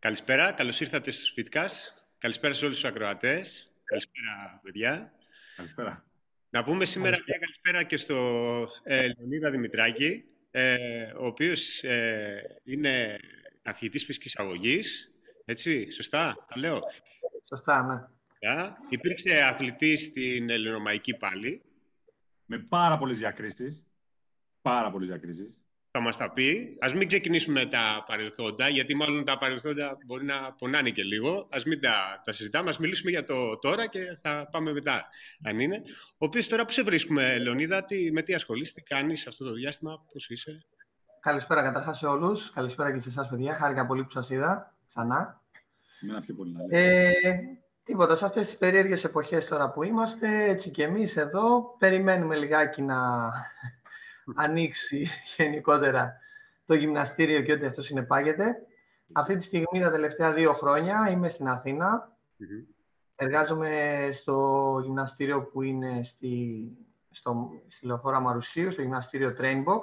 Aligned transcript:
Καλησπέρα, 0.00 0.52
καλώς 0.52 0.80
ήρθατε 0.80 1.10
στους 1.10 1.34
Fitcast. 1.36 2.02
Καλησπέρα 2.18 2.54
σε 2.54 2.64
όλους 2.64 2.80
τους 2.80 2.88
ακροατές. 2.88 3.72
Καλησπέρα, 3.84 4.60
παιδιά. 4.62 5.12
Καλησπέρα. 5.56 6.04
Να 6.50 6.64
πούμε 6.64 6.84
σήμερα 6.84 7.16
μια 7.26 7.38
καλησπέρα 7.38 7.82
και 7.82 7.96
στο 7.96 8.16
ε, 8.82 9.12
Λεωνίδα 9.16 9.50
Δημητράκη, 9.50 10.24
ε, 10.50 11.12
ο 11.16 11.26
οποίος 11.26 11.82
ε, 11.82 12.60
είναι 12.64 13.18
καθηγητής 13.62 14.04
φυσικής 14.04 14.36
αγωγής. 14.36 15.10
Έτσι, 15.44 15.90
σωστά, 15.90 16.46
τα 16.48 16.58
λέω; 16.58 16.80
Σωστά, 17.48 17.82
ναι. 17.82 18.74
Υπήρξε 18.88 19.42
αθλητής 19.42 20.02
στην 20.02 20.50
Ελληνομαϊκή 20.50 21.14
πάλι. 21.14 21.62
Με 22.46 22.58
πάρα 22.58 22.98
πολλές 22.98 23.18
διακρίσεις. 23.18 23.84
Πάρα 24.62 24.90
πολλές 24.90 25.08
διακρίσεις 25.08 25.60
θα 25.90 26.00
μας 26.00 26.16
τα 26.16 26.32
πει. 26.32 26.76
Ας 26.80 26.94
μην 26.94 27.08
ξεκινήσουμε 27.08 27.66
τα 27.66 28.04
παρελθόντα, 28.06 28.68
γιατί 28.68 28.94
μάλλον 28.94 29.24
τα 29.24 29.38
παρελθόντα 29.38 29.98
μπορεί 30.06 30.24
να 30.24 30.52
πονάνε 30.52 30.90
και 30.90 31.02
λίγο. 31.02 31.48
Ας 31.50 31.64
μην 31.64 31.80
τα, 31.80 32.22
τα 32.24 32.32
συζητάμε, 32.32 32.68
ας 32.68 32.78
μιλήσουμε 32.78 33.10
για 33.10 33.24
το 33.24 33.58
τώρα 33.58 33.86
και 33.86 34.00
θα 34.22 34.48
πάμε 34.50 34.72
μετά, 34.72 35.06
αν 35.44 35.60
είναι. 35.60 35.82
Ο 36.12 36.24
οποίος 36.24 36.48
τώρα 36.48 36.64
που 36.64 36.72
σε 36.72 36.82
βρίσκουμε, 36.82 37.38
Λεωνίδα, 37.38 37.84
τι, 37.84 38.12
με 38.12 38.22
τι 38.22 38.34
ασχολείσαι, 38.34 38.72
τι 38.74 38.82
κάνεις 38.82 39.26
αυτό 39.26 39.44
το 39.44 39.52
διάστημα, 39.52 40.04
πώς 40.12 40.28
είσαι; 40.28 40.64
Καλησπέρα 41.20 41.62
καταρχάς 41.62 41.98
σε 41.98 42.06
όλους. 42.06 42.50
Καλησπέρα 42.50 42.92
και 42.92 43.00
σε 43.00 43.08
εσάς, 43.08 43.28
παιδιά. 43.28 43.54
Χάρηκα 43.54 43.86
πολύ 43.86 44.04
που 44.04 44.10
σας 44.10 44.30
είδα 44.30 44.74
ξανά. 44.88 45.40
Μένα 46.00 46.20
πιο 46.20 46.34
πολύ 46.34 46.54
ε, 46.68 47.10
Τίποτα, 47.82 48.16
σε 48.16 48.24
αυτές 48.24 48.46
τις 48.46 48.56
περίεργες 48.56 49.04
εποχές 49.04 49.46
τώρα 49.46 49.70
που 49.70 49.82
είμαστε, 49.82 50.44
έτσι 50.44 50.70
και 50.70 50.82
εμείς 50.82 51.16
εδώ, 51.16 51.76
περιμένουμε 51.78 52.36
λιγάκι 52.36 52.82
να 52.82 52.96
ανοίξει 54.34 55.08
γενικότερα 55.36 56.16
το 56.66 56.74
γυμναστήριο 56.74 57.40
και 57.40 57.52
ό,τι 57.52 57.66
αυτό 57.66 57.82
συνεπάγεται. 57.82 58.56
Αυτή 59.12 59.36
τη 59.36 59.44
στιγμή, 59.44 59.80
τα 59.80 59.90
τελευταία 59.90 60.32
δύο 60.32 60.52
χρόνια, 60.52 61.08
είμαι 61.10 61.28
στην 61.28 61.48
αθηνα 61.48 62.16
Εργάζομαι 63.22 64.08
στο 64.12 64.78
γυμναστήριο 64.82 65.42
που 65.42 65.62
είναι 65.62 66.02
στη, 66.02 66.62
στο, 67.10 67.50
στη 67.68 67.86
Λεωφόρα 67.86 68.20
Μαρουσίου, 68.20 68.70
στο 68.70 68.82
γυμναστήριο 68.82 69.34
Trainbox. 69.38 69.80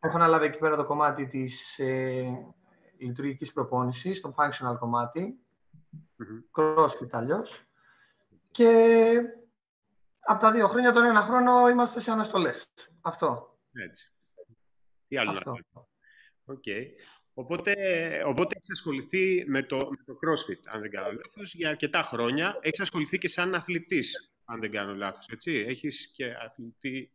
Έχω 0.00 0.16
αναλάβει 0.16 0.46
εκεί 0.46 0.58
πέρα 0.58 0.76
το 0.76 0.84
κομμάτι 0.84 1.26
της 1.26 1.78
ε, 1.78 2.52
λειτουργικής 2.98 3.52
προπόνησης, 3.52 4.20
το 4.20 4.34
functional 4.36 4.76
κομμάτι, 4.78 5.38
mm-hmm. 5.92 6.60
crossfit 6.60 7.08
αλλιώς. 7.10 7.64
Και 8.50 9.12
από 10.20 10.40
τα 10.40 10.52
δύο 10.52 10.68
χρόνια, 10.68 10.92
τον 10.92 11.04
ένα 11.04 11.20
χρόνο, 11.20 11.68
είμαστε 11.68 12.00
σε 12.00 12.10
αναστολές. 12.10 12.66
Αυτό. 13.00 13.58
Έτσι. 13.72 14.12
Τι 15.08 15.16
άλλο 15.16 15.30
Αυτό. 15.30 15.50
να 15.50 15.84
OK. 16.44 16.62
Okay. 16.66 16.84
Οπότε, 17.34 17.72
οπότε 18.26 18.54
έχεις 18.56 18.70
ασχοληθεί 18.70 19.44
με 19.46 19.62
το, 19.62 19.76
με 19.76 20.04
το 20.06 20.12
CrossFit, 20.12 20.60
αν 20.72 20.80
δεν 20.80 20.90
κάνω 20.90 21.12
λάθος, 21.12 21.54
για 21.54 21.68
αρκετά 21.68 22.02
χρόνια. 22.02 22.58
Έχεις 22.60 22.80
ασχοληθεί 22.80 23.18
και 23.18 23.28
σαν 23.28 23.54
αθλητής, 23.54 24.32
αν 24.44 24.60
δεν 24.60 24.70
κάνω 24.70 24.94
λάθος, 24.94 25.28
έτσι. 25.28 25.64
Έχεις 25.68 26.10
και 26.14 26.34
αθλητή, 26.44 27.12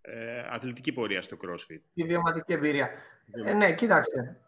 ε, 0.00 0.40
αθλητική 0.48 0.92
πορεία 0.92 1.22
στο 1.22 1.36
CrossFit. 1.40 1.80
Ιδιωματική 1.92 2.52
εμπειρία. 2.52 2.90
Ε, 3.44 3.52
ναι, 3.52 3.74
κοίταξε. 3.74 4.40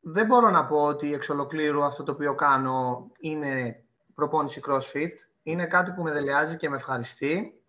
Δεν 0.00 0.26
μπορώ 0.26 0.50
να 0.50 0.66
πω 0.66 0.82
ότι 0.82 1.14
εξ 1.14 1.28
ολοκλήρου 1.28 1.84
αυτό 1.84 2.02
το 2.02 2.12
οποίο 2.12 2.34
κάνω 2.34 3.10
είναι 3.18 3.84
προπόνηση 4.14 4.60
CrossFit 4.66 5.12
είναι 5.46 5.66
κάτι 5.66 5.90
που 5.90 6.02
με 6.02 6.12
δελεάζει 6.12 6.56
και 6.56 6.68
με 6.68 6.76
ευχαριστει 6.76 7.60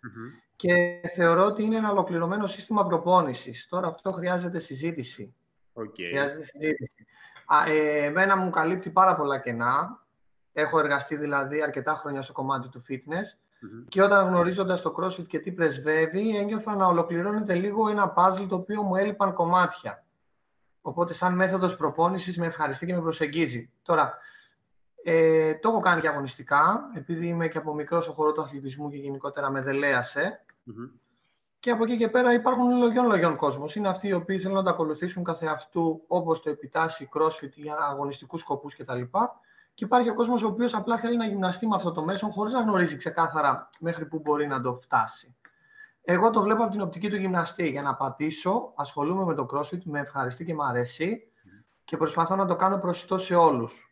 και 0.55 1.01
θεωρώ 1.15 1.45
ότι 1.45 1.63
είναι 1.63 1.75
ένα 1.75 1.91
ολοκληρωμένο 1.91 2.47
σύστημα 2.47 2.85
προπόνησης. 2.85 3.67
Τώρα 3.69 3.87
αυτό 3.87 4.11
χρειάζεται 4.11 4.59
συζήτηση. 4.59 5.35
Okay. 5.73 6.07
Χρειάζεται 6.09 6.43
συζήτηση. 6.43 7.05
Α, 7.45 7.71
ε, 7.71 8.05
εμένα 8.05 8.37
μου 8.37 8.49
καλύπτει 8.49 8.89
πάρα 8.89 9.15
πολλά 9.15 9.39
κενά. 9.39 10.05
Έχω 10.53 10.79
εργαστεί 10.79 11.15
δηλαδή 11.15 11.61
αρκετά 11.61 11.95
χρόνια 11.95 12.21
στο 12.21 12.33
κομμάτι 12.33 12.69
του 12.69 12.83
fitness 12.89 13.37
και 13.87 14.01
όταν 14.01 14.27
γνωρίζοντας 14.27 14.81
το 14.81 14.95
CrossFit 14.99 15.27
και 15.27 15.39
τι 15.39 15.51
πρεσβεύει, 15.51 16.37
ένιωθα 16.37 16.75
να 16.75 16.85
ολοκληρώνεται 16.85 17.53
λίγο 17.53 17.89
ένα 17.89 18.13
puzzle 18.17 18.45
το 18.49 18.55
οποίο 18.55 18.81
μου 18.81 18.95
έλειπαν 18.95 19.33
κομμάτια. 19.33 20.03
Οπότε, 20.81 21.13
σαν 21.13 21.33
μέθοδος 21.33 21.75
προπόνησης, 21.75 22.37
με 22.37 22.45
ευχαριστεί 22.45 22.85
και 22.85 22.93
με 22.93 23.01
προσεγγίζει. 23.01 23.69
Τώρα, 23.81 24.17
ε, 25.03 25.53
το 25.55 25.69
έχω 25.69 25.79
κάνει 25.79 26.01
και 26.01 26.07
αγωνιστικά, 26.07 26.91
επειδή 26.95 27.27
είμαι 27.27 27.47
και 27.47 27.57
από 27.57 27.73
μικρός 27.73 28.03
στο 28.03 28.13
χώρο 28.13 28.31
του 28.31 28.41
αθλητισμού 28.41 28.89
και 28.89 28.97
γενικότερα 28.97 29.49
με 29.49 29.61
δελέασε. 29.61 30.45
Και 31.59 31.71
από 31.71 31.83
εκεί 31.83 31.97
και 31.97 32.09
πέρα 32.09 32.33
υπάρχουν 32.33 32.77
λογιών 32.77 33.07
λογιών 33.07 33.35
κόσμος. 33.35 33.75
Είναι 33.75 33.87
αυτοί 33.87 34.07
οι 34.07 34.13
οποίοι 34.13 34.39
θέλουν 34.39 34.55
να 34.55 34.63
τα 34.63 34.69
ακολουθήσουν 34.69 35.23
κάθε 35.23 35.45
αυτού 35.45 36.03
όπως 36.07 36.41
το 36.41 36.49
επιτάσσει 36.49 37.09
crossfit 37.13 37.51
για 37.55 37.75
αγωνιστικούς 37.89 38.41
σκοπούς 38.41 38.75
κτλ. 38.75 39.01
Και 39.73 39.83
υπάρχει 39.83 40.09
ο 40.09 40.13
κόσμος 40.13 40.43
ο 40.43 40.47
οποίος 40.47 40.73
απλά 40.73 40.97
θέλει 40.97 41.17
να 41.17 41.25
γυμναστεί 41.25 41.67
με 41.67 41.75
αυτό 41.75 41.91
το 41.91 42.03
μέσο 42.03 42.27
χωρίς 42.27 42.53
να 42.53 42.61
γνωρίζει 42.61 42.97
ξεκάθαρα 42.97 43.69
μέχρι 43.79 44.05
πού 44.05 44.19
μπορεί 44.19 44.47
να 44.47 44.61
το 44.61 44.75
φτάσει. 44.75 45.35
Εγώ 46.01 46.29
το 46.29 46.41
βλέπω 46.41 46.63
από 46.63 46.71
την 46.71 46.81
οπτική 46.81 47.09
του 47.09 47.15
γυμναστή. 47.15 47.69
Για 47.69 47.81
να 47.81 47.95
πατήσω, 47.95 48.73
ασχολούμαι 48.75 49.25
με 49.25 49.33
το 49.33 49.45
crossfit, 49.53 49.83
με 49.83 49.99
ευχαριστεί 49.99 50.45
και 50.45 50.53
μου 50.53 50.63
αρέσει 50.63 51.31
και 51.83 51.97
προσπαθώ 51.97 52.35
να 52.35 52.45
το 52.45 52.55
κάνω 52.55 52.77
προσιτό 52.77 53.17
σε 53.17 53.35
όλους 53.35 53.86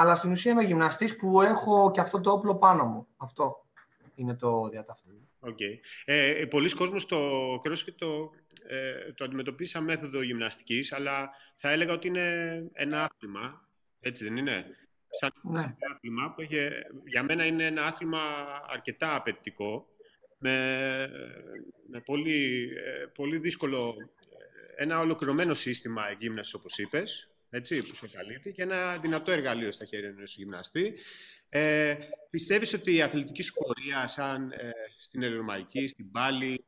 αλλά 0.00 0.14
στην 0.14 0.30
ουσία 0.30 0.52
είμαι 0.52 0.62
γυμναστής 0.62 1.16
που 1.16 1.40
έχω 1.40 1.90
και 1.90 2.00
αυτό 2.00 2.20
το 2.20 2.30
όπλο 2.30 2.56
πάνω 2.56 2.84
μου. 2.84 3.06
Αυτό 3.16 3.66
είναι 4.14 4.34
το 4.34 4.68
διαταυτό. 4.68 5.10
Okay. 5.40 5.78
Ε, 6.04 6.44
πολλοί 6.50 6.74
κόσμος 6.74 7.06
το 7.06 7.18
CrossFit 7.54 7.94
το, 7.96 8.30
ε, 8.66 9.12
το 9.12 9.24
αντιμετωπίζει 9.24 9.70
σαν 9.70 9.84
μέθοδο 9.84 10.22
γυμναστικής, 10.22 10.92
αλλά 10.92 11.30
θα 11.56 11.70
έλεγα 11.70 11.92
ότι 11.92 12.06
είναι 12.06 12.26
ένα 12.72 13.02
άθλημα, 13.04 13.68
έτσι 14.00 14.24
δεν 14.24 14.36
είναι; 14.36 14.64
Σαν 15.20 15.32
ναι. 15.42 15.60
ένα 15.60 15.76
άθλημα 15.94 16.32
που 16.34 16.40
έχει, 16.40 16.56
για 17.04 17.22
μένα 17.22 17.44
είναι 17.46 17.66
ένα 17.66 17.84
άθλημα 17.84 18.20
αρκετά 18.68 19.14
απαιτητικό, 19.14 19.86
με, 20.38 21.08
με 21.88 22.00
πολύ, 22.00 22.70
ε, 22.86 23.06
πολύ 23.14 23.38
δύσκολο, 23.38 23.94
ε, 24.76 24.82
ένα 24.82 25.00
ολοκληρωμένο 25.00 25.54
σύστημα 25.54 26.10
γύμνασης 26.10 26.54
όπως 26.54 26.78
είπες, 26.78 27.27
έτσι, 27.50 27.82
που 27.82 27.94
σε 27.94 28.08
καλύπτει 28.08 28.52
και 28.52 28.62
ένα 28.62 28.96
δυνατό 28.96 29.32
εργαλείο 29.32 29.70
στα 29.70 29.84
χέρια 29.84 30.08
ενός 30.08 30.36
γυμναστή. 30.36 30.94
Ε, 31.48 31.94
πιστεύεις 32.30 32.72
ότι 32.72 32.94
η 32.94 33.02
αθλητική 33.02 33.42
σου 33.42 33.52
πορεία, 33.54 34.06
σαν 34.06 34.52
ε, 34.52 34.70
στην 34.98 35.22
Ελληνομαϊκή, 35.22 35.88
στην 35.88 36.10
Πάλη, 36.10 36.64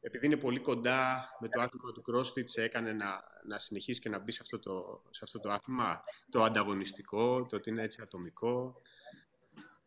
επειδή 0.00 0.26
είναι 0.26 0.36
πολύ 0.36 0.58
κοντά 0.58 1.28
με 1.40 1.48
το 1.48 1.60
άθλημα 1.60 1.92
του 1.92 2.04
CrossFit, 2.06 2.44
σε 2.44 2.62
έκανε 2.62 2.92
να, 2.92 3.24
να 3.46 3.58
συνεχίσεις 3.58 4.02
και 4.02 4.08
να 4.08 4.18
μπεις 4.18 4.34
σε 4.34 4.40
αυτό, 4.42 4.58
το, 4.58 5.02
σε 5.10 5.20
αυτό 5.22 5.40
το 5.40 5.50
άθλημα, 5.50 6.02
το 6.30 6.42
ανταγωνιστικό, 6.42 7.46
το 7.46 7.56
ότι 7.56 7.70
είναι 7.70 7.82
έτσι 7.82 8.00
ατομικό; 8.02 8.80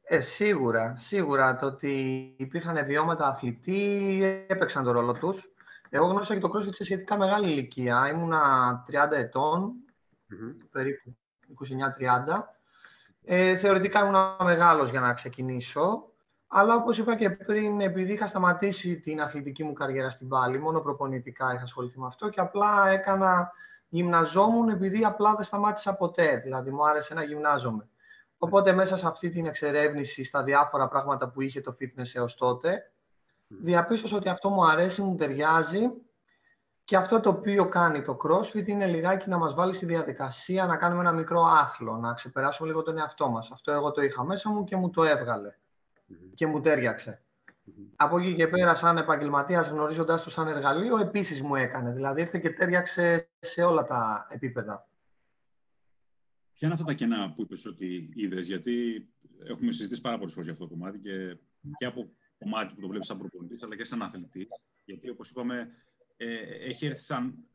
Ε, 0.04 0.22
σίγουρα, 0.22 0.96
σίγουρα. 0.98 1.56
Το 1.56 1.66
ότι 1.66 1.94
υπήρχαν 2.38 2.86
βιώματα 2.86 3.28
αθλητή 3.28 4.46
έπαιξαν 4.48 4.84
τον 4.84 4.94
ρόλο 4.94 5.14
τους. 5.14 5.52
Εγώ 5.90 6.06
γνώρισα 6.06 6.34
και 6.34 6.40
το 6.40 6.52
CrossFit 6.54 6.74
σε 6.74 6.84
σχετικά 6.84 7.18
μεγάλη 7.18 7.52
ηλικία. 7.52 8.10
Ήμουνα 8.14 8.86
30 8.88 9.12
ετών 9.12 9.74
mm-hmm. 10.32 10.68
περίπου 10.72 11.18
29-30. 12.30 12.42
Ε, 13.24 13.58
θεωρητικά 13.58 14.00
ήμουν 14.00 14.16
μεγάλος 14.44 14.90
για 14.90 15.00
να 15.00 15.14
ξεκινήσω, 15.14 16.04
αλλά 16.48 16.76
όπως 16.76 16.98
είπα 16.98 17.16
και 17.16 17.30
πριν, 17.30 17.82
επειδή 17.82 18.14
είχα 18.14 18.28
σταματήσει 18.28 19.00
την 19.00 19.22
αθλητική 19.22 19.64
μου 19.64 19.74
καριέρα 19.74 20.10
στην 20.10 20.28
πάλη, 20.28 20.60
μόνο 20.60 20.80
προπονητικά 20.80 21.54
είχα 21.54 21.64
ασχοληθεί 21.64 22.00
με 22.00 22.08
αυτό 22.08 22.30
και 22.30 22.40
απλά 22.40 22.90
έκανα, 22.90 23.52
γυμναζόμουν 23.90 24.70
επειδή 24.70 25.06
απλά 25.06 25.36
δεν 25.36 25.46
σταμάτησα 25.46 25.94
ποτέ, 25.94 26.38
δηλαδή 26.38 26.72
μου 26.72 26.88
άρεσε 26.88 27.14
να 27.14 27.24
γυμνάζομαι. 27.24 27.88
Οπότε 28.38 28.74
μέσα 28.74 28.98
σε 28.98 29.08
αυτή 29.08 29.30
την 29.30 29.46
εξερεύνηση 29.46 30.24
στα 30.24 30.44
διάφορα 30.44 30.88
πράγματα 30.88 31.30
που 31.30 31.42
είχε 31.42 31.62
το 31.62 31.76
fitness 31.80 32.12
έως 32.14 32.36
τότε, 32.36 32.92
διαπίστωσα 33.48 34.16
ότι 34.16 34.30
αυτό 34.30 34.50
μου 34.50 34.66
αρέσει, 34.66 35.02
μου 35.02 35.16
ταιριάζει 35.16 35.92
και 36.90 36.98
αυτό 36.98 37.20
το 37.20 37.30
οποίο 37.30 37.70
κάνει 37.70 38.02
το 38.02 38.18
CrossFit 38.24 38.68
είναι 38.68 38.88
λιγάκι 38.88 39.30
να 39.30 39.38
μας 39.38 39.54
βάλει 39.54 39.74
στη 39.74 39.86
διαδικασία 39.86 40.66
να 40.66 40.78
κάνουμε 40.78 41.02
ένα 41.02 41.12
μικρό 41.12 41.44
άθλο, 41.44 41.98
να 41.98 42.14
ξεπεράσουμε 42.14 42.68
λίγο 42.68 42.82
τον 42.82 42.98
εαυτό 42.98 43.30
μας. 43.30 43.52
Αυτό 43.52 43.72
εγώ 43.72 43.92
το 43.92 44.02
είχα 44.02 44.24
μέσα 44.24 44.50
μου 44.50 44.64
και 44.64 44.76
μου 44.76 44.90
το 44.90 45.04
εβγαλε 45.04 45.56
και 46.36 46.48
μου 46.48 46.62
ταιριαξε 46.62 47.24
Από 47.96 48.20
εκεί 48.20 48.36
και 48.36 48.48
πέρα, 48.48 48.76
σαν 48.76 48.98
επαγγελματίας, 48.98 49.68
γνωρίζοντας 49.68 50.24
το 50.24 50.30
σαν 50.30 50.48
εργαλείο, 50.48 50.98
επίσης 50.98 51.42
μου 51.42 51.56
έκανε. 51.56 51.92
Δηλαδή, 51.92 52.22
ήρθε 52.22 52.40
και 52.40 52.50
τέριαξε 52.50 53.30
σε 53.40 53.64
όλα 53.64 53.86
τα 53.86 54.28
επίπεδα. 54.30 54.90
Ποια 56.54 56.68
είναι 56.68 56.74
αυτά 56.74 56.86
τα 56.86 56.94
κενά 56.94 57.34
που 57.36 57.42
είπες 57.42 57.66
ότι 57.66 58.10
είδες, 58.14 58.48
γιατί 58.48 59.08
έχουμε 59.44 59.72
συζητήσει 59.72 60.02
πάρα 60.02 60.18
πολλές 60.18 60.34
φορές 60.34 60.50
για 60.50 60.54
αυτό 60.54 60.68
το 60.68 60.74
κομμάτι 60.80 61.00
και, 61.00 61.38
και 61.78 61.86
από 61.86 62.10
κομμάτι 62.38 62.74
που 62.74 62.82
το 62.82 62.88
βλέπεις 62.88 63.08
σαν 63.08 63.18
προπονητής, 63.18 63.64
αλλά 63.64 63.76
και 63.76 63.84
σαν 63.84 64.02
αθλητής. 64.02 64.48
Γιατί, 64.86 65.10
όπως 65.10 65.30
είπαμε, 65.30 65.58
ε, 65.60 65.99
έχει 66.60 66.86
έρθει 66.86 67.04
σαν, 67.04 67.48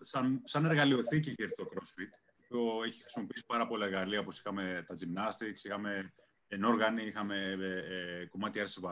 σαν, 0.00 0.40
σαν 0.44 0.64
εργαλειοθήκη 0.64 1.28
έχει 1.28 1.42
έρθει 1.42 1.54
το 1.56 1.68
CrossFit. 1.72 2.12
Το 2.48 2.82
έχει 2.84 3.00
χρησιμοποιήσει 3.00 3.44
πάρα 3.46 3.66
πολλά 3.66 3.86
εργαλεία, 3.86 4.20
όπως 4.20 4.38
είχαμε 4.38 4.84
τα 4.86 4.94
gymnastics, 4.94 5.64
είχαμε 5.64 6.12
ενόργανοι, 6.48 7.02
είχαμε 7.02 7.56
ε, 7.60 8.20
ε, 8.20 8.26
κομμάτια 8.26 8.62
άρσης 8.62 8.82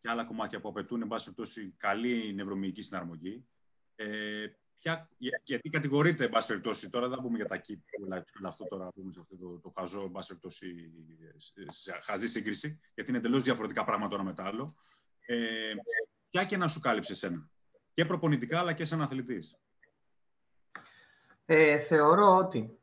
και 0.00 0.08
άλλα 0.08 0.24
κομμάτια 0.24 0.60
που 0.60 0.68
απαιτούν, 0.68 1.02
εν 1.02 1.08
πάση 1.08 1.24
περιπτώσει, 1.24 1.74
καλή 1.76 2.34
νευρομυϊκή 2.34 2.82
συναρμογή. 2.82 3.46
Ε, 3.94 4.46
Ποια, 4.78 5.08
γιατί 5.42 5.68
κατηγορείται, 5.68 6.24
εν 6.24 6.30
πάση 6.30 6.46
περιπτώσει, 6.46 6.90
τώρα 6.90 7.08
δεν 7.08 7.18
πούμε 7.22 7.36
για 7.36 7.46
τα 7.46 7.60
keep, 7.60 7.78
αυτό 8.44 8.64
τώρα 8.64 8.88
πούμε 8.92 9.12
σε 9.12 9.20
αυτό 9.20 9.36
το, 9.36 9.58
το 9.58 9.72
χαζό, 9.76 10.02
εν 10.02 10.10
πάση 10.10 10.28
περιπτώσει, 10.28 10.92
χαζή 12.02 12.28
σύγκριση, 12.28 12.80
γιατί 12.94 13.10
είναι 13.10 13.18
εντελώς 13.18 13.42
διαφορετικά 13.42 13.84
πράγματα 13.84 14.10
τώρα 14.10 14.22
με 14.22 14.34
το 14.34 14.42
άλλο. 14.42 14.74
Ε, 15.20 15.72
ποια 16.30 16.44
και 16.44 16.56
να 16.56 16.68
σου 16.68 16.80
κάλυψε 16.80 17.12
εσένα, 17.12 17.50
και 17.96 18.04
προπονητικά 18.04 18.58
αλλά 18.58 18.72
και 18.72 18.84
σαν 18.84 19.02
αθλητής. 19.02 19.58
Ε, 21.46 21.78
θεωρώ 21.78 22.36
ότι 22.36 22.78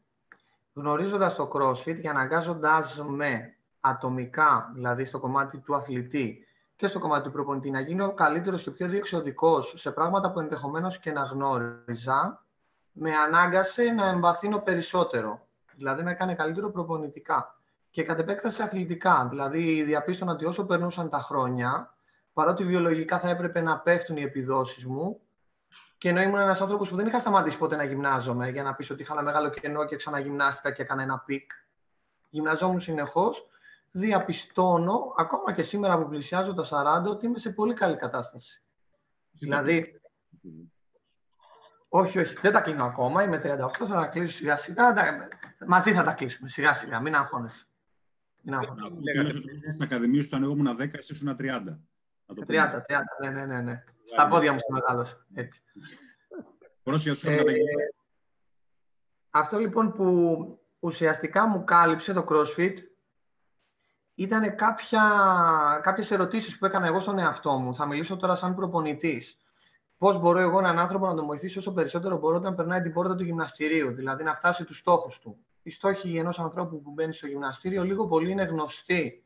γνωρίζοντας 0.73 1.35
το 1.35 1.51
CrossFit 1.53 1.99
και 2.01 2.09
αναγκάζοντας 2.09 3.03
με 3.07 3.55
ατομικά, 3.79 4.71
δηλαδή 4.73 5.05
στο 5.05 5.19
κομμάτι 5.19 5.57
του 5.57 5.75
αθλητή 5.75 6.47
και 6.75 6.87
στο 6.87 6.99
κομμάτι 6.99 7.23
του 7.23 7.31
προπονητή, 7.31 7.69
να 7.69 7.79
γίνω 7.79 8.13
καλύτερος 8.13 8.63
και 8.63 8.71
πιο 8.71 8.87
διεξοδικός 8.87 9.73
σε 9.77 9.91
πράγματα 9.91 10.31
που 10.31 10.39
ενδεχομένως 10.39 10.99
και 10.99 11.11
να 11.11 11.23
γνώριζα, 11.23 12.45
με 12.91 13.15
ανάγκασε 13.15 13.83
να 13.83 14.07
εμβαθύνω 14.07 14.59
περισσότερο. 14.59 15.47
Δηλαδή, 15.75 16.03
με 16.03 16.11
έκανε 16.11 16.35
καλύτερο 16.35 16.71
προπονητικά. 16.71 17.59
Και 17.89 18.03
κατ' 18.03 18.19
επέκταση 18.19 18.61
αθλητικά. 18.61 19.27
Δηλαδή, 19.29 19.83
διαπίστωνα 19.83 20.31
ότι 20.31 20.45
όσο 20.45 20.65
περνούσαν 20.65 21.09
τα 21.09 21.19
χρόνια, 21.19 21.92
παρότι 22.33 22.63
βιολογικά 22.63 23.19
θα 23.19 23.29
έπρεπε 23.29 23.61
να 23.61 23.79
πέφτουν 23.79 24.17
οι 24.17 24.21
επιδόσεις 24.21 24.85
μου, 24.85 25.21
και 25.97 26.09
ενώ 26.09 26.21
ήμουν 26.21 26.39
ένας 26.39 26.61
άνθρωπος 26.61 26.89
που 26.89 26.95
δεν 26.95 27.07
είχα 27.07 27.19
σταματήσει 27.19 27.57
ποτέ 27.57 27.75
να 27.75 27.83
γυμνάζομαι, 27.83 28.49
για 28.49 28.63
να 28.63 28.75
πεις 28.75 28.89
ότι 28.89 29.01
είχα 29.01 29.13
ένα 29.13 29.21
μεγάλο 29.21 29.49
κενό 29.49 29.85
και 29.85 29.95
ξαναγυμνάστηκα 29.95 30.71
και 30.71 30.81
έκανα 30.81 31.01
ένα 31.01 31.19
peak. 31.19 31.51
Γυμναζόμουν 32.29 32.81
συνεχώς 32.81 33.47
διαπιστώνω, 33.91 35.13
ακόμα 35.17 35.53
και 35.53 35.63
σήμερα 35.63 35.97
που 35.97 36.09
πλησιάζω 36.09 36.53
τα 36.53 36.65
40, 37.05 37.09
ότι 37.09 37.25
είμαι 37.25 37.39
σε 37.39 37.49
πολύ 37.49 37.73
καλή 37.73 37.95
κατάσταση. 37.95 38.61
δηλαδή, 39.31 40.01
όχι, 41.87 42.19
όχι, 42.19 42.37
δεν 42.41 42.51
τα 42.51 42.61
κλείνω 42.61 42.85
ακόμα, 42.85 43.23
είμαι 43.23 43.37
38, 43.43 43.69
θα 43.87 43.87
τα 43.87 44.05
κλείσω 44.05 44.35
σιγά 44.35 44.57
σιγά, 44.57 44.93
μαζί 45.67 45.93
θα 45.93 46.03
τα 46.03 46.13
κλείσουμε 46.13 46.49
σιγά 46.49 46.73
σιγά, 46.73 46.99
μην 46.99 47.15
αγχώνεσαι. 47.15 47.65
Μην 48.41 48.55
αγχώνεσαι. 48.55 49.31
Στην 49.71 49.83
Ακαδημία 49.83 50.21
σου, 50.21 50.27
όταν 50.31 50.43
εγώ 50.43 50.51
ήμουν 50.51 50.75
10, 50.75 50.93
εσύ 50.93 51.13
ήσουν 51.13 51.35
30. 51.39 51.79
30, 52.27 52.33
30, 52.47 53.01
ναι, 53.21 53.29
ναι, 53.29 53.45
ναι, 53.45 53.61
ναι. 53.61 53.83
Στα 54.05 54.27
πόδια 54.27 54.51
μου 54.53 54.59
στο 54.59 54.73
μεγάλος. 54.73 55.25
Έτσι. 55.33 55.61
ε, 57.49 57.93
αυτό 59.29 59.57
λοιπόν 59.57 59.93
που 59.93 60.59
ουσιαστικά 60.79 61.47
μου 61.47 61.63
κάλυψε 61.63 62.13
το 62.13 62.25
CrossFit 62.29 62.73
ήταν 64.15 64.55
κάποια, 64.55 65.01
κάποιες 65.83 66.11
ερωτήσεις 66.11 66.57
που 66.57 66.65
έκανα 66.65 66.87
εγώ 66.87 66.99
στον 66.99 67.19
εαυτό 67.19 67.51
μου. 67.51 67.75
Θα 67.75 67.85
μιλήσω 67.85 68.15
τώρα 68.15 68.35
σαν 68.35 68.55
προπονητής. 68.55 69.37
Πώς 69.97 70.19
μπορώ 70.19 70.39
εγώ 70.39 70.59
έναν 70.59 70.79
άνθρωπο 70.79 71.07
να 71.07 71.15
τον 71.15 71.25
βοηθήσω 71.25 71.59
όσο 71.59 71.73
περισσότερο 71.73 72.17
μπορώ 72.17 72.35
όταν 72.35 72.55
περνάει 72.55 72.81
την 72.81 72.93
πόρτα 72.93 73.15
του 73.15 73.23
γυμναστηρίου, 73.23 73.91
δηλαδή 73.93 74.23
να 74.23 74.35
φτάσει 74.35 74.63
τους 74.63 74.77
στόχους 74.77 75.19
του. 75.19 75.37
Οι 75.63 75.69
στόχοι 75.69 76.17
ενός 76.17 76.39
ανθρώπου 76.39 76.81
που 76.81 76.91
μπαίνει 76.91 77.13
στο 77.13 77.27
γυμναστήριο 77.27 77.83
λίγο 77.83 78.07
πολύ 78.07 78.31
είναι 78.31 78.43
γνωστοί. 78.43 79.22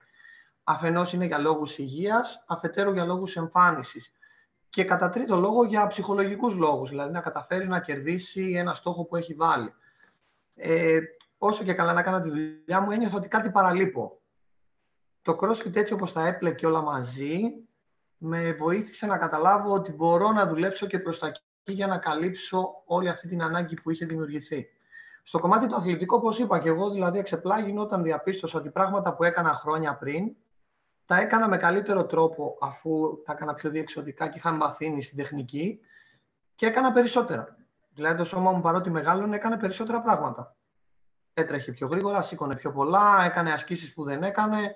Αφενός 0.70 1.14
είναι 1.14 1.26
για 1.26 1.38
λόγους 1.38 1.78
υγείας, 1.78 2.44
αφετέρου 2.48 2.94
για 2.94 3.06
λόγους 3.06 3.36
εμφάνισης. 3.36 4.12
Και 4.70 4.84
κατά 4.84 5.10
τρίτο 5.10 5.36
λόγο 5.36 5.64
για 5.64 5.88
ψυχολογικούς 5.88 6.56
λόγους, 6.56 6.90
δηλαδή 6.90 7.12
να 7.12 7.22
καταφέρει 7.22 7.68
να 7.68 7.80
κερδίσει 7.80 8.54
ένα 8.58 8.74
στόχο 8.74 9.06
που 9.06 9.16
έχει 9.16 9.34
βάλει. 9.34 9.74
Ε, 10.56 11.00
όσο 11.38 11.64
και 11.64 11.74
καλά 11.74 11.94
να 11.94 12.02
κάνω 12.02 12.22
τη 12.22 12.30
δουλειά 12.30 12.82
μου, 12.82 12.92
ένιωθα 12.92 13.18
ότι 13.18 13.28
κάτι 13.28 13.50
παραλείπω 13.50 14.22
το 15.22 15.38
CrossFit 15.42 15.76
έτσι 15.76 15.94
όπως 15.94 16.14
τα 16.14 16.28
έπλεκε 16.28 16.66
όλα 16.66 16.82
μαζί, 16.82 17.40
με 18.18 18.54
βοήθησε 18.54 19.06
να 19.06 19.18
καταλάβω 19.18 19.74
ότι 19.74 19.92
μπορώ 19.92 20.32
να 20.32 20.48
δουλέψω 20.48 20.86
και 20.86 21.00
προς 21.00 21.20
τα 21.20 21.28
εκεί 21.28 21.42
για 21.64 21.88
να 21.88 21.98
καλύψω 21.98 22.84
όλη 22.86 23.10
αυτή 23.10 23.28
την 23.28 23.42
ανάγκη 23.42 23.82
που 23.82 23.90
είχε 23.90 24.06
δημιουργηθεί. 24.06 24.68
Στο 25.24 25.40
κομμάτι 25.40 25.68
του 25.68 25.76
αθλητικού, 25.76 26.16
όπως 26.16 26.40
είπα 26.40 26.60
και 26.60 26.70
εγώ, 26.70 26.90
δηλαδή 26.90 27.20
εξεπλάγει 27.20 27.78
όταν 27.78 28.04
διαπίστωσα 28.04 28.60
ότι 28.60 28.70
πράγματα 28.70 29.16
που 29.16 29.24
έκανα 29.24 29.54
χρόνια 29.54 29.98
πριν, 29.98 30.36
τα 31.08 31.20
έκανα 31.20 31.48
με 31.48 31.58
καλύτερο 31.58 32.06
τρόπο 32.06 32.58
αφού 32.62 33.22
τα 33.26 33.32
έκανα 33.32 33.54
πιο 33.54 33.70
διεξοδικά 33.70 34.28
και 34.28 34.38
είχα 34.38 34.52
μαθαίνει 34.52 35.02
στην 35.02 35.18
τεχνική 35.18 35.80
και 36.56 36.66
έκανα 36.66 36.92
περισσότερα. 36.92 37.58
Δηλαδή 37.94 38.18
το 38.18 38.26
σώμα 38.26 38.52
μου 38.52 38.62
παρότι 38.62 38.90
μεγάλωνε 38.90 39.36
έκανε 39.36 39.58
περισσότερα 39.58 40.02
πράγματα. 40.02 40.56
Έτρεχε 41.34 41.72
πιο 41.72 41.88
γρήγορα, 41.88 42.22
σήκωνε 42.22 42.56
πιο 42.56 42.72
πολλά, 42.72 43.24
έκανε 43.26 43.54
ασκήσεις 43.54 43.94
που 43.94 44.04
δεν 44.04 44.24
έκανε, 44.24 44.76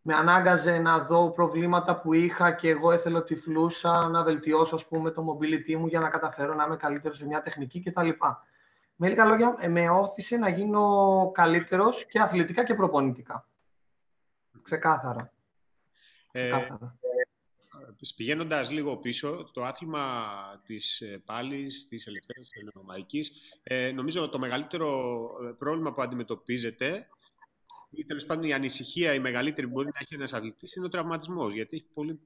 με 0.00 0.14
ανάγκαζε 0.14 0.78
να 0.78 0.98
δω 0.98 1.30
προβλήματα 1.30 2.00
που 2.00 2.12
είχα 2.12 2.52
και 2.52 2.68
εγώ 2.68 2.92
έθελα 2.92 3.24
τυφλούσα 3.24 4.08
να 4.08 4.22
βελτιώσω 4.22 4.74
ας 4.74 4.86
πούμε, 4.86 5.10
το 5.10 5.24
mobility 5.32 5.76
μου 5.76 5.86
για 5.86 6.00
να 6.00 6.08
καταφέρω 6.08 6.54
να 6.54 6.64
είμαι 6.64 6.76
καλύτερος 6.76 7.16
σε 7.16 7.26
μια 7.26 7.42
τεχνική 7.42 7.82
κτλ. 7.82 8.08
Με 8.96 9.08
λίγα 9.08 9.24
λόγια, 9.24 9.56
ε, 9.58 9.68
με 9.68 9.90
όθησε 9.90 10.36
να 10.36 10.48
γίνω 10.48 11.30
καλύτερος 11.34 12.06
και 12.06 12.20
αθλητικά 12.20 12.64
και 12.64 12.74
προπονητικά. 12.74 13.48
Ξεκάθαρα. 14.62 15.33
Ε, 16.36 16.50
Ξεκάθαρα. 16.50 16.98
Πηγαίνοντας 18.16 18.70
λίγο 18.70 18.96
πίσω, 18.96 19.50
το 19.52 19.64
άθλημα 19.64 20.02
της 20.64 21.00
ε, 21.00 21.22
πάλης, 21.24 21.86
της 21.88 22.06
ελευθερίας 22.06 22.48
της 23.08 23.30
ε, 23.62 23.90
νομίζω 23.90 24.28
το 24.28 24.38
μεγαλύτερο 24.38 25.20
ε, 25.48 25.54
πρόβλημα 25.58 25.92
που 25.92 26.02
αντιμετωπίζεται 26.02 27.06
ή 27.90 28.04
τέλος 28.04 28.26
πάντων 28.26 28.48
η 28.48 28.52
ανησυχία 28.52 29.14
η 29.14 29.18
μεγαλύτερη 29.18 29.66
που 29.66 29.72
μπορεί 29.72 29.86
να 29.86 29.98
έχει 30.00 30.14
ένας 30.14 30.32
αθλητής 30.32 30.74
είναι 30.74 30.86
ο 30.86 30.88
τραυματισμός. 30.88 31.54
Γιατί 31.54 31.76
έχει 31.76 31.86
πολύ, 31.94 32.20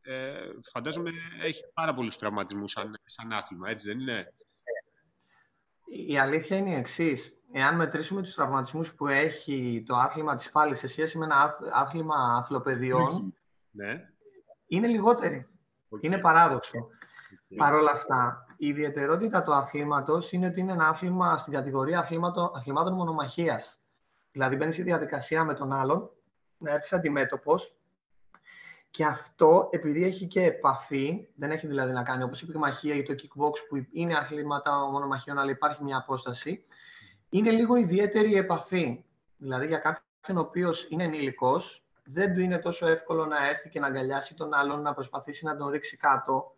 ε, 0.00 0.50
φαντάζομαι 0.72 1.10
έχει 1.42 1.62
πάρα 1.74 1.94
πολλούς 1.94 2.16
τραυματισμούς 2.16 2.70
σαν, 2.70 3.00
σαν 3.04 3.32
άθλημα, 3.32 3.70
έτσι 3.70 3.88
δεν 3.88 4.00
είναι; 4.00 4.32
Η 6.08 6.18
αλήθεια 6.18 6.56
είναι 6.56 6.70
η 6.70 6.74
εξής. 6.74 7.37
Εάν 7.52 7.76
μετρήσουμε 7.76 8.22
τους 8.22 8.34
τραυματισμούς 8.34 8.94
που 8.94 9.06
έχει 9.06 9.84
το 9.86 9.96
άθλημα 9.96 10.36
της 10.36 10.50
πάλι 10.50 10.74
σε 10.74 10.88
σχέση 10.88 11.18
με 11.18 11.24
ένα 11.24 11.58
άθλημα 11.72 12.14
αθλοπαιδιών, 12.38 13.34
ναι. 13.70 14.10
είναι 14.66 14.86
λιγότεροι. 14.86 15.48
Είναι 16.00 16.18
παράδοξο. 16.18 16.78
Okay. 16.78 17.56
Παρ' 17.56 17.74
όλα 17.74 17.90
αυτά, 17.90 18.46
η 18.56 18.66
ιδιαιτερότητα 18.66 19.42
του 19.42 19.52
αθλήματος 19.52 20.32
είναι 20.32 20.46
ότι 20.46 20.60
είναι 20.60 20.72
ένα 20.72 20.88
άθλημα 20.88 21.38
στην 21.38 21.52
κατηγορία 21.52 21.98
αθλημάτων 22.54 22.92
μονομαχίας. 22.94 23.80
Δηλαδή, 24.32 24.56
μπαίνεις 24.56 24.74
στη 24.74 24.82
διαδικασία 24.82 25.44
με 25.44 25.54
τον 25.54 25.72
άλλον, 25.72 26.10
να 26.58 26.72
έρθεις 26.72 26.92
αντιμέτωπος. 26.92 27.72
Και 28.90 29.04
αυτό, 29.04 29.68
επειδή 29.72 30.04
έχει 30.04 30.26
και 30.26 30.42
επαφή, 30.42 31.28
δεν 31.34 31.50
έχει 31.50 31.66
δηλαδή 31.66 31.92
να 31.92 32.02
κάνει 32.02 32.22
όπως 32.22 32.42
η 32.42 32.46
πυγμαχία 32.46 32.94
ή 32.94 33.02
το 33.02 33.14
kickbox 33.18 33.52
που 33.68 33.86
είναι 33.92 34.16
αθλήματα 34.16 34.90
μονομαχιών, 34.90 35.38
αλλά 35.38 35.50
υπάρχει 35.50 35.84
μια 35.84 35.96
απόσταση, 35.96 36.64
είναι 37.30 37.50
λίγο 37.50 37.76
ιδιαίτερη 37.76 38.30
η 38.30 38.36
επαφή. 38.36 39.04
Δηλαδή, 39.36 39.66
για 39.66 39.78
κάποιον 39.78 40.36
ο 40.36 40.40
οποίος 40.40 40.86
είναι 40.88 41.04
ενήλικος, 41.04 41.82
δεν 42.04 42.34
του 42.34 42.40
είναι 42.40 42.58
τόσο 42.58 42.86
εύκολο 42.86 43.26
να 43.26 43.48
έρθει 43.48 43.68
και 43.68 43.80
να 43.80 43.86
αγκαλιάσει 43.86 44.34
τον 44.34 44.54
άλλον, 44.54 44.82
να 44.82 44.94
προσπαθήσει 44.94 45.44
να 45.44 45.56
τον 45.56 45.68
ρίξει 45.68 45.96
κάτω 45.96 46.56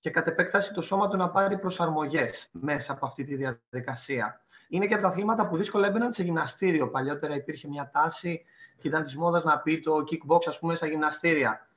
και 0.00 0.10
κατ' 0.10 0.28
επέκταση 0.28 0.72
το 0.72 0.82
σώμα 0.82 1.08
του 1.08 1.16
να 1.16 1.30
πάρει 1.30 1.58
προσαρμογές 1.58 2.48
μέσα 2.52 2.92
από 2.92 3.06
αυτή 3.06 3.24
τη 3.24 3.36
διαδικασία 3.36 4.42
είναι 4.74 4.86
και 4.86 4.94
από 4.94 5.02
τα 5.02 5.08
αθλήματα 5.08 5.48
που 5.48 5.56
δύσκολα 5.56 5.86
έμπαιναν 5.86 6.12
σε 6.12 6.22
γυμναστήριο. 6.22 6.90
Παλιότερα 6.90 7.34
υπήρχε 7.34 7.68
μια 7.68 7.90
τάση 7.92 8.44
και 8.80 8.88
ήταν 8.88 9.04
τη 9.04 9.18
μόδα 9.18 9.42
να 9.44 9.58
πει 9.58 9.80
το 9.80 10.04
kickbox, 10.10 10.46
ας 10.46 10.58
πούμε, 10.58 10.74
στα 10.74 10.86
γυμναστήρια. 10.86 11.68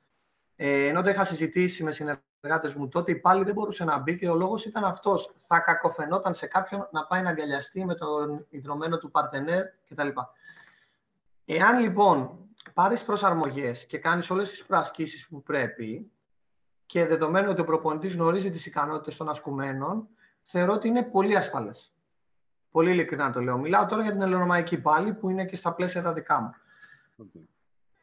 Ε, 0.56 0.86
ενώ 0.86 1.02
το 1.02 1.10
είχα 1.10 1.24
συζητήσει 1.24 1.82
με 1.82 1.92
συνεργάτες 1.92 2.74
μου 2.74 2.88
τότε, 2.88 3.14
πάλι 3.14 3.44
δεν 3.44 3.54
μπορούσε 3.54 3.84
να 3.84 3.98
μπει 3.98 4.18
και 4.18 4.28
ο 4.28 4.34
λόγος 4.34 4.64
ήταν 4.64 4.84
αυτός. 4.84 5.34
Θα 5.36 5.58
κακοφαινόταν 5.58 6.34
σε 6.34 6.46
κάποιον 6.46 6.88
να 6.92 7.06
πάει 7.06 7.22
να 7.22 7.30
αγκαλιαστεί 7.30 7.84
με 7.84 7.94
τον 7.94 8.46
ιδρωμένο 8.48 8.98
του 8.98 9.10
παρτενέρ 9.10 9.64
κτλ. 9.88 10.08
Εάν 11.44 11.80
λοιπόν 11.80 12.38
πάρεις 12.74 13.02
προσαρμογές 13.02 13.86
και 13.86 13.98
κάνεις 13.98 14.30
όλες 14.30 14.50
τις 14.50 14.64
προασκήσεις 14.64 15.28
που 15.28 15.42
πρέπει 15.42 16.10
και 16.86 17.06
δεδομένου 17.06 17.50
ότι 17.50 17.60
ο 17.60 17.64
προπονητής 17.64 18.14
γνωρίζει 18.14 18.50
τις 18.50 18.66
ικανότητες 18.66 19.16
των 19.16 19.28
ασκουμένων, 19.28 20.08
θεωρώ 20.42 20.72
ότι 20.72 20.88
είναι 20.88 21.02
πολύ 21.02 21.36
ασφαλές. 21.36 21.92
Πολύ 22.70 22.90
ειλικρινά 22.90 23.32
το 23.32 23.40
λέω. 23.40 23.58
Μιλάω 23.58 23.86
τώρα 23.86 24.02
για 24.02 24.12
την 24.12 24.20
ελληνομαϊκή 24.20 24.78
πάλι, 24.80 25.14
που 25.14 25.30
είναι 25.30 25.44
και 25.44 25.56
στα 25.56 25.74
πλαίσια 25.74 26.02
τα 26.02 26.12
δικά 26.12 26.40
μου. 26.40 26.50
Okay. 27.22 27.55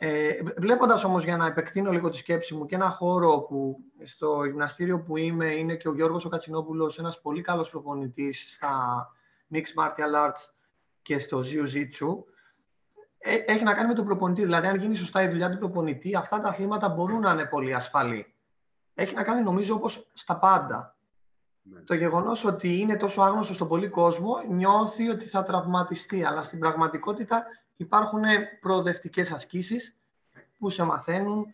Ε, 0.06 0.40
Βλέποντας 0.58 1.04
όμως 1.04 1.24
για 1.24 1.38
να 1.38 1.46
επεκτείνω 1.46 1.92
λίγο 1.92 2.10
τη 2.10 2.18
σκέψη 2.18 2.56
μου 2.56 2.66
και 2.66 2.76
ένα 2.76 2.90
χώρο 2.90 3.40
που 3.40 3.78
στο 4.04 4.44
γυμναστήριο 4.44 5.00
που 5.00 5.18
είμαι 5.18 5.46
είναι 5.46 5.76
και 5.76 5.88
ο 5.88 5.94
Γιώργος 5.94 6.26
ο 6.26 6.30
Κατσινόπουλος, 6.30 7.00
ένας 7.00 7.22
πολύ 7.22 7.42
καλός 7.42 7.70
προπονητής 7.70 8.46
στα 8.54 9.08
Mixed 9.54 9.84
Martial 9.84 10.28
Arts 10.28 10.50
και 11.02 11.20
στο 11.20 11.40
Jiu-Jitsu, 11.40 12.24
ε, 13.18 13.36
έχει 13.36 13.64
να 13.64 13.74
κάνει 13.74 13.88
με 13.88 13.94
τον 13.94 14.06
προπονητή. 14.06 14.44
Δηλαδή, 14.44 14.68
αν 14.68 14.80
γίνει 14.80 14.96
σωστά 14.96 15.22
η 15.22 15.28
δουλειά 15.28 15.50
του 15.50 15.58
προπονητή, 15.58 16.16
αυτά 16.16 16.40
τα 16.42 16.50
αθλήματα 16.50 16.90
μπορούν 16.90 17.22
να 17.22 17.32
είναι 17.32 17.46
πολύ 17.46 17.74
ασφαλή. 17.74 18.34
Έχει 18.94 19.14
να 19.14 19.24
κάνει, 19.24 19.44
νομίζω, 19.44 19.76
όπως 19.76 20.10
στα 20.14 20.38
πάντα. 20.38 20.96
Ναι. 21.62 21.80
Το 21.80 21.94
γεγονός 21.94 22.46
ότι 22.46 22.80
είναι 22.80 22.96
τόσο 22.96 23.22
άγνωστος 23.22 23.56
στον 23.56 23.68
πολύ 23.68 23.90
κόσμο 23.90 24.44
νιώθει 24.48 25.10
ότι 25.10 25.26
θα 25.26 25.44
τραυματιστεί, 25.44 26.24
αλλά 26.24 26.44
στην 26.44 26.60
πραγματικότητα 26.60 27.46
υπάρχουν 27.76 28.24
προοδευτικές 28.60 29.32
ασκήσεις 29.32 29.98
που 30.58 30.70
σε 30.70 30.84
μαθαίνουν. 30.84 31.46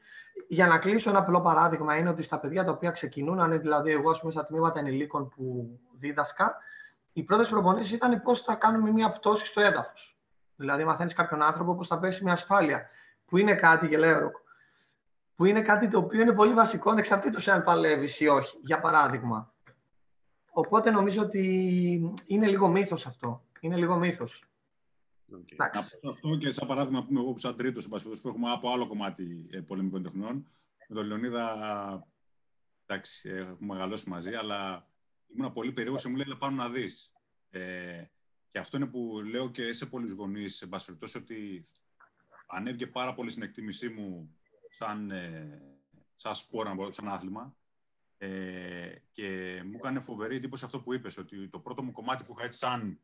για 0.48 0.68
να 0.68 0.78
κλείσω 0.78 1.10
ένα 1.10 1.20
απλό 1.20 1.42
παράδειγμα 1.42 1.98
είναι 1.98 2.10
ότι 2.10 2.24
στα 2.24 2.40
παιδιά 2.40 2.64
τα 2.64 2.72
οποία 2.72 2.92
ξεκινούν, 2.92 3.40
αν 3.40 3.52
είναι 3.52 3.58
δηλαδή 3.62 3.92
εγώ 3.92 4.12
πούμε, 4.20 4.32
στα 4.32 4.46
τμήματα 4.46 4.80
ενηλίκων 4.80 5.30
που 5.30 5.80
δίδασκα, 6.00 6.58
οι 7.14 7.24
πρώτες 7.24 7.50
προπονήσεις 7.50 7.92
ήταν 7.92 8.22
πώς 8.22 8.42
θα 8.42 8.56
κάνουμε 8.56 8.92
μια 8.92 9.12
πτώση 9.12 9.46
στο 9.46 9.62
έδαφος. 9.62 10.18
Δηλαδή, 10.56 10.84
μαθαίνεις 10.84 11.14
κάποιον 11.14 11.42
άνθρωπο 11.42 11.76
πώς 11.76 11.88
θα 11.88 12.00
πέσει 12.00 12.24
μια 12.24 12.34
ασφάλεια. 12.34 12.90
Που 13.26 13.38
είναι 13.38 13.56
κάτι, 13.56 13.88
γελαίο, 13.88 14.32
που 15.36 15.46
είναι 15.46 15.62
κάτι 15.62 15.88
το 15.88 15.98
οποίο 15.98 16.22
είναι 16.22 16.34
πολύ 16.34 16.54
βασικό, 16.54 16.92
ανεξαρτήτως 16.92 17.48
αν 17.48 17.64
παλεύεις 17.64 18.20
ή 18.20 18.28
όχι, 18.28 18.60
για 18.62 18.80
παράδειγμα. 18.80 19.54
Οπότε 20.52 20.92
νομίζω 20.92 21.22
ότι 21.22 22.16
είναι 22.26 22.48
λίγο 22.48 22.68
μύθος 22.68 23.06
αυτό. 23.08 23.44
Είναι 23.60 23.76
λίγο 23.76 23.96
μύθος. 23.96 24.49
Okay. 25.32 25.56
Να 25.74 25.84
πω 26.02 26.10
αυτό 26.10 26.38
και 26.38 26.52
σαν 26.52 26.68
παράδειγμα 26.68 27.04
που 27.04 27.08
είμαι 27.12 27.20
εγώ 27.20 27.32
που 27.32 27.40
σαν 27.40 27.56
τρίτος 27.56 27.88
που 27.88 28.28
έχουμε 28.28 28.52
από 28.52 28.72
άλλο 28.72 28.88
κομμάτι 28.88 29.48
ε, 29.52 29.60
πολεμικών 29.60 30.04
τεχνών. 30.04 30.48
Με 30.88 30.96
τον 30.96 31.06
Λεωνίδα, 31.06 32.08
εντάξει, 32.86 33.30
έχουμε 33.30 33.74
μεγαλώσει 33.74 34.10
μαζί, 34.10 34.34
αλλά 34.34 34.88
ήμουν 35.36 35.54
πολύ 35.54 35.72
περίεργος 35.72 36.04
και 36.04 36.10
μου 36.10 36.16
λέει, 36.16 36.36
πάνω 36.40 36.56
να 36.56 36.70
δεις. 36.70 37.14
Ε, 37.50 38.04
και 38.48 38.60
αυτό 38.60 38.78
είναι 38.78 38.86
που 38.86 39.22
λέω 39.26 39.50
και 39.50 39.74
σε 39.74 39.86
πολλούς 39.86 40.12
γονείς, 40.12 40.62
εν 40.62 40.70
ότι 41.16 41.62
ανέβηκε 42.48 42.88
πάρα 42.88 43.14
πολύ 43.14 43.30
στην 43.30 43.44
εκτίμησή 43.44 43.90
μου 43.90 44.38
σαν, 44.70 45.12
ε, 45.12 45.62
σαν 46.16 46.36
σπόρα, 46.36 46.76
σαν 46.90 47.08
άθλημα. 47.08 47.58
Ε, 48.18 48.96
και 49.12 49.62
μου 49.66 49.74
έκανε 49.76 50.00
φοβερή 50.00 50.36
εντύπωση 50.36 50.66
αυτό 50.66 50.82
που 50.82 50.94
είπες, 50.94 51.18
ότι 51.18 51.50
το 51.50 51.60
πρώτο 51.60 51.84
μου 51.84 51.92
κομμάτι 51.92 52.24
που 52.24 52.34
είχα 52.38 52.46
έτσι 52.46 52.58
σαν 52.58 53.00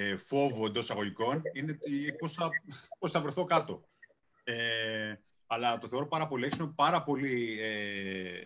ε, 0.00 0.16
φόβο 0.16 0.66
εντός 0.66 0.90
αγωγικών 0.90 1.42
είναι 1.52 1.78
πώς 2.18 2.32
θα, 2.32 2.50
πώς 2.98 3.10
θα 3.10 3.20
βρεθώ 3.20 3.44
κάτω. 3.44 3.88
Ε, 4.44 5.14
αλλά 5.46 5.78
το 5.78 5.88
θεωρώ 5.88 6.06
πάρα 6.06 6.28
πολύ 6.28 6.44
έξυπνο, 6.44 6.72
πάρα 6.76 7.02
πολύ 7.02 7.60
ε, 7.60 8.40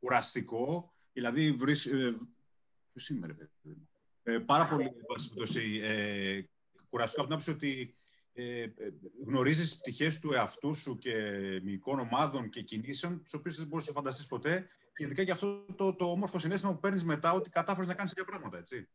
κουραστικό. 0.00 0.92
Δηλαδή, 1.12 1.52
βρεις, 1.52 1.86
ε, 1.86 2.16
σήμερα, 2.94 3.36
ε, 4.22 4.38
πάρα 4.38 4.66
πολύ 4.66 4.84
ε, 5.82 6.42
κουραστικό 6.90 7.22
από 7.22 7.28
την 7.28 7.32
άποψη 7.32 7.50
ότι 7.50 7.96
ε, 8.32 8.62
ε, 8.62 8.72
γνωρίζεις 9.26 9.78
πτυχές 9.78 10.20
του 10.20 10.32
εαυτού 10.32 10.74
σου 10.74 10.98
και 10.98 11.14
μυϊκών 11.64 11.98
ομάδων 11.98 12.48
και 12.48 12.62
κινήσεων, 12.62 13.22
τις 13.22 13.34
οποίες 13.34 13.56
δεν 13.56 13.66
μπορείς 13.66 13.86
να 13.86 13.92
φανταστείς 13.92 14.26
ποτέ, 14.26 14.68
και 14.94 15.04
ειδικά 15.04 15.24
και 15.24 15.30
αυτό 15.30 15.64
το, 15.76 15.94
το 15.94 16.10
όμορφο 16.10 16.38
συνέστημα 16.38 16.72
που 16.72 16.80
παίρνεις 16.80 17.04
μετά 17.04 17.32
ότι 17.32 17.50
κατάφερες 17.50 17.88
να 17.88 17.94
κάνεις 17.94 18.12
τέτοια 18.12 18.30
πράγματα, 18.30 18.58
έτσι. 18.58 18.88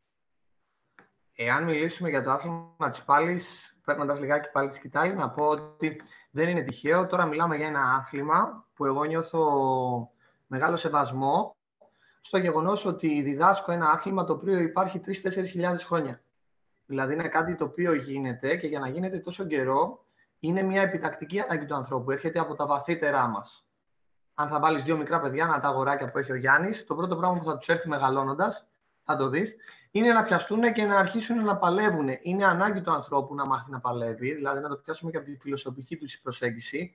Εάν 1.35 1.63
μιλήσουμε 1.63 2.09
για 2.09 2.23
το 2.23 2.31
άθλημα 2.31 2.89
της 2.89 3.03
πάλι, 3.03 3.41
παίρνοντας 3.85 4.19
λιγάκι 4.19 4.49
πάλι 4.51 4.69
τη 4.69 4.79
κοιτάλη, 4.79 5.13
να 5.13 5.29
πω 5.29 5.45
ότι 5.45 6.01
δεν 6.31 6.49
είναι 6.49 6.61
τυχαίο. 6.61 7.05
Τώρα 7.05 7.25
μιλάμε 7.25 7.55
για 7.55 7.67
ένα 7.67 7.95
άθλημα 7.99 8.67
που 8.73 8.85
εγώ 8.85 9.03
νιώθω 9.03 9.43
μεγάλο 10.47 10.75
σεβασμό 10.75 11.55
στο 12.21 12.37
γεγονός 12.37 12.85
ότι 12.85 13.21
διδάσκω 13.21 13.71
ένα 13.71 13.89
άθλημα 13.89 14.23
το 14.23 14.33
οποίο 14.33 14.59
υπάρχει 14.59 15.01
3-4 15.05 15.11
χιλιάδες 15.45 15.83
χρόνια. 15.83 16.21
Δηλαδή 16.85 17.13
είναι 17.13 17.27
κάτι 17.27 17.55
το 17.55 17.63
οποίο 17.63 17.93
γίνεται 17.93 18.55
και 18.57 18.67
για 18.67 18.79
να 18.79 18.89
γίνεται 18.89 19.19
τόσο 19.19 19.45
καιρό 19.45 20.05
είναι 20.39 20.61
μια 20.61 20.81
επιτακτική 20.81 21.39
ανάγκη 21.39 21.65
του 21.65 21.75
ανθρώπου. 21.75 22.11
Έρχεται 22.11 22.39
από 22.39 22.55
τα 22.55 22.65
βαθύτερά 22.65 23.27
μας. 23.27 23.67
Αν 24.33 24.47
θα 24.47 24.59
βάλεις 24.59 24.83
δύο 24.83 24.97
μικρά 24.97 25.21
παιδιά, 25.21 25.45
να 25.45 25.59
τα 25.59 25.67
αγοράκια 25.67 26.11
που 26.11 26.17
έχει 26.17 26.31
ο 26.31 26.35
Γιάννης, 26.35 26.85
το 26.85 26.95
πρώτο 26.95 27.15
πράγμα 27.15 27.39
που 27.39 27.45
θα 27.45 27.57
τους 27.57 27.67
έρθει 27.67 27.89
μεγαλώνοντας, 27.89 28.67
θα 29.03 29.15
το 29.15 29.29
δεις, 29.29 29.55
είναι 29.95 30.11
να 30.11 30.23
πιαστούν 30.23 30.73
και 30.73 30.85
να 30.85 30.97
αρχίσουν 30.97 31.43
να 31.43 31.57
παλεύουν. 31.57 32.09
Είναι 32.21 32.45
ανάγκη 32.45 32.81
του 32.81 32.91
ανθρώπου 32.91 33.35
να 33.35 33.45
μάθει 33.45 33.71
να 33.71 33.79
παλεύει, 33.79 34.33
δηλαδή 34.33 34.59
να 34.59 34.69
το 34.69 34.75
πιάσουμε 34.75 35.11
και 35.11 35.17
από 35.17 35.25
τη 35.25 35.37
φιλοσοφική 35.39 35.97
του 35.97 36.05
προσέγγιση. 36.23 36.93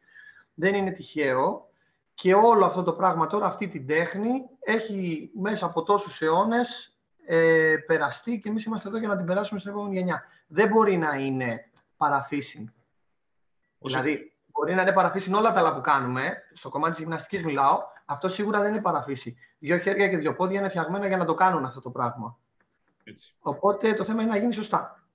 Δεν 0.55 0.75
είναι 0.75 0.91
τυχαίο. 0.91 1.71
Και 2.15 2.35
όλο 2.35 2.65
αυτό 2.65 2.83
το 2.83 2.93
πράγμα 2.93 3.27
τώρα, 3.27 3.47
αυτή 3.47 3.69
την 3.69 3.87
τέχνη, 3.87 4.43
έχει 4.61 5.31
μέσα 5.35 5.67
από 5.67 5.83
τόσους 5.83 6.21
αιώνες 6.21 6.97
ε, 7.27 7.77
περαστεί 7.87 8.41
και 8.41 8.49
εμείς 8.49 8.65
είμαστε 8.65 8.89
εδώ 8.89 8.99
για 8.99 9.09
να 9.09 9.17
την 9.17 9.27
περάσουμε 9.27 9.61
στην 9.61 9.73
επόμενη 9.73 9.97
γενιά. 9.97 10.25
Δεν 10.47 10.69
μπορεί 10.69 10.97
να 10.97 11.15
είναι 11.15 11.71
παραφύσιν. 11.97 12.73
Δηλαδή, 13.79 14.37
μπορεί 14.47 14.75
να 14.75 14.83
είναι 14.83 14.93
παραφύσιν 14.93 15.35
όλα 15.35 15.53
τα 15.53 15.59
άλλα 15.59 15.75
που 15.75 15.81
κάνουμε. 15.81 16.37
Στο 16.53 16.69
κομμάτι 16.69 16.93
της 16.93 17.01
γυμναστικής 17.01 17.43
μιλάω. 17.45 17.83
Αυτό 18.05 18.29
σίγουρα 18.29 18.61
δεν 18.61 18.73
είναι 18.73 18.83
παραφύση. 18.83 19.37
Δύο 19.59 19.79
χέρια 19.79 20.09
και 20.09 20.17
δύο 20.17 20.35
πόδια 20.35 20.59
είναι 20.59 20.69
φτιαγμένα 20.69 21.07
για 21.07 21.17
να 21.17 21.25
το 21.25 21.35
κάνουν 21.35 21.65
αυτό 21.65 21.81
το 21.81 21.91
πράγμα. 21.91 22.39
Έτσι. 23.09 23.35
Οπότε 23.39 23.95
το 23.95 24.05
θέμα 24.05 24.23
είναι 24.23 24.31
να 24.31 24.39
γίνει 24.39 24.53
σωστά. 24.53 25.09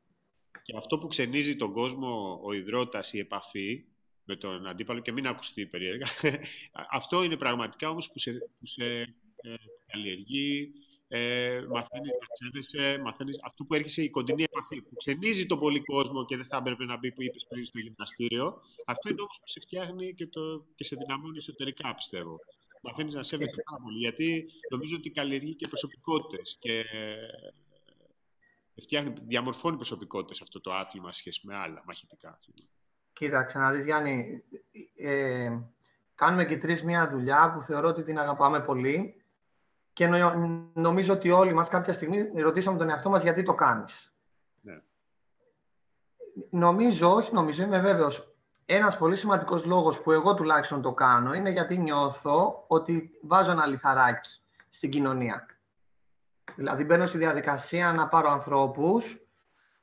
Και 0.63 0.77
αυτό 0.77 0.97
που 0.97 1.07
ξενίζει 1.07 1.55
τον 1.55 1.71
κόσμο 1.71 2.39
ο 2.43 2.53
υδρότας, 2.53 3.13
η 3.13 3.19
επαφή 3.19 3.85
με 4.23 4.35
τον 4.35 4.67
αντίπαλο 4.67 5.00
και 5.00 5.12
μην 5.12 5.27
ακουστεί 5.27 5.65
περίεργα. 5.65 6.07
αυτό 6.97 7.23
είναι 7.23 7.38
πραγματικά 7.38 7.89
όμως 7.89 8.12
που 8.12 8.19
σε, 8.19 8.31
που 8.31 8.65
σε 8.65 8.85
ε, 9.35 9.55
καλλιεργεί 9.85 10.73
ε, 11.07 11.65
μαθαίνεις 11.69 12.12
να 12.21 12.27
ξέρεσαι, 12.33 13.01
μαθαίνεις 13.01 13.39
αυτό 13.43 13.63
που 13.63 13.73
έρχεσαι 13.73 14.03
η 14.03 14.09
κοντινή 14.09 14.43
επαφή, 14.43 14.81
που 14.81 14.95
ξενίζει 14.95 15.45
τον 15.45 15.59
πολύ 15.59 15.79
κόσμο 15.79 16.25
και 16.25 16.38
δεν 16.38 16.45
θα 16.45 16.57
έπρεπε 16.57 16.85
να 16.85 16.97
μπει 16.97 17.12
που 17.12 17.23
είπες 17.23 17.45
πριν 17.50 17.65
στο 17.65 17.79
γυμναστήριο. 17.79 18.62
Αυτό 18.85 19.09
είναι 19.09 19.21
όμως 19.21 19.38
που 19.39 19.47
σε 19.47 19.59
φτιάχνει 19.59 20.13
και, 20.13 20.27
το, 20.27 20.65
και 20.75 20.83
σε 20.83 20.95
δυναμώνει 20.95 21.38
εσωτερικά, 21.38 21.95
πιστεύω. 21.95 22.39
Μαθαίνεις 22.81 23.13
να 23.13 23.23
σέβεσαι 23.23 23.63
πάρα 23.65 23.81
πολύ, 23.83 23.97
γιατί 23.97 24.45
νομίζω 24.69 24.95
ότι 24.95 25.09
καλλιεργεί 25.09 25.53
και 25.53 25.67
προσωπικότητες 25.67 26.57
και 26.59 26.85
φτιάχνει, 28.82 29.13
διαμορφώνει 29.22 29.75
προσωπικότητες 29.75 30.42
αυτό 30.42 30.62
το 30.62 30.74
άθλημα 30.74 31.13
σχέση 31.13 31.48
με 31.48 31.56
άλλα 31.56 31.84
μαχητικά. 31.86 32.39
Κοίταξε 33.13 33.58
να 33.58 33.72
δεις 33.72 33.86
Γιάννη, 33.86 34.44
ε, 34.96 35.50
κάνουμε 36.15 36.46
και 36.46 36.58
τρεις 36.58 36.84
μια 36.84 37.10
δουλειά 37.10 37.51
που 37.53 37.62
θεωρώ 37.62 37.88
ότι 37.88 38.03
την 38.03 38.20
αγαπάμε 38.20 38.60
πολύ 38.62 39.24
και 39.94 40.08
νομίζω 40.74 41.13
ότι 41.13 41.32
όλοι 41.32 41.53
μας 41.53 41.70
κάποια 41.70 41.94
στιγμή 41.94 42.42
ρωτήσαμε 42.42 42.77
τον 42.77 42.89
εαυτό 42.89 43.10
μας 43.10 43.24
γιατί 43.24 43.44
το 43.44 43.53
κάνεις. 43.53 44.13
Ναι. 44.62 44.82
Νομίζω, 46.50 47.13
όχι 47.13 47.34
νομίζω, 47.34 47.63
είμαι 47.63 47.80
βέβαιος, 47.80 48.36
ένας 48.65 48.98
πολύ 48.98 49.18
σημαντικός 49.18 49.65
λόγος 49.65 50.01
που 50.01 50.12
εγώ 50.12 50.34
τουλάχιστον 50.34 50.82
το 50.82 50.94
κάνω 50.94 51.34
είναι 51.34 51.50
γιατί 51.50 51.77
νιώθω 51.77 52.65
ότι 52.68 53.20
βάζω 53.22 53.51
ένα 53.51 53.65
λιθαράκι 53.65 54.30
στην 54.70 54.89
κοινωνία. 54.89 55.46
Δηλαδή 56.55 56.83
μπαίνω 56.83 57.07
στη 57.07 57.17
διαδικασία 57.17 57.91
να 57.91 58.07
πάρω 58.07 58.29
ανθρώπους, 58.29 59.22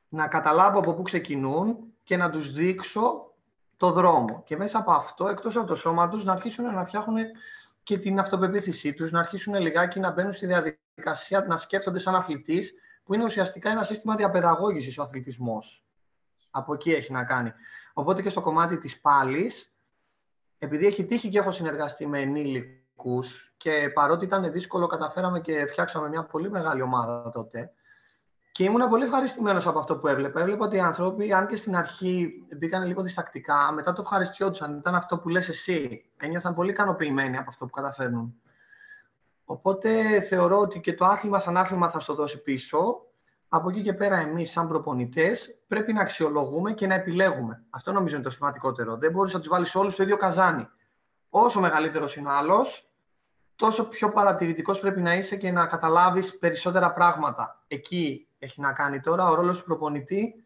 να 0.09 0.29
καταλάβω 0.29 0.79
από 0.79 0.95
πού 0.95 1.03
ξεκινούν 1.03 1.77
και 2.03 2.17
να 2.17 2.31
τους 2.31 2.53
δείξω 2.53 3.33
το 3.77 3.93
δρόμο. 3.93 4.43
Και 4.47 4.57
μέσα 4.57 4.79
από 4.79 4.93
αυτό, 4.93 5.29
εκτός 5.29 5.57
από 5.57 5.67
το 5.67 5.75
σώμα 5.75 6.09
τους, 6.09 6.25
να 6.25 6.33
αρχίσουν 6.33 6.75
να 6.75 6.85
φτιάχνουν 6.85 7.25
και 7.83 7.99
την 7.99 8.19
αυτοπεποίθησή 8.19 8.93
τους, 8.93 9.11
να 9.11 9.19
αρχίσουν 9.19 9.55
λιγάκι 9.55 10.01
να 10.01 10.11
μπαίνουν 10.11 10.35
στη 10.35 10.47
διαδικασία 10.47 11.45
να 11.49 11.57
σκέφτονται 11.57 11.99
σαν 11.99 12.15
αθλητής, 12.15 12.75
που 13.05 13.15
είναι 13.15 13.25
ουσιαστικά 13.25 13.71
ένα 13.71 13.85
σύστημα 13.85 14.17
διαπαιδαγώγησης 14.17 14.99
ο 14.99 15.03
αθλητισμός. 15.03 15.85
Από 16.51 16.75
εκεί 16.75 16.93
έχει 16.93 17.13
να 17.13 17.25
κάνει. 17.25 17.53
Οπότε 17.93 18.23
και 18.23 18.31
στο 18.31 18.41
κομμάτι 18.41 18.79
της 18.79 19.01
πάλης, 19.01 19.73
επειδή 20.59 20.87
έχει 20.87 21.05
τύχει 21.05 21.29
και 21.29 21.39
έχω 21.39 21.51
συνεργαστεί 21.51 22.07
με 22.07 22.21
ενήλικου 23.05 23.23
και 23.57 23.91
παρότι 23.95 24.25
ήταν 24.25 24.53
δύσκολο, 24.53 24.87
καταφέραμε 24.87 25.41
και 25.41 25.67
φτιάξαμε 25.67 26.09
μια 26.09 26.25
πολύ 26.25 26.51
μεγάλη 26.51 26.83
ομάδα 26.83 27.31
τότε. 27.31 27.73
Και 28.53 28.65
ήμουν 28.65 28.89
πολύ 28.89 29.05
ευχαριστημένος 29.05 29.67
από 29.67 29.79
αυτό 29.79 29.97
που 29.97 30.09
έβλεπα. 30.09 30.41
Έβλεπα 30.41 30.65
ότι 30.65 30.77
οι 30.77 30.81
άνθρωποι, 30.81 31.33
αν 31.33 31.47
και 31.47 31.57
στην 31.57 31.77
αρχή 31.77 32.33
μπήκαν 32.57 32.87
λίγο 32.87 33.03
διστακτικά, 33.03 33.73
μετά 33.73 33.93
το 33.93 34.03
ευχαριστιόντουσαν. 34.03 34.77
Ήταν 34.77 34.95
αυτό 34.95 35.19
που 35.19 35.29
λες 35.29 35.49
εσύ. 35.49 36.05
Ένιωθαν 36.21 36.55
πολύ 36.55 36.71
ικανοποιημένοι 36.71 37.37
από 37.37 37.51
αυτό 37.51 37.65
που 37.67 37.71
καταφέρνουν. 37.71 38.35
Οπότε 39.45 40.21
θεωρώ 40.21 40.59
ότι 40.59 40.81
και 40.81 40.95
το 40.95 41.05
άθλημα 41.05 41.39
σαν 41.39 41.57
άθλημα 41.57 41.91
θα 41.91 42.01
στο 42.01 42.15
δώσει 42.15 42.43
πίσω. 42.43 43.05
Από 43.49 43.71
εκεί 43.71 43.83
και 43.83 43.93
πέρα, 43.93 44.17
εμείς, 44.17 44.51
σαν 44.51 44.69
προπονητές, 44.69 45.59
πρέπει 45.67 45.93
να 45.93 46.01
αξιολογούμε 46.01 46.73
και 46.73 46.87
να 46.87 46.95
επιλέγουμε. 46.95 47.65
Αυτό 47.71 47.93
νομίζω 47.93 48.15
είναι 48.15 48.25
το 48.25 48.31
σημαντικότερο. 48.31 48.97
Δεν 48.97 49.11
μπορείς 49.11 49.33
να 49.33 49.39
τους 49.39 49.49
βάλεις 49.49 49.75
όλους 49.75 49.93
στο 49.93 50.03
ίδιο 50.03 50.17
καζάνι. 50.17 50.69
Όσο 51.31 51.61
μεγαλύτερος 51.61 52.17
είναι 52.17 52.29
ο 52.29 52.33
άλλος, 52.33 52.90
τόσο 53.61 53.89
πιο 53.89 54.11
παρατηρητικός 54.11 54.81
πρέπει 54.81 55.01
να 55.01 55.15
είσαι 55.15 55.37
και 55.37 55.51
να 55.51 55.67
καταλάβεις 55.67 56.39
περισσότερα 56.39 56.93
πράγματα. 56.93 57.63
Εκεί 57.69 58.29
έχει 58.39 58.61
να 58.61 58.73
κάνει 58.73 59.01
τώρα 59.01 59.29
ο 59.29 59.35
ρόλος 59.35 59.59
του 59.59 59.65
προπονητή, 59.65 60.45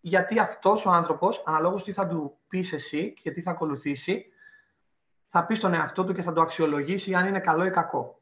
γιατί 0.00 0.38
αυτός 0.38 0.86
ο 0.86 0.90
άνθρωπος, 0.90 1.42
αναλόγως 1.46 1.84
τι 1.84 1.92
θα 1.92 2.06
του 2.06 2.36
πεις 2.48 2.72
εσύ 2.72 3.14
και 3.22 3.30
τι 3.30 3.40
θα 3.40 3.50
ακολουθήσει, 3.50 4.26
θα 5.26 5.44
πεις 5.44 5.58
στον 5.58 5.74
εαυτό 5.74 6.04
του 6.04 6.14
και 6.14 6.22
θα 6.22 6.32
το 6.32 6.40
αξιολογήσει 6.40 7.14
αν 7.14 7.26
είναι 7.26 7.40
καλό 7.40 7.64
ή 7.64 7.70
κακό. 7.70 8.20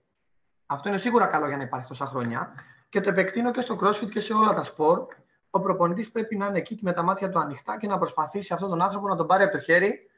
Αυτό 0.67 0.89
είναι 0.89 0.99
σίγουρα 0.99 1.27
καλό 1.27 1.47
για 1.47 1.57
να 1.57 1.63
υπάρχει 1.63 1.89
τόσα 1.89 2.07
χρόνια. 2.07 2.55
Και 2.89 3.01
το 3.01 3.09
επεκτείνω 3.09 3.51
και 3.51 3.61
στο 3.61 3.79
CrossFit 3.81 4.11
και 4.11 4.21
σε 4.21 4.33
όλα 4.33 4.55
τα 4.55 4.65
σπορ. 4.65 5.07
Ο 5.51 5.61
προπονητής 5.61 6.11
πρέπει 6.11 6.37
να 6.37 6.47
είναι 6.47 6.59
εκεί 6.59 6.79
με 6.83 6.93
τα 6.93 7.03
μάτια 7.03 7.29
του 7.29 7.39
ανοιχτά 7.39 7.79
και 7.79 7.87
να 7.87 7.99
προσπαθήσει 7.99 8.53
αυτόν 8.53 8.69
τον 8.69 8.83
άνθρωπο 8.83 9.09
να 9.09 9.17
τον 9.17 9.27
πάρει 9.27 9.43
από 9.43 9.53
το 9.53 9.59
χέρι. 9.59 10.11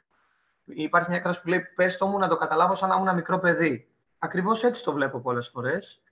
Υπάρχει 0.65 1.11
μια 1.11 1.19
κράση 1.19 1.43
που 1.43 1.49
λέει: 1.49 1.61
Πες 1.61 1.97
το 1.97 2.07
μου 2.07 2.19
να 2.19 2.29
το 2.29 2.37
καταλάβω 2.37 2.75
σαν 2.75 2.89
να 2.89 2.95
ήμουν 2.95 3.07
ένα 3.07 3.17
μικρό 3.17 3.39
παιδί. 3.39 3.89
Ακριβώς 4.19 4.63
έτσι 4.63 4.83
το 4.83 4.93
βλέπω 4.93 5.21
πολλές 5.21 5.49
φορές 5.49 6.03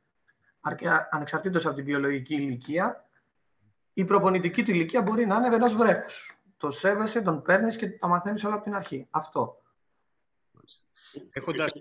ανεξαρτήτως 1.11 1.67
από 1.67 1.75
την 1.75 1.85
βιολογική 1.85 2.35
ηλικία, 2.35 3.09
η 3.93 4.05
προπονητική 4.05 4.65
του 4.65 4.71
ηλικία 4.71 5.03
μπορεί 5.03 5.27
να 5.27 5.37
είναι 5.37 5.55
ενό 5.55 5.69
βρέφου. 5.69 6.35
Το 6.57 6.71
σέβεσαι, 6.71 7.21
τον 7.21 7.43
παίρνεις 7.43 7.77
και 7.77 7.91
τα 7.91 8.09
μαθαίνεις 8.09 8.45
όλα 8.45 8.55
από 8.55 8.65
την 8.65 8.75
αρχή. 8.75 9.07
Αυτό. 9.11 9.63
Έχοντας... 11.31 11.73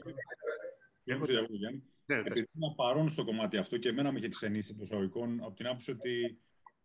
Ναι, 2.05 2.15
Επειδή 2.15 2.49
ήμουν 2.55 2.75
παρόν 2.75 3.09
στο 3.09 3.25
κομμάτι 3.25 3.57
αυτό 3.57 3.77
και 3.77 3.89
εμένα 3.89 4.11
με 4.11 4.17
είχε 4.17 4.29
ξενήσει 4.29 4.75
το 4.75 4.83
εισαγωγικών 4.83 5.43
από 5.43 5.55
την 5.55 5.67
άποψη 5.67 5.91
ότι 5.91 6.39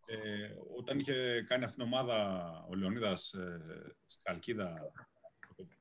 ε, 0.07 0.17
όταν 0.77 0.99
είχε 0.99 1.45
κάνει 1.47 1.65
αυτήν 1.65 1.79
την 1.85 1.93
ομάδα 1.93 2.51
ο 2.71 2.75
Λεωνίδας 2.75 3.33
ε, 3.33 3.61
στη 4.07 4.23
Καλκίδα, 4.23 4.93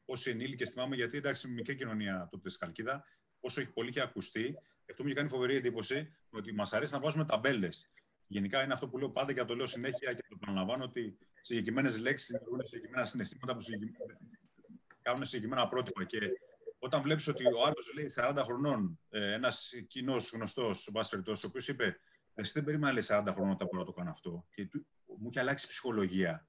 πόσοι 0.06 0.30
ενήλικες 0.30 0.70
θυμάμαι, 0.70 0.96
γιατί 0.96 1.18
εντάξει, 1.18 1.48
μικρή 1.48 1.76
κοινωνία 1.76 2.28
τότε 2.32 2.50
στη 2.50 2.60
Καλκίδα, 2.60 3.06
όσο 3.40 3.62
έχει 3.62 3.72
πολύ 3.72 3.92
και 3.92 4.02
ακουστεί, 4.02 4.58
αυτό 4.90 5.04
μου 5.04 5.10
είχε 5.10 5.18
κάνει 5.18 5.30
φοβερή 5.30 5.56
εντύπωση 5.56 6.16
ότι 6.30 6.54
μας 6.54 6.74
αρέσει 6.74 6.94
να 6.94 7.00
βάζουμε 7.00 7.26
ταμπέλες. 7.26 7.92
Γενικά 8.28 8.64
είναι 8.64 8.74
αυτό 8.74 8.88
που 8.88 8.98
λέω 8.98 9.10
πάντα 9.10 9.34
και 9.34 9.44
το 9.44 9.56
λέω 9.56 9.68
συνέχεια 9.68 10.14
και 10.14 10.22
το 10.30 10.38
επαναλαμβάνω 10.42 10.84
ότι 10.84 11.18
συγκεκριμένες 11.42 12.00
λέξεις 12.00 12.28
δημιουργούν 12.28 12.66
συγκεκριμένα 12.66 13.06
συναισθήματα 13.06 13.54
που 13.54 13.62
κάνουν 15.02 15.26
συγκεκριμένα 15.26 15.68
πρότυπα. 15.68 16.04
Και 16.04 16.20
όταν 16.80 17.02
βλέπεις 17.02 17.28
ότι 17.28 17.46
ο 17.46 17.64
άλλο 17.66 17.76
λέει 17.96 18.14
40 18.16 18.42
χρονών, 18.44 19.00
ε, 19.10 19.34
ένας 19.34 19.74
κοινός 19.88 20.32
γνωστός, 20.32 20.88
ο 20.88 20.92
ο 21.26 21.48
οποίος 21.48 21.68
είπε 21.68 22.00
εσύ 22.34 22.52
δεν 22.54 22.64
περίμενα 22.64 23.02
40 23.02 23.32
χρόνια 23.32 23.54
όταν 23.54 23.68
μπορώ 23.72 23.80
να 23.80 23.86
το 23.86 23.92
κάνω 23.92 24.10
αυτό. 24.10 24.46
Και 24.54 24.66
του, 24.66 24.88
μου 25.06 25.28
είχε 25.30 25.40
αλλάξει 25.40 25.66
η 25.66 25.70
ψυχολογία. 25.70 26.48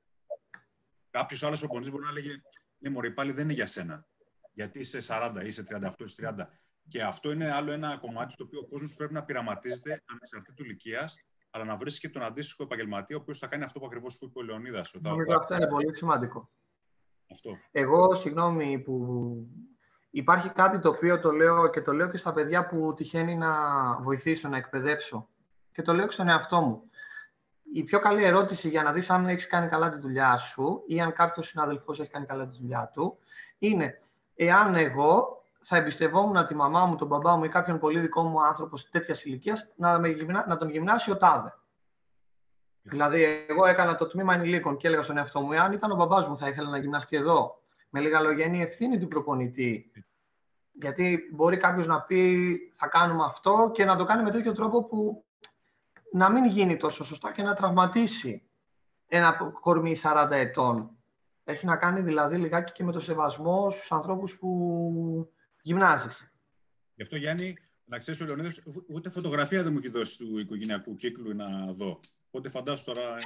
Κάποιος 1.11 1.43
άλλος 1.43 1.59
προπονητής 1.59 1.93
μπορεί 1.93 2.05
να 2.05 2.13
λέγε 2.13 2.43
Ναι, 2.79 2.91
Μωρή, 2.91 3.11
πάλι 3.11 3.33
δεν 3.33 3.45
είναι 3.45 3.53
για 3.53 3.67
σένα. 3.67 4.07
Γιατί 4.53 4.79
είσαι 4.79 4.99
40, 5.09 5.43
είσαι 5.45 5.65
38, 5.69 5.93
είσαι 6.05 6.35
30. 6.39 6.47
Και 6.91 7.03
αυτό 7.03 7.33
είναι 7.33 7.53
άλλο 7.53 7.73
ένα 7.73 7.97
κομμάτι 7.97 8.33
στο 8.33 8.45
οποίο 8.45 8.61
ο 8.61 8.67
κόσμος 8.67 8.95
πρέπει 8.95 9.13
να 9.13 9.23
πειραματίζεται 9.23 10.03
ανεξαρτήτου 10.07 10.63
ηλικίας, 10.65 11.25
αλλά 11.51 11.65
να 11.65 11.77
βρίσκει 11.77 12.01
και 12.01 12.13
τον 12.13 12.23
αντίστοιχο 12.23 12.63
επαγγελματία, 12.63 13.17
ο 13.17 13.21
οποίος 13.21 13.39
θα 13.39 13.47
κάνει 13.47 13.65
αυτό 13.65 13.79
που 13.79 13.87
ακριβώς 13.87 14.19
που 14.19 14.25
είπε 14.25 14.39
ο 14.39 14.43
Λεωνίδας. 14.43 14.95
Νομίζω 15.01 15.37
αυτό 15.37 15.55
είναι 15.55 15.67
πολύ 15.67 15.97
σημαντικό. 15.97 16.51
Αυτό. 17.33 17.51
Εγώ, 17.71 18.15
συγγνώμη 18.15 18.79
που 18.79 19.35
υπάρχει 20.11 20.49
κάτι 20.49 20.79
το 20.79 20.89
οποίο 20.89 21.21
το 21.21 21.31
λέω 21.31 21.71
και 21.71 21.83
το 21.83 21.93
λέω 21.93 22.11
και 22.11 22.17
στα 22.17 22.33
παιδιά 22.33 22.67
που 22.67 22.95
τυχαίνει 22.95 23.37
να 23.37 23.53
βοηθήσω, 24.01 24.49
να 24.49 24.57
εκπαιδεύσω 24.57 25.29
και 25.73 25.83
το 25.83 25.93
λέω 25.93 26.07
και 26.07 26.13
στον 26.13 26.29
εαυτό 26.29 26.61
μου. 26.61 26.91
Η 27.73 27.85
πιο 27.85 27.99
καλή 27.99 28.25
ερώτηση 28.25 28.69
για 28.69 28.83
να 28.83 28.93
δεις 28.93 29.11
αν 29.11 29.29
έχεις 29.29 29.47
κάνει 29.47 29.69
καλά 29.69 29.91
τη 29.91 29.99
δουλειά 29.99 30.37
σου 30.37 30.83
ή 30.87 31.01
αν 31.01 31.13
κάποιος 31.13 31.47
συναδελφός 31.47 32.01
έχει 32.01 32.11
κάνει 32.11 32.27
καλά 32.27 32.49
τη 32.49 32.57
δουλειά 32.57 32.91
του 32.93 33.19
είναι 33.59 33.99
εάν 34.35 34.75
εγώ 34.75 35.40
θα 35.61 35.77
εμπιστευόμουν 35.77 36.47
τη 36.47 36.55
μαμά 36.55 36.85
μου, 36.85 36.97
τον 36.97 37.07
μπαμπά 37.07 37.37
μου 37.37 37.45
ή 37.45 37.49
κάποιον 37.49 37.79
πολύ 37.79 38.01
δικό 38.01 38.23
μου 38.23 38.43
άνθρωπο 38.43 38.77
τέτοια 38.91 39.17
ηλικία 39.25 39.69
να, 39.77 39.99
να 40.47 40.57
τον 40.57 40.71
γυμνάσει 40.71 41.11
ο 41.11 41.17
τάδε. 41.17 41.55
Δηλαδή, 42.83 43.47
εγώ 43.49 43.67
έκανα 43.67 43.95
το 43.95 44.07
τμήμα 44.07 44.35
ενηλίκων 44.35 44.77
και 44.77 44.87
έλεγα 44.87 45.03
στον 45.03 45.17
εαυτό 45.17 45.41
μου, 45.41 45.53
εάν 45.53 45.73
ήταν 45.73 45.91
ο 45.91 45.95
μπαμπάς 45.95 46.29
μου, 46.29 46.37
θα 46.37 46.49
ήθελα 46.49 46.71
να 46.71 46.79
γυμναστεί 46.79 47.17
εδώ. 47.17 47.63
Με 47.91 48.01
λίγα 48.01 48.21
λόγια, 48.21 48.47
είναι 48.47 48.57
η 48.57 48.61
ευθύνη 48.61 48.99
του 48.99 49.09
προπονητή. 49.09 49.93
Γιατί 50.73 51.21
μπορεί 51.33 51.57
κάποιος 51.57 51.87
να 51.87 52.03
πει, 52.03 52.59
θα 52.75 52.89
κάνουμε 52.89 53.25
αυτό 53.25 53.71
και 53.75 53.85
να 53.85 53.97
το 53.97 54.05
κάνει 54.05 54.23
με 54.23 54.31
τέτοιο 54.31 54.53
τρόπο 54.53 54.85
που 54.85 55.25
να 56.13 56.31
μην 56.31 56.45
γίνει 56.45 56.77
τόσο 56.77 57.05
σωστά 57.05 57.33
και 57.33 57.43
να 57.43 57.55
τραυματίσει 57.55 58.43
ένα 59.07 59.53
κορμί 59.61 59.97
40 60.03 60.29
ετών. 60.31 60.91
Έχει 61.45 61.67
να 61.67 61.77
κάνει 61.77 62.01
δηλαδή 62.01 62.37
λιγάκι 62.37 62.73
και 62.73 62.85
με 62.85 62.93
το 62.93 63.01
σεβασμό 63.01 63.71
στους 63.71 63.93
ανθρώπους 63.93 64.39
που 64.39 65.33
γυμνάζεις. 65.63 66.33
Γι' 66.95 67.03
αυτό 67.03 67.17
Γιάννη, 67.17 67.57
να 67.85 67.99
ξέρεις 67.99 68.21
ο 68.21 68.25
Λεωνίδας, 68.25 68.63
ούτε 68.89 69.11
φωτογραφία 69.11 69.63
δεν 69.63 69.73
μου 69.73 69.79
έχει 69.79 69.89
δώσει 69.89 70.19
του 70.19 70.39
οικογενειακού 70.39 70.97
κύκλου 70.97 71.35
να 71.35 71.73
δω. 71.73 72.01
Οπότε 72.27 72.49
φαντάσου 72.49 72.85
τώρα... 72.85 73.19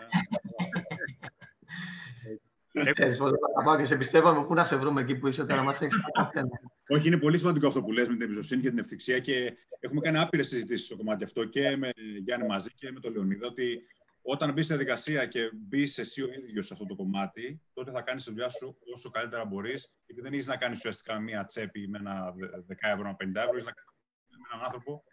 Ξέρεις 2.93 3.17
πώς 3.17 3.31
θα 3.57 3.63
πάω 3.65 3.77
και 3.77 3.85
σε 3.85 3.97
πιστεύω 3.97 4.45
πού 4.45 4.55
να 4.55 4.65
σε 4.65 4.77
βρούμε 4.77 5.01
εκεί 5.01 5.17
που 5.17 5.27
είσαι 5.27 5.45
τώρα, 5.45 5.63
μας 5.63 5.81
έχεις 5.81 5.97
Όχι, 6.89 7.07
είναι 7.07 7.19
πολύ 7.19 7.37
σημαντικό 7.37 7.67
αυτό 7.67 7.83
που 7.83 7.93
λες 7.93 8.09
με 8.09 8.15
την 8.15 8.23
εμπιστοσύνη 8.23 8.63
και 8.63 8.69
την 8.69 8.79
ευθυξία 8.79 9.19
και 9.19 9.57
έχουμε 9.81 10.01
κάνει 10.01 10.19
άπειρες 10.19 10.49
συζητήσεις 10.49 10.87
στο 10.87 10.97
κομμάτι 10.97 11.25
αυτό 11.25 11.45
και 11.45 11.77
με 11.77 11.91
Γιάννη 12.25 12.47
μαζί 12.47 12.69
και 12.75 12.93
με 12.93 13.01
τον 13.01 13.13
Λεωνίδα 13.13 13.47
ότι 13.47 13.83
όταν 14.27 14.53
μπεις 14.53 14.65
στη 14.65 14.75
διαδικασία 14.75 15.27
και 15.27 15.51
μπεις 15.55 15.99
εσύ 15.99 16.23
ο 16.23 16.29
ίδιος 16.33 16.67
σε 16.67 16.73
αυτό 16.73 16.87
το 16.87 16.95
κομμάτι, 16.95 17.61
τότε 17.73 17.91
θα 17.91 18.03
κάνεις 18.03 18.25
τη 18.25 18.31
δουλειά 18.31 18.49
σου 18.49 18.79
όσο 18.95 19.11
καλύτερα 19.11 19.45
μπορείς, 19.45 19.95
γιατί 20.07 20.23
δεν 20.23 20.33
έχει 20.33 20.49
να 20.49 20.57
κάνεις 20.57 20.79
ουσιαστικά 20.79 21.19
μία 21.19 21.45
τσέπη 21.45 21.89
με 21.89 21.99
ένα 21.99 22.35
10 22.35 22.75
ευρώ, 22.81 23.01
ένα 23.01 23.17
50 23.19 23.35
ευρώ, 23.35 23.57
έχει 23.57 23.67
να 23.67 23.73
κάνεις 23.73 23.91
με 24.29 24.47
έναν 24.53 24.65
άνθρωπο 24.65 25.05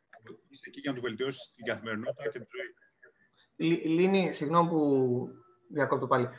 είσαι 0.50 0.63
εκεί 0.67 0.80
για 0.80 0.91
να 0.91 0.97
του 0.97 1.04
βελτιώσεις 1.04 1.52
την 1.56 1.65
καθημερινότητα 1.65 2.30
και 2.30 2.39
τη 2.39 2.45
ζωή. 2.56 2.74
Λίνη, 3.86 4.34
συγγνώμη 4.34 4.69
που 4.69 5.28
διακόπτω 5.69 6.08
πάλι 6.08 6.30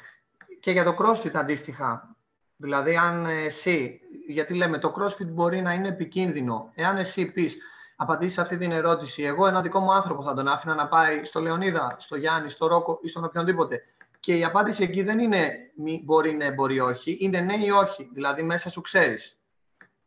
και 0.61 0.71
για 0.71 0.85
το 0.85 0.97
CrossFit 0.99 1.35
αντίστοιχα. 1.35 2.17
Δηλαδή, 2.57 2.97
αν 2.97 3.27
εσύ, 3.27 4.01
γιατί 4.27 4.55
λέμε 4.55 4.79
το 4.79 4.95
CrossFit 4.97 5.27
μπορεί 5.27 5.61
να 5.61 5.73
είναι 5.73 5.89
επικίνδυνο. 5.89 6.73
Εάν 6.75 6.97
εσύ 6.97 7.27
πεις, 7.27 7.57
απαντήσει 8.03 8.41
αυτή 8.41 8.57
την 8.57 8.73
ερώτηση, 8.73 9.23
εγώ 9.23 9.47
ένα 9.47 9.61
δικό 9.61 9.81
μου 9.81 9.93
άνθρωπο 9.93 10.23
θα 10.23 10.35
τον 10.35 10.49
άφηνα 10.49 10.75
να 10.75 10.89
πάει 10.89 11.25
στο 11.25 11.41
Λεωνίδα, 11.41 11.97
στο 11.99 12.17
Γιάννη, 12.17 12.51
στο 12.51 12.67
Ρόκο 12.67 12.99
ή 13.03 13.09
στον 13.09 13.25
οποιονδήποτε. 13.25 13.83
Και 14.21 14.37
η 14.37 14.45
απάντηση 14.45 14.83
εκεί 14.83 15.03
δεν 15.03 15.19
είναι 15.19 15.71
μπορεί 16.05 16.33
ναι, 16.33 16.53
μπορεί 16.53 16.81
όχι, 16.81 17.17
είναι 17.21 17.41
ναι 17.41 17.55
ή 17.57 17.71
όχι. 17.71 18.11
Δηλαδή, 18.13 18.43
μέσα 18.43 18.71
σου 18.71 18.81
ξέρεις. 18.81 19.39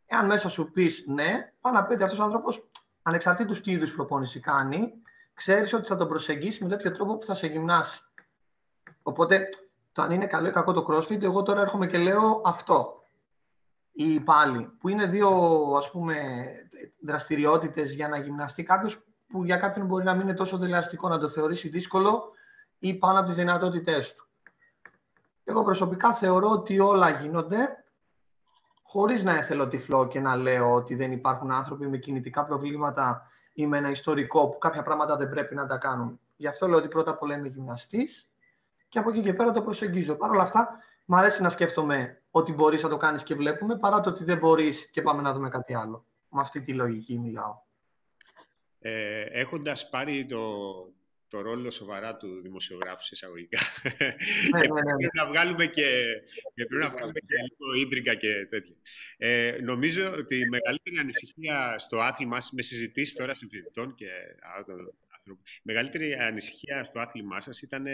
Εάν 0.06 0.26
μέσα 0.26 0.48
σου 0.48 0.70
πεις 0.70 1.04
ναι, 1.06 1.52
πάνω 1.60 1.78
να 1.78 1.84
πείτε 1.84 2.04
αυτός 2.04 2.18
ο 2.18 2.22
άνθρωπος, 2.22 2.68
ανεξαρτήτως 3.02 3.60
τι 3.60 3.70
είδους 3.70 3.94
προπόνηση 3.94 4.40
κάνει, 4.40 4.92
ξέρεις 5.34 5.72
ότι 5.72 5.86
θα 5.86 5.96
τον 5.96 6.08
προσεγγίσει 6.08 6.62
με 6.62 6.68
τέτοιο 6.68 6.92
τρόπο 6.92 7.16
που 7.16 7.26
θα 7.26 7.34
σε 7.34 7.46
γυμνάσει. 7.46 8.00
Οπότε 9.02 9.48
το 9.92 10.02
αν 10.02 10.10
είναι 10.10 10.26
καλό 10.26 10.48
ή 10.48 10.52
κακό 10.52 10.72
το 10.72 10.86
CrossFit, 10.88 11.22
εγώ 11.22 11.42
τώρα 11.42 11.60
έρχομαι 11.60 11.86
και 11.86 11.98
λέω 11.98 12.42
αυτό. 12.44 12.95
Ή 13.98 14.20
πάλι, 14.20 14.70
που 14.80 14.88
είναι 14.88 15.06
δύο 15.06 15.28
ας 15.76 15.90
πούμε, 15.90 16.16
δραστηριότητες 17.00 17.92
για 17.92 18.08
να 18.08 18.18
γυμναστεί 18.18 18.62
κάποιος 18.62 19.04
που 19.28 19.44
για 19.44 19.56
κάποιον 19.56 19.86
μπορεί 19.86 20.04
να 20.04 20.12
μην 20.12 20.22
είναι 20.22 20.34
τόσο 20.34 20.58
δελεαστικό 20.58 21.08
να 21.08 21.18
το 21.18 21.28
θεωρήσει 21.28 21.68
δύσκολο 21.68 22.30
ή 22.78 22.94
πάνω 22.94 23.18
από 23.18 23.28
τις 23.28 23.36
δυνατότητές 23.36 24.14
του. 24.14 24.28
Εγώ 25.44 25.64
προσωπικά 25.64 26.14
θεωρώ 26.14 26.50
ότι 26.50 26.78
όλα 26.78 27.10
γίνονται 27.10 27.84
χωρίς 28.82 29.24
να 29.24 29.34
εθελώ 29.34 29.68
τυφλό 29.68 30.06
και 30.06 30.20
να 30.20 30.36
λέω 30.36 30.72
ότι 30.72 30.94
δεν 30.94 31.12
υπάρχουν 31.12 31.50
άνθρωποι 31.50 31.86
με 31.88 31.96
κινητικά 31.96 32.44
προβλήματα 32.44 33.30
ή 33.52 33.66
με 33.66 33.78
ένα 33.78 33.90
ιστορικό 33.90 34.48
που 34.48 34.58
κάποια 34.58 34.82
πράγματα 34.82 35.16
δεν 35.16 35.28
πρέπει 35.28 35.54
να 35.54 35.66
τα 35.66 35.76
κάνουν. 35.76 36.20
Γι' 36.36 36.46
αυτό 36.46 36.68
λέω 36.68 36.78
ότι 36.78 36.88
πρώτα 36.88 37.10
απ' 37.10 37.22
όλα 37.22 37.34
είμαι 37.34 37.48
γυμναστής 37.48 38.30
και 38.88 38.98
από 38.98 39.10
εκεί 39.10 39.22
και 39.22 39.34
πέρα 39.34 39.52
το 39.52 39.62
προσεγγίζω. 39.62 40.14
Παρ' 40.14 40.30
όλα 40.30 40.42
αυτά, 40.42 40.78
μου 41.06 41.16
αρέσει 41.16 41.42
να 41.42 41.50
σκέφτομαι 41.50 42.22
ότι 42.30 42.52
μπορείς 42.52 42.82
να 42.82 42.88
το 42.88 42.96
κάνεις 42.96 43.22
και 43.22 43.34
βλέπουμε, 43.34 43.78
παρά 43.78 44.00
το 44.00 44.10
ότι 44.10 44.24
δεν 44.24 44.38
μπορείς 44.38 44.90
και 44.90 45.02
πάμε 45.02 45.22
να 45.22 45.32
δούμε 45.32 45.48
κάτι 45.48 45.74
άλλο. 45.74 46.06
Με 46.28 46.40
αυτή 46.40 46.60
τη 46.60 46.72
λογική 46.72 47.18
μιλάω. 47.18 47.64
Ε, 48.78 49.22
έχοντας 49.22 49.88
πάρει 49.88 50.26
το, 50.26 50.38
το 51.28 51.40
ρόλο 51.40 51.70
σοβαρά 51.70 52.16
του 52.16 52.40
δημοσιογράφου 52.42 53.02
σε 53.02 53.10
εισαγωγικά. 53.12 53.58
Ναι, 54.52 54.60
και 54.60 54.72
ναι, 54.72 54.80
ναι, 54.80 54.96
πρέπει 54.96 55.16
να 55.16 55.26
βγάλουμε 55.26 55.66
και, 55.66 56.04
και, 56.54 56.64
πρέπει 56.64 56.84
να 56.84 56.90
βγάλουμε 56.90 57.20
και 57.20 57.34
λίγο 57.34 57.84
ίντρικα 57.86 58.14
και 58.14 58.46
τέτοια. 58.50 58.74
Ε, 59.16 59.58
νομίζω 59.62 60.12
ότι 60.12 60.36
η 60.36 60.48
μεγαλύτερη 60.48 60.98
ανησυχία 60.98 61.78
στο 61.78 62.00
άθλημά 62.00 62.38
με 62.52 62.62
συζητήσεις 62.62 63.14
τώρα 63.14 63.34
συμφιλητών 63.34 63.94
και 63.94 64.06
άλλων 64.56 64.94
ανθρώπων, 65.16 65.42
η 65.56 65.62
μεγαλύτερη 65.62 66.14
ανησυχία 66.14 66.84
στο 66.84 67.00
άθλημά 67.00 67.40
σας 67.40 67.62
ήταν 67.62 67.86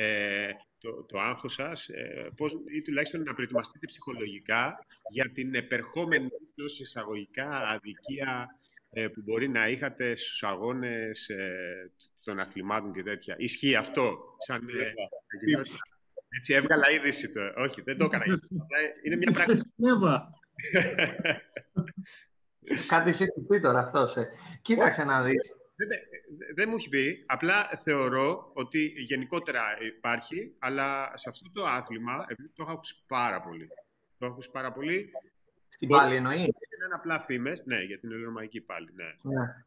ε, 0.00 0.50
το, 0.78 1.04
το 1.04 1.18
άγχος 1.18 1.52
σας, 1.52 1.88
ε, 1.88 2.30
πώς, 2.36 2.52
ή 2.76 2.82
τουλάχιστον 2.82 3.22
να 3.22 3.34
προετοιμαστείτε 3.34 3.86
ψυχολογικά 3.86 4.86
για 5.12 5.30
την 5.32 5.54
επερχόμενη 5.54 6.28
ως 6.64 6.80
εισαγωγικά 6.80 7.60
αδικία 7.60 8.58
ε, 8.90 9.08
που 9.08 9.22
μπορεί 9.24 9.48
να 9.48 9.68
είχατε 9.68 10.16
στους 10.16 10.42
αγώνες 10.42 11.28
ε, 11.28 11.90
των 12.24 12.38
αθλημάτων 12.38 12.92
και 12.92 13.02
τέτοια. 13.02 13.34
Ισχύει 13.38 13.74
αυτό, 13.74 14.18
σαν... 14.38 14.68
Ε, 14.68 14.92
έτσι 16.28 16.54
έβγαλα 16.54 16.90
είδηση 16.90 17.32
το. 17.32 17.40
Όχι, 17.56 17.82
δεν 17.82 17.98
το 17.98 18.04
έκανα. 18.04 18.24
Είναι 19.04 19.16
μια 19.16 19.32
πράξη. 19.32 19.62
Κάτι 22.88 23.12
σου 23.12 23.24
πει 23.48 23.60
τώρα 23.60 23.78
αυτός. 23.78 24.14
Κοίταξε 24.62 25.04
να 25.04 25.22
δεις. 25.22 25.57
Δεν, 25.78 25.88
δεν 26.54 26.68
μου 26.68 26.76
έχει 26.76 26.88
πει. 26.88 27.24
Απλά 27.26 27.64
θεωρώ 27.82 28.50
ότι 28.54 28.92
γενικότερα 28.96 29.62
υπάρχει, 29.86 30.54
αλλά 30.58 31.12
σε 31.16 31.28
αυτό 31.28 31.50
το 31.52 31.66
άθλημα, 31.66 32.24
επειδή 32.28 32.48
το 32.48 32.62
έχω 32.62 32.72
ακούσει 32.72 33.04
πάρα 33.06 33.42
πολύ. 33.42 33.68
Το 34.18 34.24
έχω 34.24 34.32
ακούσει 34.32 34.50
πάρα 34.50 34.72
πολύ. 34.72 35.10
Στην 35.68 35.88
πάλι 35.88 36.14
εννοείς; 36.14 36.40
Είναι 36.40 36.94
απλά 36.94 37.20
φήμες. 37.20 37.62
Ναι, 37.64 37.78
για 37.82 37.98
την 37.98 38.12
ελληνική 38.12 38.60
πάλι. 38.60 38.88
Ναι. 38.94 39.34
ναι. 39.34 39.64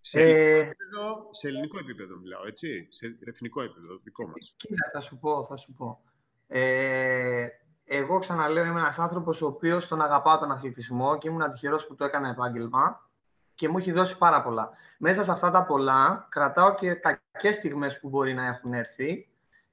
Σε, 0.00 0.20
ελληνικό 0.20 0.48
ε... 0.48 0.60
επίπεδο, 0.60 1.28
σε 1.30 1.48
ελληνικό 1.48 1.78
επίπεδο 1.78 2.16
μιλάω, 2.16 2.46
έτσι; 2.46 2.86
Σε 2.90 3.18
εθνικό 3.24 3.62
επίπεδο, 3.62 4.00
δικό 4.02 4.26
μας. 4.26 4.54
Κοίτα, 4.56 4.90
θα 4.92 5.00
σου 5.00 5.18
πω, 5.18 5.44
θα 5.44 5.56
σου 5.56 5.72
πω. 5.72 6.00
Ε, 6.46 7.46
εγώ 7.84 8.18
ξαναλέω, 8.18 8.64
είμαι 8.64 8.80
ένας 8.80 8.98
άνθρωπος 8.98 9.42
ο 9.42 9.46
οποίος 9.46 9.88
τον 9.88 10.02
αγαπάω 10.02 10.38
τον 10.38 10.50
αθλητισμό 10.50 11.18
και 11.18 11.28
ήμουν 11.28 11.52
τυχερός 11.52 11.86
που 11.86 11.94
το 11.94 12.04
έκανα 12.04 12.28
επάγγελμα 12.28 13.10
και 13.54 13.68
μου 13.68 13.78
έχει 13.78 13.92
δώσει 13.92 14.18
πάρα 14.18 14.42
πολλά. 14.42 14.70
Μέσα 15.00 15.24
σε 15.24 15.30
αυτά 15.30 15.50
τα 15.50 15.64
πολλά 15.64 16.26
κρατάω 16.30 16.74
και 16.74 16.94
κακές 16.94 17.56
στιγμές 17.56 18.00
που 18.00 18.08
μπορεί 18.08 18.34
να 18.34 18.46
έχουν 18.46 18.72
έρθει, 18.72 19.28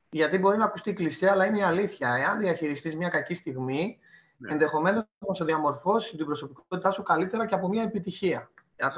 γιατί 0.10 0.38
μπορεί 0.38 0.58
να 0.58 0.66
ακουστεί 0.66 0.94
κλεισέ, 0.94 1.30
αλλά 1.30 1.46
είναι 1.46 1.58
η 1.58 1.62
αλήθεια. 1.62 2.14
Εάν 2.14 2.40
διαχειριστείς 2.40 2.96
μια 2.96 3.10
κακή 3.10 3.36
στιγμή, 3.36 4.00
ναι. 4.38 4.52
ενδεχομένως 4.52 5.06
να 5.28 5.34
σε 5.34 5.44
διαμορφώσει 5.44 6.18
την 6.18 6.26
προσωπικότητά 6.26 6.92
σου 6.92 7.04
καλύτερα 7.04 7.46
και 7.46 7.56
από 7.56 7.68
μια 7.68 7.84
επιτυχία. 7.84 8.50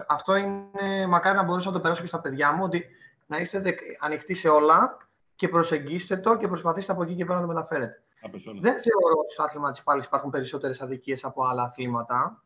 Αυτό 0.08 0.36
είναι, 0.36 1.08
μακάρι 1.08 1.38
να 1.38 1.44
μπορούσα 1.44 1.68
να 1.68 1.74
το 1.74 1.80
περάσω 1.80 2.02
και 2.02 2.08
στα 2.08 2.22
παιδιά 2.22 2.52
μου, 2.52 2.64
ότι 2.64 2.86
να 3.26 3.38
είστε 3.38 3.76
ανοιχτοί 4.00 4.34
σε 4.34 4.50
όλα 4.50 4.98
και 5.36 5.48
προσεγγίστε 5.48 6.18
το 6.18 6.38
και 6.38 6.48
προσπαθήστε 6.48 6.92
από 6.92 7.04
εκεί 7.04 7.16
και 7.16 7.26
πέρα 7.26 7.40
να 7.40 7.42
το 7.42 7.54
μεταφέρετε. 7.54 8.02
Δεν 8.62 8.74
θεωρώ 8.74 9.20
ότι 9.20 9.34
στο 9.34 9.44
άθλημα 9.44 9.72
της 9.72 9.84
πάλης 9.84 10.06
υπάρχουν 10.06 10.30
περισσότερες 10.30 10.82
αδικίες 10.82 11.24
από 11.24 11.46
άλλα 11.46 11.64
αθλήματα. 11.64 12.44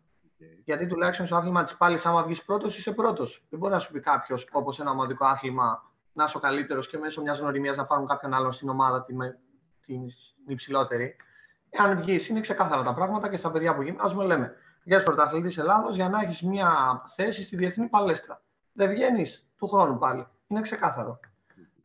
Γιατί 0.64 0.88
τουλάχιστον 0.88 1.26
στο 1.26 1.36
άθλημα 1.36 1.64
της 1.64 1.78
πάλη, 1.78 2.00
άμα 2.04 2.24
βγεις 2.24 2.44
πρώτος, 2.44 2.78
είσαι 2.78 2.92
πρώτος. 2.92 3.46
Δεν 3.50 3.60
μπορεί 3.60 3.74
να 3.74 3.80
σου 3.80 3.92
πει 3.92 4.00
κάποιος, 4.00 4.48
όπως 4.52 4.80
ένα 4.80 4.92
ομαδικό 4.92 5.26
άθλημα, 5.26 5.92
να 6.14 6.24
είσαι 6.24 6.38
ο 6.38 6.40
καλύτερος 6.40 6.88
και 6.88 6.98
μέσω 6.98 7.22
μιας 7.22 7.40
γνωριμίας 7.40 7.76
να 7.76 7.86
πάρουν 7.86 8.08
κάποιον 8.08 8.34
άλλον 8.34 8.52
στην 8.52 8.70
ομάδα 8.70 9.04
την, 9.04 9.18
την 9.86 10.02
υψηλότερη. 10.48 11.16
Εάν 11.70 11.98
βγεις, 11.98 12.28
είναι 12.28 12.40
ξεκάθαρα 12.40 12.84
τα 12.84 12.94
πράγματα 12.94 13.30
και 13.30 13.38
στα 13.38 13.52
παιδιά 13.52 13.76
που 13.76 13.82
γυμνάζουμε 13.82 14.26
λέμε 14.26 14.56
για 14.84 15.04
πρωταθλητή 15.04 15.60
Ελλάδος 15.60 15.96
για 15.96 16.10
να 16.10 16.20
έχεις 16.20 16.42
μια 16.42 17.02
θέση 17.16 17.44
στη 17.44 17.56
διεθνή 17.56 17.90
παλέστρα. 17.90 18.42
Δεν 18.74 18.90
βγαίνεις 18.90 19.48
του 19.58 19.68
χρόνου 19.68 19.98
πάλι. 19.98 20.28
Είναι 20.48 20.62
ξεκάθαρο. 20.62 21.20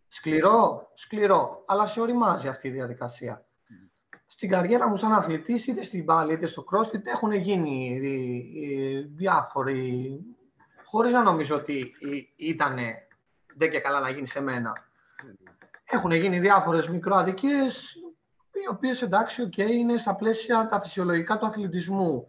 Σκληρό, 0.08 0.90
σκληρό, 0.94 1.62
αλλά 1.66 1.86
σε 1.86 2.00
οριμάζει 2.00 2.48
αυτή 2.48 2.68
η 2.68 2.70
διαδικασία. 2.70 3.45
Στην 4.26 4.50
καριέρα 4.50 4.88
μου 4.88 4.96
σαν 4.96 5.12
αθλητής, 5.12 5.66
είτε 5.66 5.82
στην 5.82 6.04
πάλι 6.04 6.32
είτε 6.32 6.46
στο 6.46 6.64
CrossFit, 6.70 7.04
έχουν 7.04 7.32
γίνει 7.32 7.98
διάφοροι, 9.14 10.20
χωρίς 10.84 11.12
να 11.12 11.22
νομίζω 11.22 11.56
ότι 11.56 11.94
ήταν 12.36 12.78
δεν 13.56 13.70
και 13.70 13.80
καλά 13.80 14.00
να 14.00 14.10
γίνει 14.10 14.26
σε 14.26 14.40
μένα. 14.40 14.72
Έχουν 15.84 16.12
γίνει 16.12 16.38
διάφορες 16.38 16.88
μικροαδικίες, 16.88 17.94
οι 18.52 18.68
οποίες 18.70 19.02
εντάξει, 19.02 19.48
okay, 19.52 19.70
είναι 19.70 19.96
στα 19.96 20.14
πλαίσια 20.14 20.68
τα 20.68 20.80
φυσιολογικά 20.80 21.38
του 21.38 21.46
αθλητισμού. 21.46 22.26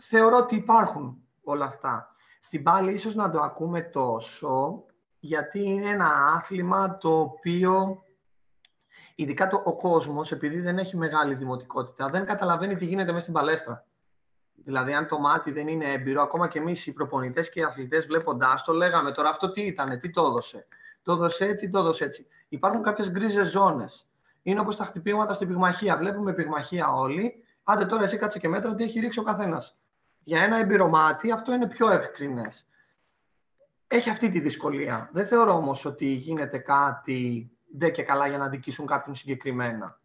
Θεωρώ 0.00 0.36
ότι 0.36 0.54
υπάρχουν 0.54 1.22
όλα 1.42 1.64
αυτά. 1.64 2.14
Στην 2.40 2.62
πάλι 2.62 2.92
ίσως 2.92 3.14
να 3.14 3.30
το 3.30 3.40
ακούμε 3.40 3.80
τόσο, 3.80 4.84
γιατί 5.18 5.62
είναι 5.62 5.88
ένα 5.88 6.32
άθλημα 6.36 6.96
το 6.96 7.20
οποίο, 7.20 8.01
ειδικά 9.14 9.48
το, 9.48 9.62
ο 9.64 9.76
κόσμος, 9.76 10.32
επειδή 10.32 10.60
δεν 10.60 10.78
έχει 10.78 10.96
μεγάλη 10.96 11.34
δημοτικότητα, 11.34 12.06
δεν 12.06 12.26
καταλαβαίνει 12.26 12.76
τι 12.76 12.84
γίνεται 12.84 13.10
μέσα 13.10 13.20
στην 13.20 13.32
παλέστρα. 13.32 13.84
Δηλαδή, 14.54 14.92
αν 14.94 15.08
το 15.08 15.18
μάτι 15.18 15.52
δεν 15.52 15.68
είναι 15.68 15.92
έμπειρο, 15.92 16.22
ακόμα 16.22 16.48
και 16.48 16.58
εμείς 16.58 16.86
οι 16.86 16.92
προπονητές 16.92 17.50
και 17.50 17.60
οι 17.60 17.62
αθλητές 17.62 18.06
βλέποντάς 18.06 18.62
το, 18.64 18.72
λέγαμε 18.72 19.12
τώρα 19.12 19.28
αυτό 19.28 19.50
τι 19.50 19.62
ήταν, 19.62 20.00
τι 20.00 20.10
το 20.10 20.26
έδωσε. 20.26 20.66
Το 21.02 21.12
έδωσε 21.12 21.44
έτσι, 21.44 21.70
το 21.70 21.78
έδωσε 21.78 22.04
έτσι. 22.04 22.26
Υπάρχουν 22.48 22.82
κάποιες 22.82 23.10
γκρίζες 23.10 23.50
ζώνες. 23.50 24.06
Είναι 24.42 24.60
όπως 24.60 24.76
τα 24.76 24.84
χτυπήματα 24.84 25.34
στην 25.34 25.48
πυγμαχία. 25.48 25.96
Βλέπουμε 25.96 26.32
πυγμαχία 26.32 26.92
όλοι. 26.92 27.44
Άντε 27.62 27.84
τώρα 27.84 28.02
εσύ 28.02 28.16
κάτσε 28.16 28.38
και 28.38 28.48
μέτρα 28.48 28.74
τι 28.74 28.84
έχει 28.84 29.00
ρίξει 29.00 29.18
ο 29.18 29.22
καθένας. 29.22 29.76
Για 30.24 30.42
ένα 30.42 30.56
εμπειρομάτι 30.56 31.30
αυτό 31.30 31.52
είναι 31.52 31.68
πιο 31.68 31.90
ευκρινές. 31.90 32.66
Έχει 33.86 34.10
αυτή 34.10 34.28
τη 34.28 34.40
δυσκολία. 34.40 35.08
Δεν 35.12 35.26
θεωρώ 35.26 35.54
όμως 35.54 35.84
ότι 35.84 36.06
γίνεται 36.06 36.58
κάτι 36.58 37.50
ντε 37.76 37.90
και 37.90 38.02
καλά 38.02 38.26
για 38.26 38.38
να 38.38 38.48
δικήσουν 38.48 38.86
κάποιον 38.86 39.14
συγκεκριμένα. 39.14 40.00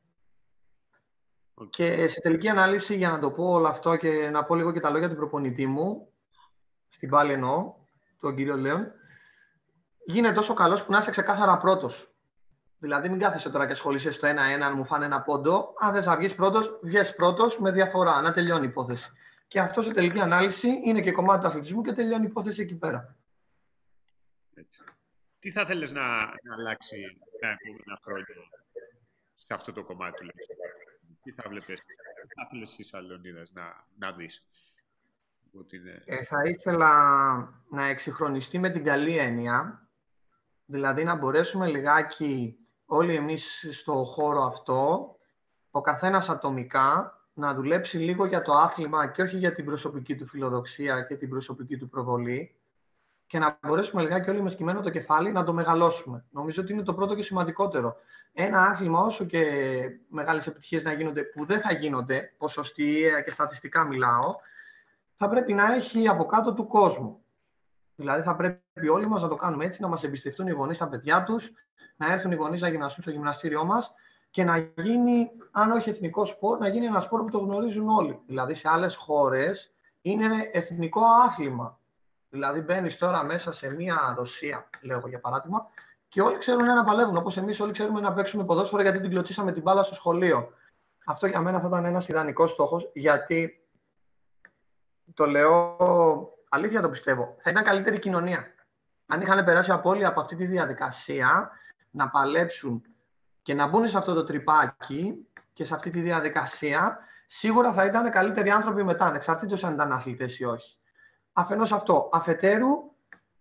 Και 1.70 2.08
σε 2.08 2.22
τελική 2.22 2.50
ανάλυση, 2.50 2.96
για 2.96 3.10
να 3.10 3.20
το 3.20 3.32
πω 3.32 3.52
όλο 3.52 3.68
αυτό 3.68 3.96
και 3.96 4.30
να 4.30 4.44
πω 4.44 4.56
λίγο 4.56 4.72
και 4.72 4.80
τα 4.80 4.90
λόγια 4.90 5.10
του 5.10 5.16
προπονητή 5.16 5.68
μου, 5.68 6.08
στην 6.90 7.10
πάλι 7.10 7.34
εννοώ, 7.34 7.74
τον 8.20 8.36
κύριο 8.36 8.58
Λέον, 8.58 8.92
γίνεται 10.06 10.34
τόσο 10.34 10.54
καλός 10.54 10.86
που 10.86 10.92
να 10.92 10.98
είσαι 10.98 11.12
ξεκάθαρα 11.12 11.58
πρώτος. 11.58 12.12
Δηλαδή, 12.80 13.10
μην 13.10 13.20
κάθεσαι 13.20 13.50
τώρα 13.50 13.66
και 13.66 13.72
ασχολείσαι 13.72 14.12
στο 14.12 14.28
ένα-ένα, 14.28 14.66
αν 14.66 14.74
μου 14.76 14.86
φάνε 14.86 15.06
ένα 15.06 15.22
πόντο. 15.22 15.74
Αν 15.80 15.94
θες 15.94 16.06
να 16.06 16.18
βγεις 16.18 16.36
πρώτος, 16.36 16.80
βγει 16.84 17.16
πρώτος 17.16 17.60
με 17.60 17.72
διαφορά, 17.72 18.22
να 18.22 18.34
τελειώνει 18.34 18.66
η 18.66 18.70
υπόθεση. 18.70 19.12
Και 19.48 19.60
αυτό 19.60 19.82
σε 19.82 19.94
τελική 19.94 20.20
ανάλυση 20.20 20.82
είναι 20.86 21.02
και 21.02 21.12
κομμάτι 21.12 21.42
του 21.42 21.48
αθλητισμού 21.48 21.82
και 21.82 21.94
τελειώνει 21.94 22.24
η 22.24 22.28
υπόθεση 22.30 22.62
εκεί 22.62 22.76
πέρα. 22.76 23.16
Έτσι. 24.54 24.84
Τι 25.48 25.54
θα 25.54 25.66
θέλεις 25.66 25.92
να, 25.92 26.02
να 26.26 26.54
αλλάξει 26.58 26.96
τα 27.42 27.48
επόμενα 27.48 28.00
χρόνια 28.04 28.26
σε 29.34 29.54
αυτό 29.54 29.74
το 29.74 29.84
κομμάτι 29.84 30.26
του 30.26 30.32
τι 31.24 31.32
θα 31.32 31.50
βλέπεις, 31.50 31.80
θα 32.36 32.48
θέλεις 32.50 32.72
εσύ 32.72 32.84
Σαλονίδας 32.84 33.52
να, 33.52 33.86
να 33.98 34.12
δεις; 34.12 34.44
Ε, 36.06 36.24
θα 36.24 36.44
ήθελα 36.46 36.92
να 37.70 37.86
εξυγχρονιστεί 37.86 38.60
με 38.60 38.70
την 38.70 38.84
καλή 38.84 39.18
έννοια, 39.18 39.90
δηλαδή 40.66 41.04
να 41.04 41.16
μπορέσουμε 41.16 41.68
λιγάκι 41.68 42.58
όλοι 42.86 43.16
εμείς 43.16 43.68
στο 43.72 43.94
χώρο 43.94 44.44
αυτό, 44.44 45.12
ο 45.72 45.82
καθένας 45.82 46.30
ατομικά, 46.30 47.20
να 47.34 47.54
δουλέψει 47.54 47.98
λίγο 47.98 48.26
για 48.26 48.42
το 48.42 48.54
άθλημα 48.54 49.08
και 49.08 49.22
όχι 49.22 49.38
για 49.38 49.54
την 49.54 49.66
προσωπική 49.66 50.16
του 50.16 50.26
φιλοδοξία 50.26 51.02
και 51.02 51.16
την 51.16 51.30
προσωπική 51.30 51.78
του 51.78 51.90
προβολή 51.90 52.56
και 53.28 53.40
να 53.40 53.60
μπορέσουμε 53.68 54.02
λιγάκι 54.02 54.30
όλοι 54.30 54.42
με 54.42 54.50
σκημένο 54.50 54.82
το 54.82 54.90
κεφάλι 54.90 55.32
να 55.32 55.44
το 55.44 55.54
μεγαλώσουμε. 55.54 56.26
Νομίζω 56.30 56.62
ότι 56.62 56.74
είναι 56.74 56.84
το 56.84 56.94
πρώτο 56.94 57.16
και 57.16 57.24
σημαντικότερο 57.24 57.96
ένα 58.40 58.62
άθλημα 58.62 59.00
όσο 59.00 59.26
και 59.26 59.44
μεγάλες 60.10 60.48
επιτυχίες 60.48 60.84
να 60.84 60.94
γίνονται, 60.94 61.24
που 61.24 61.46
δεν 61.46 61.60
θα 61.60 61.74
γίνονται, 61.74 62.34
ποσοστιαία 62.38 63.22
και 63.22 63.32
στατιστικά 63.32 63.84
μιλάω, 63.84 64.36
θα 65.14 65.30
πρέπει 65.30 65.54
να 65.54 65.74
έχει 65.74 66.08
από 66.08 66.26
κάτω 66.26 66.54
του 66.54 66.68
κόσμου. 66.68 67.22
Δηλαδή 67.96 68.22
θα 68.22 68.36
πρέπει 68.36 68.90
όλοι 68.90 69.08
μας 69.08 69.22
να 69.22 69.28
το 69.28 69.36
κάνουμε 69.36 69.66
έτσι, 69.66 69.82
να 69.82 69.88
μας 69.88 70.04
εμπιστευτούν 70.04 70.48
οι 70.48 70.52
γονείς 70.52 70.78
τα 70.78 70.88
παιδιά 70.88 71.24
τους, 71.24 71.52
να 71.96 72.12
έρθουν 72.12 72.32
οι 72.32 72.36
γονείς 72.36 72.62
να 72.62 72.68
γυμναστούν 72.68 73.04
στο 73.04 73.12
γυμναστήριό 73.12 73.66
μας 73.66 73.94
και 74.30 74.44
να 74.44 74.58
γίνει, 74.58 75.32
αν 75.52 75.72
όχι 75.72 75.90
εθνικό 75.90 76.26
σπορ, 76.26 76.60
να 76.60 76.68
γίνει 76.68 76.86
ένα 76.86 77.00
σπορ 77.00 77.24
που 77.24 77.30
το 77.30 77.40
γνωρίζουν 77.40 77.90
όλοι. 77.90 78.20
Δηλαδή 78.26 78.54
σε 78.54 78.70
άλλες 78.70 78.96
χώρες 78.96 79.74
είναι 80.02 80.28
εθνικό 80.52 81.02
άθλημα. 81.26 81.80
Δηλαδή 82.38 82.62
μπαίνεις 82.62 82.98
τώρα 82.98 83.24
μέσα 83.24 83.52
σε 83.52 83.76
μια 83.76 84.14
Ρωσία, 84.18 84.70
λέω 84.82 85.04
για 85.08 85.20
παράδειγμα, 85.20 85.68
και 86.08 86.22
όλοι 86.22 86.38
ξέρουν 86.38 86.66
να 86.66 86.84
παλεύουν. 86.84 87.18
Όπως 87.18 87.38
εμείς 87.38 87.60
όλοι 87.60 87.72
ξέρουμε 87.72 88.00
να 88.00 88.14
παίξουμε 88.14 88.46
ποδόσφαιρο 88.46 88.82
γιατί 88.82 89.00
την 89.00 89.10
κλωτσίσαμε 89.10 89.52
την 89.52 89.62
μπάλα 89.62 89.84
στο 89.84 89.94
σχολείο. 89.96 90.54
Αυτό 91.06 91.28
για 91.28 91.40
μένα 91.40 91.60
θα 91.60 91.68
ήταν 91.68 91.86
ένας 91.86 92.08
ιδανικός 92.08 92.52
στόχος, 92.52 92.90
γιατί 92.94 93.68
το 95.14 95.26
λέω 95.26 95.78
αλήθεια 96.50 96.82
το 96.82 96.90
πιστεύω. 96.90 97.36
Θα 97.42 97.50
ήταν 97.50 97.64
καλύτερη 97.64 98.00
κοινωνία. 98.00 98.46
Αν 99.06 99.22
είχαν 99.22 99.46
περάσει 99.46 99.72
από 99.72 99.90
όλοι 99.90 100.06
από 100.06 100.20
αυτή 100.20 100.36
τη 100.36 100.46
διαδικασία 100.46 101.52
να 101.92 102.10
παλέψουν 102.10 102.82
και 103.42 103.54
να 103.54 103.68
μπουν 103.68 103.88
σε 103.88 103.98
αυτό 103.98 104.14
το 104.14 104.24
τρυπάκι 104.24 105.28
και 105.54 105.66
σε 105.66 105.74
αυτή 105.74 105.90
τη 105.90 106.02
διαδικασία, 106.02 107.00
σίγουρα 107.28 107.74
θα 107.74 107.86
ήταν 107.86 108.12
καλύτεροι 108.12 108.50
άνθρωποι 108.50 108.84
μετά, 108.84 109.06
ανεξαρτήτως 109.06 109.64
αν 109.64 109.74
ήταν 109.74 109.92
αθλητές 109.92 110.40
ή 110.40 110.46
όχι. 110.46 110.78
Αφενός 111.40 111.72
αυτό. 111.72 112.10
Αφετέρου, 112.12 112.92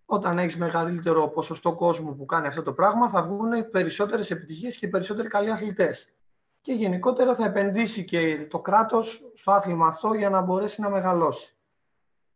όταν 0.05 0.39
έχεις 0.39 0.57
μεγαλύτερο 0.57 1.27
ποσοστό 1.27 1.75
κόσμου 1.75 2.15
που 2.15 2.25
κάνει 2.25 2.47
αυτό 2.47 2.63
το 2.63 2.73
πράγμα, 2.73 3.09
θα 3.09 3.23
βγουν 3.23 3.69
περισσότερες 3.69 4.31
επιτυχίες 4.31 4.77
και 4.77 4.87
περισσότεροι 4.87 5.27
καλοί 5.27 5.51
αθλητές. 5.51 6.13
Και 6.61 6.73
γενικότερα 6.73 7.35
θα 7.35 7.45
επενδύσει 7.45 8.05
και 8.05 8.47
το 8.49 8.59
κράτος 8.59 9.31
στο 9.33 9.51
άθλημα 9.51 9.87
αυτό 9.87 10.13
για 10.13 10.29
να 10.29 10.41
μπορέσει 10.41 10.81
να 10.81 10.89
μεγαλώσει. 10.89 11.55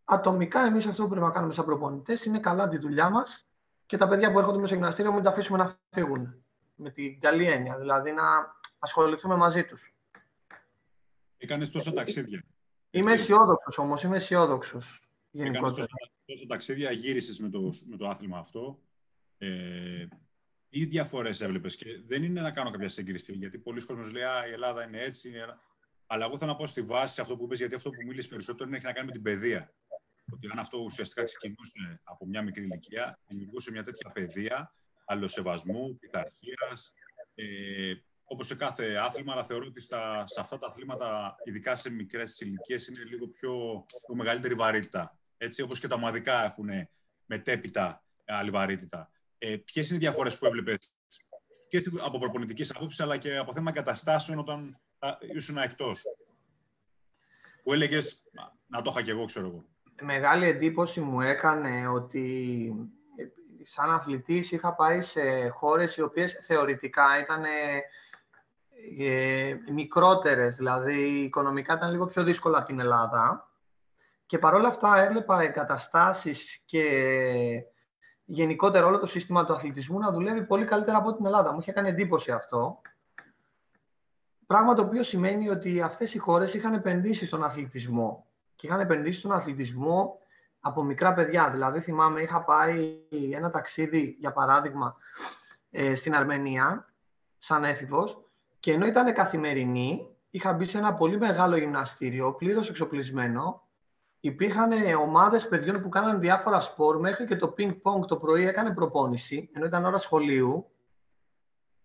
Ατομικά, 0.05 0.65
εμείς 0.65 0.85
αυτό 0.85 1.03
που 1.03 1.09
πρέπει 1.09 1.25
να 1.25 1.31
κάνουμε 1.31 1.53
σαν 1.53 1.65
προπονητές 1.65 2.25
είναι 2.25 2.39
καλά 2.39 2.67
τη 2.67 2.77
δουλειά 2.77 3.09
μας 3.09 3.47
και 3.85 3.97
τα 3.97 4.07
παιδιά 4.07 4.31
που 4.31 4.39
έρχονται 4.39 4.57
μέσα 4.57 4.67
στο 4.67 4.75
γυμναστήριο 4.75 5.13
μην 5.13 5.23
τα 5.23 5.29
αφήσουμε 5.29 5.57
να 5.57 5.79
φύγουν. 5.89 6.43
Με 6.75 6.89
την 6.89 7.19
καλή 7.19 7.45
έννοια, 7.45 7.77
δηλαδή 7.77 8.11
να 8.11 8.23
ασχοληθούμε 8.79 9.35
μαζί 9.35 9.63
τους. 9.63 9.93
Έκανε 11.37 11.67
τόσα 11.67 11.93
ταξίδια. 11.93 12.43
Είμαι 12.89 13.11
αισιόδοξος 13.11 13.77
όμως, 13.77 14.03
είμαι 14.03 14.15
αισιόδοξος. 14.15 15.05
Γενικότερα 15.31 15.85
τόσο 16.25 16.45
ταξίδια 16.47 16.91
γύρισες 16.91 17.39
με 17.39 17.49
το, 17.49 17.69
με 17.87 17.97
το 17.97 18.07
άθλημα 18.07 18.37
αυτό. 18.37 18.81
Ε, 19.37 20.07
τι 20.69 20.85
διαφορές 20.85 21.41
έβλεπες, 21.41 21.75
και 21.75 22.01
δεν 22.07 22.23
είναι 22.23 22.41
να 22.41 22.51
κάνω 22.51 22.71
κάποια 22.71 22.89
σύγκριση, 22.89 23.33
γιατί 23.33 23.57
πολλοί 23.57 23.85
κόσμοι 23.85 24.11
λένε 24.11 24.29
η 24.49 24.51
Ελλάδα 24.51 24.83
είναι 24.83 24.99
έτσι. 24.99 25.33
Αλλά 26.05 26.25
εγώ 26.25 26.37
θέλω 26.37 26.51
να 26.51 26.57
πω 26.57 26.67
στη 26.67 26.81
βάση 26.81 27.21
αυτό 27.21 27.37
που 27.37 27.43
είπες, 27.43 27.57
γιατί 27.57 27.75
αυτό 27.75 27.89
που 27.89 28.03
μίλησες 28.07 28.29
περισσότερο 28.29 28.67
είναι 28.67 28.77
έχει 28.77 28.85
να 28.85 28.93
κάνει 28.93 29.05
με 29.05 29.11
την 29.11 29.21
παιδεία. 29.21 29.73
Ότι 30.33 30.47
αν 30.51 30.59
αυτό 30.59 30.77
ουσιαστικά 30.77 31.23
ξεκινούσε 31.23 32.01
από 32.03 32.25
μια 32.25 32.41
μικρή 32.41 32.63
ηλικία, 32.63 33.19
δημιουργούσε 33.27 33.71
μια 33.71 33.83
τέτοια 33.83 34.11
παιδεία 34.11 34.75
αλλοσεβασμού, 35.05 35.97
πειθαρχίας. 35.97 36.93
Ε, 37.35 37.93
Όπως 38.23 38.47
σε 38.47 38.55
κάθε 38.55 38.95
άθλημα, 38.95 39.33
αλλά 39.33 39.43
θεωρώ 39.43 39.65
ότι 39.67 39.81
στα, 39.81 40.27
σε 40.27 40.39
αυτά 40.39 40.57
τα 40.57 40.67
αθλήματα, 40.67 41.35
ειδικά 41.43 41.75
σε 41.75 41.89
μικρές 41.89 42.39
ηλικίες, 42.39 42.87
είναι 42.87 43.03
λίγο 43.03 43.27
πιο, 43.27 43.85
πιο 44.05 44.15
μεγαλύτερη 44.15 44.53
βαρύτητα 44.53 45.20
έτσι 45.43 45.61
όπως 45.61 45.79
και 45.79 45.87
τα 45.87 45.95
ομαδικά 45.95 46.43
έχουν 46.43 46.69
μετέπειτα 47.25 48.03
άλλη 48.25 48.49
βαρύτητα. 48.49 49.11
Ε, 49.37 49.55
ποιες 49.55 49.87
είναι 49.87 49.97
οι 49.97 49.99
διαφορές 49.99 50.37
που 50.37 50.45
έβλεπες 50.45 50.93
και 51.67 51.83
από 52.03 52.19
προπονητικής 52.19 52.75
άποψης, 52.75 52.99
αλλά 52.99 53.17
και 53.17 53.37
από 53.37 53.53
θέμα 53.53 53.69
εγκαταστάσεων 53.69 54.39
όταν 54.39 54.79
ήσουν 55.33 55.57
εκτός; 55.57 56.03
Που 57.63 57.73
έλεγες, 57.73 58.23
να 58.67 58.81
το 58.81 58.89
είχα 58.89 59.01
και 59.01 59.11
εγώ, 59.11 59.25
ξέρω 59.25 59.47
εγώ. 59.47 59.65
Μεγάλη 60.01 60.45
εντύπωση 60.45 60.99
μου 60.99 61.21
έκανε 61.21 61.87
ότι 61.87 62.73
σαν 63.63 63.91
αθλητής 63.91 64.51
είχα 64.51 64.73
πάει 64.73 65.01
σε 65.01 65.47
χώρες 65.47 65.97
οι 65.97 66.01
οποίες 66.01 66.37
θεωρητικά 66.41 67.19
ήταν 67.21 67.43
ε, 68.99 69.55
μικρότερες, 69.71 70.55
δηλαδή 70.55 71.23
οικονομικά 71.23 71.73
ήταν 71.73 71.91
λίγο 71.91 72.05
πιο 72.05 72.23
δύσκολα 72.23 72.57
από 72.57 72.67
την 72.67 72.79
Ελλάδα. 72.79 73.50
Και 74.31 74.37
παρόλα 74.37 74.67
αυτά 74.67 75.03
έβλεπα 75.03 75.41
εγκαταστάσεις 75.41 76.61
και 76.65 76.83
γενικότερα 78.25 78.85
όλο 78.85 78.99
το 78.99 79.05
σύστημα 79.05 79.45
του 79.45 79.53
αθλητισμού 79.53 79.99
να 79.99 80.11
δουλεύει 80.11 80.43
πολύ 80.43 80.65
καλύτερα 80.65 80.97
από 80.97 81.15
την 81.15 81.25
Ελλάδα. 81.25 81.51
Μου 81.53 81.59
είχε 81.59 81.71
κάνει 81.71 81.89
εντύπωση 81.89 82.31
αυτό. 82.31 82.81
Πράγμα 84.47 84.73
το 84.73 84.81
οποίο 84.81 85.03
σημαίνει 85.03 85.49
ότι 85.49 85.81
αυτές 85.81 86.13
οι 86.13 86.17
χώρες 86.17 86.53
είχαν 86.53 86.73
επενδύσει 86.73 87.25
στον 87.25 87.43
αθλητισμό 87.43 88.25
και 88.55 88.67
είχαν 88.67 88.79
επενδύσει 88.79 89.19
στον 89.19 89.31
αθλητισμό 89.31 90.19
από 90.59 90.83
μικρά 90.83 91.13
παιδιά. 91.13 91.49
Δηλαδή 91.49 91.79
θυμάμαι 91.79 92.21
είχα 92.21 92.43
πάει 92.43 92.97
ένα 93.33 93.49
ταξίδι, 93.49 94.15
για 94.19 94.31
παράδειγμα, 94.31 94.95
ε, 95.71 95.95
στην 95.95 96.15
Αρμενία, 96.15 96.93
σαν 97.37 97.63
έφηβος, 97.63 98.21
και 98.59 98.71
ενώ 98.71 98.85
ήταν 98.85 99.13
καθημερινή, 99.13 100.15
είχα 100.29 100.53
μπει 100.53 100.65
σε 100.65 100.77
ένα 100.77 100.93
πολύ 100.93 101.17
μεγάλο 101.17 101.57
γυμναστήριο, 101.57 102.33
πλήρως 102.33 102.69
εξοπλισμένο. 102.69 103.69
Υπήρχαν 104.23 104.71
ομάδες 104.95 105.47
παιδιών 105.47 105.81
που 105.81 105.89
κάνανε 105.89 106.19
διάφορα 106.19 106.59
σπορ, 106.59 106.99
μέχρι 106.99 107.25
και 107.25 107.35
το 107.35 107.47
πινκ-πονγκ 107.47 108.05
το 108.05 108.17
πρωί 108.17 108.47
έκανε 108.47 108.73
προπόνηση, 108.73 109.49
ενώ 109.53 109.65
ήταν 109.65 109.85
ώρα 109.85 109.97
σχολείου. 109.97 110.71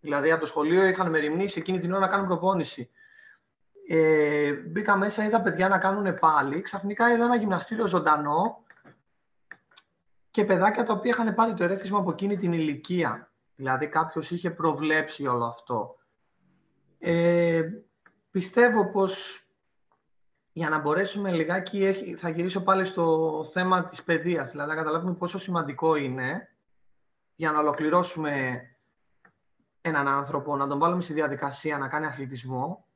Δηλαδή 0.00 0.30
από 0.30 0.40
το 0.40 0.46
σχολείο 0.46 0.84
είχαν 0.84 1.10
μεριμνήσεις 1.10 1.56
εκείνη 1.56 1.78
την 1.78 1.92
ώρα 1.92 2.00
να 2.00 2.08
κάνουν 2.08 2.26
προπόνηση. 2.26 2.90
Ε, 3.88 4.52
μπήκα 4.52 4.96
μέσα, 4.96 5.24
είδα 5.24 5.42
παιδιά 5.42 5.68
να 5.68 5.78
κάνουν 5.78 6.14
πάλι. 6.14 6.60
Ξαφνικά 6.60 7.12
είδα 7.12 7.24
ένα 7.24 7.36
γυμναστήριο 7.36 7.86
ζωντανό 7.86 8.64
και 10.30 10.44
παιδάκια 10.44 10.84
τα 10.84 10.92
οποία 10.92 11.10
είχαν 11.10 11.34
πάρει 11.34 11.54
το 11.54 11.64
ερέθισμα 11.64 11.98
από 11.98 12.10
εκείνη 12.10 12.36
την 12.36 12.52
ηλικία. 12.52 13.30
Δηλαδή 13.54 13.88
κάποιος 13.88 14.30
είχε 14.30 14.50
προβλέψει 14.50 15.26
όλο 15.26 15.44
αυτό. 15.44 15.96
Ε, 16.98 17.62
πιστεύω 18.30 18.90
πως 18.90 19.45
για 20.56 20.68
να 20.68 20.78
μπορέσουμε 20.78 21.30
λιγάκι, 21.30 22.14
θα 22.18 22.28
γυρίσω 22.28 22.60
πάλι 22.60 22.84
στο 22.84 23.44
θέμα 23.52 23.84
της 23.84 24.02
παιδείας, 24.02 24.50
δηλαδή 24.50 24.70
να 24.70 24.76
καταλάβουμε 24.76 25.14
πόσο 25.14 25.38
σημαντικό 25.38 25.94
είναι 25.96 26.48
για 27.34 27.50
να 27.50 27.58
ολοκληρώσουμε 27.58 28.60
έναν 29.80 30.08
άνθρωπο, 30.08 30.56
να 30.56 30.66
τον 30.66 30.78
βάλουμε 30.78 31.02
στη 31.02 31.12
διαδικασία 31.12 31.78
να 31.78 31.88
κάνει 31.88 32.06
αθλητισμό 32.06 32.86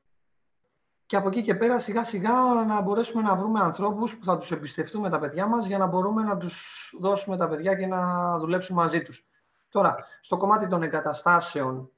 και 1.05 1.15
από 1.15 1.27
εκεί 1.27 1.41
και 1.41 1.55
πέρα 1.55 1.79
σιγά 1.79 2.03
σιγά 2.03 2.33
να 2.67 2.81
μπορέσουμε 2.81 3.21
να 3.21 3.35
βρούμε 3.35 3.59
ανθρώπους 3.59 4.17
που 4.17 4.25
θα 4.25 4.37
τους 4.37 4.51
εμπιστευτούμε 4.51 5.09
τα 5.09 5.19
παιδιά 5.19 5.47
μας 5.47 5.65
για 5.65 5.77
να 5.77 5.85
μπορούμε 5.85 6.23
να 6.23 6.37
τους 6.37 6.93
δώσουμε 6.99 7.37
τα 7.37 7.49
παιδιά 7.49 7.75
και 7.75 7.85
να 7.85 8.37
δουλέψουμε 8.39 8.81
μαζί 8.81 9.03
τους. 9.03 9.25
Τώρα, 9.69 9.95
στο 10.21 10.37
κομμάτι 10.37 10.67
των 10.67 10.83
εγκαταστάσεων 10.83 11.91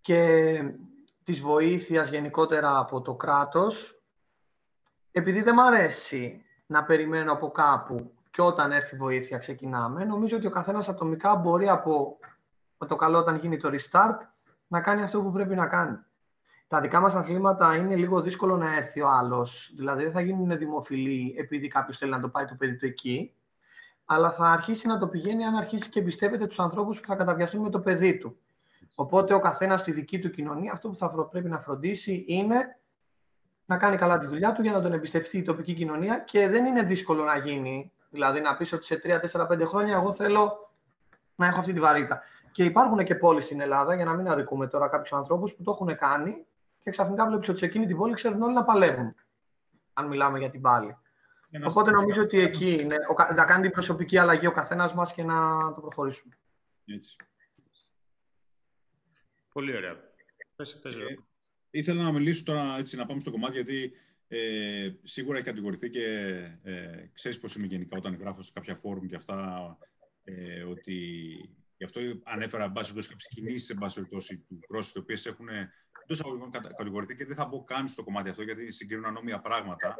και 0.00 0.58
της 1.24 1.40
βοήθειας 1.40 2.08
γενικότερα 2.08 2.78
από 2.78 3.00
το 3.00 3.14
κράτος, 3.14 3.93
επειδή 5.16 5.42
δεν 5.42 5.54
μ' 5.54 5.60
αρέσει 5.60 6.44
να 6.66 6.84
περιμένω 6.84 7.32
από 7.32 7.50
κάπου 7.50 8.12
και 8.30 8.42
όταν 8.42 8.72
έρθει 8.72 8.96
βοήθεια 8.96 9.38
ξεκινάμε, 9.38 10.04
νομίζω 10.04 10.36
ότι 10.36 10.46
ο 10.46 10.50
καθένας 10.50 10.88
ατομικά 10.88 11.34
μπορεί 11.34 11.68
από 11.68 12.18
το 12.88 12.96
καλό 12.96 13.18
όταν 13.18 13.36
γίνει 13.36 13.56
το 13.56 13.70
restart 13.72 14.18
να 14.66 14.80
κάνει 14.80 15.02
αυτό 15.02 15.22
που 15.22 15.32
πρέπει 15.32 15.54
να 15.54 15.66
κάνει. 15.66 15.98
Τα 16.68 16.80
δικά 16.80 17.00
μας 17.00 17.14
αθλήματα 17.14 17.76
είναι 17.76 17.96
λίγο 17.96 18.20
δύσκολο 18.20 18.56
να 18.56 18.74
έρθει 18.74 19.00
ο 19.00 19.08
άλλος, 19.08 19.72
δηλαδή 19.76 20.02
δεν 20.02 20.12
θα 20.12 20.20
γίνουν 20.20 20.58
δημοφιλή 20.58 21.34
επειδή 21.38 21.68
κάποιος 21.68 21.98
θέλει 21.98 22.10
να 22.10 22.20
το 22.20 22.28
πάει 22.28 22.44
το 22.44 22.54
παιδί 22.54 22.76
του 22.76 22.86
εκεί, 22.86 23.34
αλλά 24.04 24.30
θα 24.30 24.50
αρχίσει 24.50 24.86
να 24.86 24.98
το 24.98 25.08
πηγαίνει 25.08 25.44
αν 25.44 25.54
αρχίσει 25.54 25.88
και 25.88 26.00
εμπιστεύεται 26.00 26.46
τους 26.46 26.58
ανθρώπους 26.58 27.00
που 27.00 27.06
θα 27.06 27.14
καταβιαστούν 27.14 27.62
με 27.62 27.70
το 27.70 27.80
παιδί 27.80 28.18
του. 28.18 28.36
Οπότε 28.96 29.34
ο 29.34 29.40
καθένας 29.40 29.80
στη 29.80 29.92
δική 29.92 30.18
του 30.18 30.30
κοινωνία 30.30 30.72
αυτό 30.72 30.88
που 30.88 30.96
θα 30.96 31.28
πρέπει 31.30 31.48
να 31.48 31.58
φροντίσει 31.58 32.24
είναι 32.28 32.78
να 33.66 33.78
κάνει 33.78 33.96
καλά 33.96 34.18
τη 34.18 34.26
δουλειά 34.26 34.52
του 34.52 34.62
για 34.62 34.72
να 34.72 34.82
τον 34.82 34.92
εμπιστευτεί 34.92 35.38
η 35.38 35.42
τοπική 35.42 35.74
κοινωνία 35.74 36.18
και 36.18 36.48
δεν 36.48 36.64
είναι 36.64 36.82
δύσκολο 36.82 37.24
να 37.24 37.38
γίνει. 37.38 37.92
Δηλαδή 38.10 38.40
να 38.40 38.56
πεις 38.56 38.72
ότι 38.72 38.84
σε 38.84 39.00
3-4-5 39.32 39.62
χρόνια 39.66 39.94
εγώ 39.94 40.12
θέλω 40.12 40.70
να 41.34 41.46
έχω 41.46 41.58
αυτή 41.60 41.72
τη 41.72 41.80
βαρύτητα. 41.80 42.22
Και 42.52 42.64
υπάρχουν 42.64 43.04
και 43.04 43.14
πόλεις 43.14 43.44
στην 43.44 43.60
Ελλάδα, 43.60 43.94
για 43.94 44.04
να 44.04 44.14
μην 44.14 44.28
αδικούμε 44.28 44.66
τώρα 44.66 44.88
κάποιους 44.88 45.12
ανθρώπους 45.12 45.54
που 45.54 45.62
το 45.62 45.70
έχουν 45.70 45.96
κάνει 45.96 46.46
και 46.82 46.90
ξαφνικά 46.90 47.26
βλέπεις 47.26 47.48
ότι 47.48 47.58
σε 47.58 47.64
εκείνη 47.64 47.86
την 47.86 47.96
πόλη 47.96 48.14
ξέρουν 48.14 48.42
όλοι 48.42 48.54
να 48.54 48.64
παλεύουν. 48.64 49.14
Αν 49.92 50.06
μιλάμε 50.06 50.38
για 50.38 50.50
την 50.50 50.60
πάλη. 50.60 50.96
Οπότε 51.64 51.90
νομίζω 51.90 52.22
ότι 52.22 52.40
εκεί 52.40 52.78
είναι 52.80 52.96
να 53.34 53.44
κάνει 53.44 53.62
την 53.62 53.70
προσωπική 53.70 54.18
αλλαγή 54.18 54.46
ο 54.46 54.52
καθένας 54.52 54.94
μας 54.94 55.12
και 55.12 55.22
να 55.22 55.58
το 55.74 55.80
προχωρήσουμε. 55.80 56.38
Έτσι. 56.86 57.16
Πολύ 59.52 59.76
ωραία. 59.76 59.96
Πες, 60.56 60.78
πες, 60.82 60.96
ε, 60.96 61.18
ήθελα 61.78 62.02
να 62.02 62.12
μιλήσω 62.12 62.44
τώρα, 62.44 62.78
έτσι, 62.78 62.96
να 62.96 63.06
πάμε 63.06 63.20
στο 63.20 63.30
κομμάτι, 63.30 63.54
γιατί 63.54 63.92
ε, 64.28 64.92
σίγουρα 65.02 65.36
έχει 65.36 65.46
κατηγορηθεί 65.46 65.90
και 65.90 66.04
ε, 66.62 67.10
ξέρεις 67.12 67.38
πώς 67.38 67.54
είμαι 67.54 67.66
γενικά 67.66 67.96
όταν 67.96 68.14
γράφω 68.14 68.42
σε 68.42 68.50
κάποια 68.54 68.74
φόρουμ 68.74 69.06
και 69.06 69.14
αυτά, 69.14 69.78
ε, 70.24 70.62
ότι 70.62 70.94
γι' 71.76 71.84
αυτό 71.84 72.00
ανέφερα, 72.22 72.64
εν 72.64 72.72
πάση 72.72 72.92
περιπτώσει, 72.92 73.08
κάποιες 73.08 73.28
κινήσεις, 73.28 73.70
εν 73.70 73.78
πάση 73.78 73.94
περιπτώσει, 73.94 74.38
του 74.38 74.60
CrossFit, 74.68 74.94
οι 74.94 74.98
οποίες 74.98 75.26
έχουν 75.26 75.48
εντός 76.02 76.20
αγωγικών 76.20 76.50
κατηγορηθεί 76.50 77.16
και 77.16 77.24
δεν 77.24 77.36
θα 77.36 77.44
μπω 77.44 77.64
καν 77.64 77.88
στο 77.88 78.04
κομμάτι 78.04 78.28
αυτό, 78.28 78.42
γιατί 78.42 78.70
συγκρίνουν 78.70 79.06
ανώμια 79.06 79.40
πράγματα. 79.40 79.96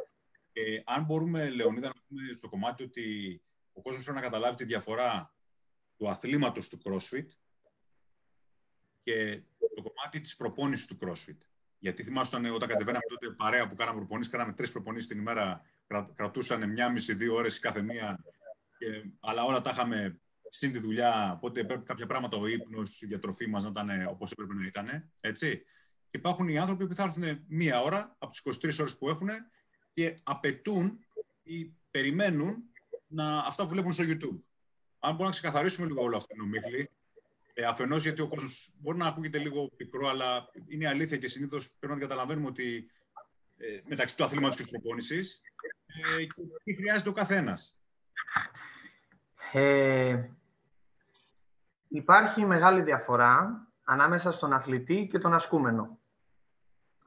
Ε, 0.53 0.81
αν 0.85 1.03
μπορούμε, 1.03 1.49
Λεωνίδα, 1.49 1.87
να 1.87 2.01
πούμε 2.07 2.33
στο 2.33 2.49
κομμάτι 2.49 2.83
ότι 2.83 3.41
ο 3.73 3.81
κόσμος 3.81 4.03
πρέπει 4.03 4.17
να 4.17 4.23
καταλάβει 4.23 4.55
τη 4.55 4.65
διαφορά 4.65 5.33
του 5.97 6.09
αθλήματος 6.09 6.69
του 6.69 6.81
CrossFit 6.83 7.25
και 9.03 9.41
το 9.75 9.81
κομμάτι 9.81 10.21
της 10.21 10.35
προπόνησης 10.35 10.87
του 10.87 10.97
CrossFit. 11.01 11.37
Γιατί 11.79 12.03
θυμάστε 12.03 12.49
όταν 12.49 12.69
κατεβαίναμε 12.69 13.03
τότε 13.07 13.33
παρέα 13.35 13.67
που 13.67 13.75
κάναμε 13.75 13.97
προπονήσεις, 13.97 14.31
κάναμε 14.31 14.53
τρεις 14.53 14.71
προπονήσεις 14.71 15.07
την 15.07 15.19
ημέρα, 15.19 15.61
κρατούσαν 16.15 16.69
μία 16.69 16.89
μισή-δύο 16.89 17.35
ώρες 17.35 17.59
κάθε 17.59 17.81
μία. 17.81 18.23
Και, 18.77 18.85
αλλά 19.19 19.43
όλα 19.43 19.61
τα 19.61 19.69
είχαμε 19.69 20.19
συν 20.49 20.71
τη 20.71 20.79
δουλειά. 20.79 21.31
Οπότε 21.35 21.63
πρέπει 21.63 21.83
κάποια 21.83 22.05
πράγματα 22.05 22.37
ο 22.37 22.47
ύπνος, 22.47 23.01
η 23.01 23.05
διατροφή 23.05 23.47
μας 23.47 23.63
να 23.63 23.69
ήταν 23.69 24.07
όπως 24.07 24.31
έπρεπε 24.31 24.53
να 24.53 24.65
ήταν. 24.65 25.11
Έτσι. 25.21 25.63
Και 26.09 26.17
υπάρχουν 26.17 26.47
οι 26.47 26.57
άνθρωποι 26.57 26.87
που 26.87 26.93
θα 26.93 27.03
έρθουν 27.03 27.45
μία 27.47 27.81
ώρα 27.81 28.15
από 28.19 28.31
τις 28.31 28.41
23 28.63 28.79
ώρες 28.79 28.97
που 28.97 29.09
έχουν 29.09 29.29
και 29.91 30.15
απαιτούν 30.23 30.99
ή 31.43 31.73
περιμένουν 31.91 32.63
να, 33.07 33.37
αυτά 33.37 33.63
που 33.63 33.69
βλέπουν 33.69 33.91
στο 33.91 34.03
YouTube. 34.03 34.39
Αν 34.99 35.11
μπορούμε 35.11 35.25
να 35.25 35.29
ξεκαθαρίσουμε 35.29 35.87
λίγο 35.87 36.01
όλο 36.01 36.17
αυτό, 36.17 36.35
Νομίχλη, 36.35 36.89
ε, 37.57 37.65
Αφενός 37.65 38.03
γιατί 38.03 38.21
ο 38.21 38.27
κόσμος 38.27 38.69
μπορεί 38.77 38.97
να 38.97 39.07
ακούγεται 39.07 39.37
λίγο 39.37 39.69
πικρό, 39.75 40.07
αλλά 40.07 40.49
είναι 40.67 40.87
αλήθεια 40.87 41.17
και 41.17 41.27
συνήθως 41.27 41.73
πρέπει 41.79 41.93
να 41.93 41.99
καταλαβαίνουμε 41.99 42.47
ότι 42.47 42.91
ε, 43.57 43.79
μεταξύ 43.87 44.17
του 44.17 44.23
αθλήματος 44.23 44.55
και 44.55 44.61
της 44.61 44.71
προπόνησης 44.71 45.41
ε, 46.17 46.23
και 46.23 46.41
τι 46.63 46.75
χρειάζεται 46.75 47.09
ο 47.09 47.13
καθένας. 47.13 47.77
Ε, 49.51 50.29
υπάρχει 51.87 52.45
μεγάλη 52.45 52.81
διαφορά 52.81 53.67
ανάμεσα 53.83 54.31
στον 54.31 54.53
αθλητή 54.53 55.07
και 55.11 55.19
τον 55.19 55.33
ασκούμενο. 55.33 55.99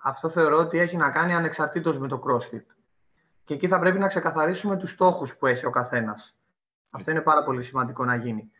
Αυτό 0.02 0.28
θεωρώ 0.28 0.56
ότι 0.56 0.78
έχει 0.78 0.96
να 0.96 1.10
κάνει 1.10 1.34
ανεξαρτήτως 1.34 1.98
με 1.98 2.08
το 2.08 2.22
CrossFit. 2.26 2.64
Και 3.44 3.54
εκεί 3.54 3.68
θα 3.68 3.78
πρέπει 3.78 3.98
να 3.98 4.08
ξεκαθαρίσουμε 4.08 4.76
τους 4.76 4.90
στόχους 4.90 5.36
που 5.36 5.46
έχει 5.46 5.66
ο 5.66 5.70
καθένας. 5.70 6.36
Αυτό 6.90 7.10
είναι 7.10 7.20
πάρα 7.20 7.42
πολύ 7.42 7.62
σημαντικό 7.62 8.04
να 8.04 8.16
γίνει. 8.16 8.50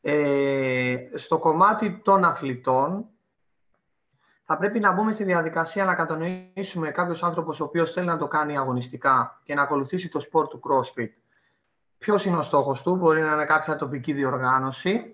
Ε, 0.00 0.96
στο 1.14 1.38
κομμάτι 1.38 2.00
των 2.04 2.24
αθλητών, 2.24 3.06
θα 4.42 4.56
πρέπει 4.56 4.80
να 4.80 4.92
μπούμε 4.92 5.12
στη 5.12 5.24
διαδικασία 5.24 5.84
να 5.84 5.94
κατανοήσουμε 5.94 6.90
κάποιος 6.90 7.22
άνθρωπος 7.22 7.60
ο 7.60 7.64
οποίος 7.64 7.92
θέλει 7.92 8.06
να 8.06 8.16
το 8.16 8.28
κάνει 8.28 8.58
αγωνιστικά 8.58 9.40
και 9.44 9.54
να 9.54 9.62
ακολουθήσει 9.62 10.08
το 10.08 10.20
σπορ 10.20 10.46
του 10.48 10.60
CrossFit. 10.64 11.08
Ποιος 11.98 12.24
είναι 12.24 12.36
ο 12.36 12.42
στόχος 12.42 12.82
του, 12.82 12.96
μπορεί 12.96 13.20
να 13.20 13.32
είναι 13.32 13.44
κάποια 13.44 13.76
τοπική 13.76 14.12
διοργάνωση. 14.12 15.10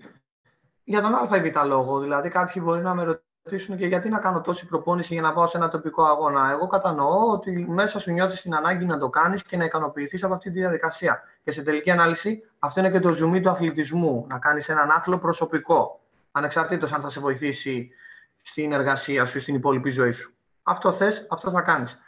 Για 0.84 1.00
τον 1.00 1.14
Α 1.14 1.36
ή 1.36 1.50
Β 1.50 1.64
λόγο, 1.64 2.00
δηλαδή 2.00 2.28
κάποιοι 2.28 2.62
μπορεί 2.64 2.82
να 2.82 2.94
με 2.94 3.20
ρωτήσουν 3.50 3.76
και 3.76 3.86
γιατί 3.86 4.08
να 4.08 4.18
κάνω 4.18 4.40
τόση 4.40 4.66
προπόνηση 4.66 5.12
για 5.12 5.22
να 5.22 5.32
πάω 5.32 5.46
σε 5.46 5.56
ένα 5.56 5.68
τοπικό 5.68 6.04
αγώνα. 6.04 6.50
Εγώ 6.50 6.66
κατανοώ 6.66 7.30
ότι 7.30 7.66
μέσα 7.68 7.98
σου 7.98 8.10
νιώθεις 8.10 8.40
την 8.42 8.54
ανάγκη 8.54 8.84
να 8.84 8.98
το 8.98 9.08
κάνεις 9.08 9.42
και 9.42 9.56
να 9.56 9.64
ικανοποιηθείς 9.64 10.22
από 10.22 10.34
αυτή 10.34 10.50
τη 10.50 10.58
διαδικασία. 10.58 11.22
Και 11.44 11.52
σε 11.52 11.62
τελική 11.62 11.90
ανάλυση, 11.90 12.42
αυτό 12.58 12.80
είναι 12.80 12.90
και 12.90 13.00
το 13.00 13.12
ζουμί 13.12 13.40
του 13.40 13.50
αθλητισμού. 13.50 14.26
Να 14.28 14.38
κάνεις 14.38 14.68
έναν 14.68 14.90
άθλο 14.90 15.18
προσωπικό. 15.18 16.00
Ανεξαρτήτως 16.32 16.92
αν 16.92 17.02
θα 17.02 17.10
σε 17.10 17.20
βοηθήσει 17.20 17.90
στην 18.42 18.72
εργασία 18.72 19.26
σου 19.26 19.38
ή 19.38 19.40
στην 19.40 19.54
υπόλοιπη 19.54 19.90
ζωή 19.90 20.12
σου. 20.12 20.34
Αυτό 20.62 20.92
θες, 20.92 21.26
αυτό 21.30 21.50
θα 21.50 21.60
κάνεις. 21.60 21.98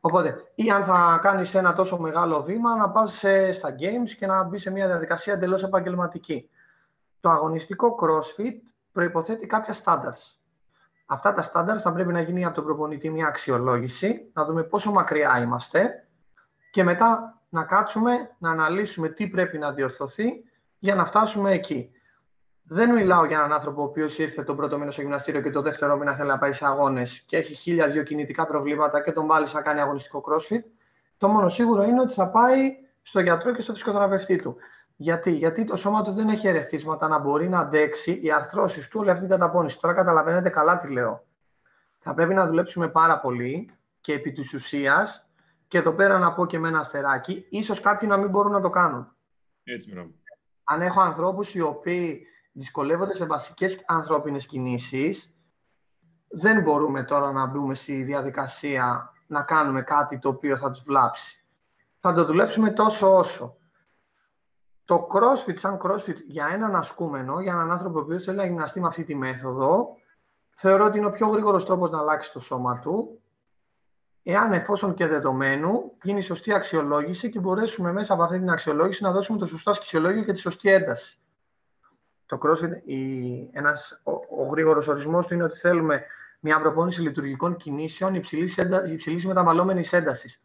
Οπότε, 0.00 0.50
ή 0.54 0.70
αν 0.70 0.84
θα 0.84 1.18
κάνεις 1.22 1.54
ένα 1.54 1.72
τόσο 1.72 1.98
μεγάλο 1.98 2.42
βήμα, 2.42 2.76
να 2.76 2.90
πας 2.90 3.24
στα 3.52 3.74
games 3.78 4.10
και 4.18 4.26
να 4.26 4.42
μπεις 4.42 4.62
σε 4.62 4.70
μια 4.70 4.86
διαδικασία 4.86 5.32
εντελώς 5.32 5.62
επαγγελματική. 5.62 6.50
Το 7.20 7.30
αγωνιστικό 7.30 7.98
CrossFit 8.00 8.54
προποθέτει 8.92 9.46
κάποια 9.46 9.74
standards. 9.84 10.37
Αυτά 11.10 11.32
τα 11.32 11.42
στάνταρ 11.42 11.80
θα 11.80 11.92
πρέπει 11.92 12.12
να 12.12 12.20
γίνει 12.20 12.44
από 12.44 12.54
τον 12.54 12.64
προπονητή 12.64 13.10
μια 13.10 13.26
αξιολόγηση, 13.26 14.30
να 14.32 14.44
δούμε 14.44 14.62
πόσο 14.62 14.90
μακριά 14.90 15.40
είμαστε 15.42 16.06
και 16.70 16.82
μετά 16.82 17.40
να 17.48 17.64
κάτσουμε 17.64 18.36
να 18.38 18.50
αναλύσουμε 18.50 19.08
τι 19.08 19.28
πρέπει 19.28 19.58
να 19.58 19.72
διορθωθεί 19.72 20.44
για 20.78 20.94
να 20.94 21.04
φτάσουμε 21.04 21.52
εκεί. 21.52 21.90
δεν 22.62 22.92
μιλάω 22.92 23.24
για 23.24 23.38
έναν 23.38 23.52
άνθρωπο 23.52 23.80
ο 23.82 23.84
οποίος 23.84 24.18
ήρθε 24.18 24.42
τον 24.42 24.56
πρώτο 24.56 24.78
μήνα 24.78 24.90
στο 24.90 25.00
γυμναστήριο 25.00 25.40
και 25.40 25.50
το 25.50 25.62
δεύτερο 25.62 25.96
μήνα 25.96 26.14
θέλει 26.14 26.28
να 26.28 26.38
πάει 26.38 26.52
σε 26.52 26.66
αγώνες 26.66 27.22
και 27.26 27.36
έχει 27.36 27.54
χίλια 27.54 27.88
δύο 27.90 28.02
κινητικά 28.02 28.46
προβλήματα 28.46 29.02
και 29.02 29.12
τον 29.12 29.26
βάλει 29.26 29.46
να 29.52 29.62
κάνει 29.62 29.80
αγωνιστικό 29.80 30.24
crossfit. 30.28 30.62
Το 31.18 31.28
μόνο 31.28 31.48
σίγουρο 31.48 31.82
είναι 31.82 32.00
ότι 32.00 32.14
θα 32.14 32.28
πάει 32.28 32.76
στο 33.02 33.20
γιατρό 33.20 33.52
και 33.52 33.62
στο 33.62 33.72
φυσικοθεραπευτή 33.72 34.36
του. 34.36 34.56
Γιατί, 35.00 35.30
Γιατί 35.30 35.64
το 35.64 35.76
σώμα 35.76 36.02
του 36.02 36.12
δεν 36.12 36.28
έχει 36.28 36.48
ερεθίσματα 36.48 37.08
να 37.08 37.18
μπορεί 37.18 37.48
να 37.48 37.58
αντέξει 37.58 38.20
οι 38.22 38.32
αρθρώσεις 38.32 38.88
του 38.88 39.00
όλη 39.00 39.10
αυτή 39.10 39.22
την 39.22 39.30
καταπώνηση. 39.30 39.80
Τώρα 39.80 39.94
καταλαβαίνετε 39.94 40.48
καλά 40.48 40.78
τι 40.78 40.92
λέω. 40.92 41.24
Θα 41.98 42.14
πρέπει 42.14 42.34
να 42.34 42.46
δουλέψουμε 42.46 42.88
πάρα 42.88 43.20
πολύ 43.20 43.70
και 44.00 44.12
επί 44.12 44.32
της 44.32 44.54
ουσίας, 44.54 45.28
και 45.68 45.78
εδώ 45.78 45.92
πέρα 45.92 46.18
να 46.18 46.32
πω 46.32 46.46
και 46.46 46.58
με 46.58 46.68
ένα 46.68 46.78
αστεράκι, 46.78 47.46
ίσως 47.50 47.80
κάποιοι 47.80 48.08
να 48.10 48.16
μην 48.16 48.30
μπορούν 48.30 48.52
να 48.52 48.60
το 48.60 48.70
κάνουν. 48.70 49.16
Έτσι, 49.64 49.92
μπράβο. 49.92 50.10
Αν 50.64 50.82
έχω 50.82 51.00
ανθρώπους 51.00 51.54
οι 51.54 51.60
οποίοι 51.60 52.26
δυσκολεύονται 52.52 53.14
σε 53.14 53.26
βασικές 53.26 53.82
ανθρώπινες 53.86 54.46
κινήσεις, 54.46 55.34
δεν 56.28 56.62
μπορούμε 56.62 57.04
τώρα 57.04 57.32
να 57.32 57.46
μπούμε 57.46 57.74
στη 57.74 58.02
διαδικασία 58.02 59.12
να 59.26 59.42
κάνουμε 59.42 59.82
κάτι 59.82 60.18
το 60.18 60.28
οποίο 60.28 60.56
θα 60.56 60.70
τους 60.70 60.82
βλάψει. 60.82 61.44
Θα 62.00 62.12
το 62.12 62.24
δουλέψουμε 62.24 62.70
τόσο 62.70 63.16
όσο. 63.16 63.56
Το 64.88 65.06
CrossFit 65.12 65.58
σαν 65.58 65.80
CrossFit 65.82 66.16
για 66.26 66.48
έναν 66.52 66.76
ασκούμενο, 66.76 67.40
για 67.40 67.52
έναν 67.52 67.70
άνθρωπο 67.70 68.02
που 68.04 68.12
θέλει 68.12 68.36
να 68.36 68.46
γυμναστεί 68.46 68.80
με 68.80 68.86
αυτή 68.86 69.04
τη 69.04 69.14
μέθοδο, 69.14 69.96
θεωρώ 70.50 70.84
ότι 70.84 70.98
είναι 70.98 71.06
ο 71.06 71.10
πιο 71.10 71.28
γρήγορος 71.28 71.64
τρόπος 71.64 71.90
να 71.90 71.98
αλλάξει 71.98 72.32
το 72.32 72.40
σώμα 72.40 72.78
του, 72.78 73.20
εάν 74.22 74.52
εφόσον 74.52 74.94
και 74.94 75.06
δεδομένου 75.06 75.92
γίνει 76.02 76.22
σωστή 76.22 76.52
αξιολόγηση 76.54 77.30
και 77.30 77.40
μπορέσουμε 77.40 77.92
μέσα 77.92 78.12
από 78.12 78.22
αυτή 78.22 78.38
την 78.38 78.50
αξιολόγηση 78.50 79.02
να 79.02 79.12
δώσουμε 79.12 79.38
το 79.38 79.46
σωστό 79.46 79.70
αξιολόγιο 79.70 80.22
και 80.22 80.32
τη 80.32 80.38
σωστή 80.38 80.72
ένταση 80.72 81.18
το 82.28 82.38
CrossFit, 82.42 82.82
η, 82.84 83.50
ένας, 83.52 84.00
ο, 84.02 84.12
ο 84.12 84.46
γρήγορος 84.50 84.88
ορισμός 84.88 85.26
του 85.26 85.34
είναι 85.34 85.42
ότι 85.42 85.58
θέλουμε 85.58 86.04
μια 86.40 86.60
προπόνηση 86.60 87.00
λειτουργικών 87.00 87.56
κινήσεων 87.56 88.14
υψηλής, 88.14 88.58
εντα, 88.58 88.88
υψηλής 88.92 89.26
μεταβαλλόμενης 89.26 89.92
έντασης. 89.92 90.42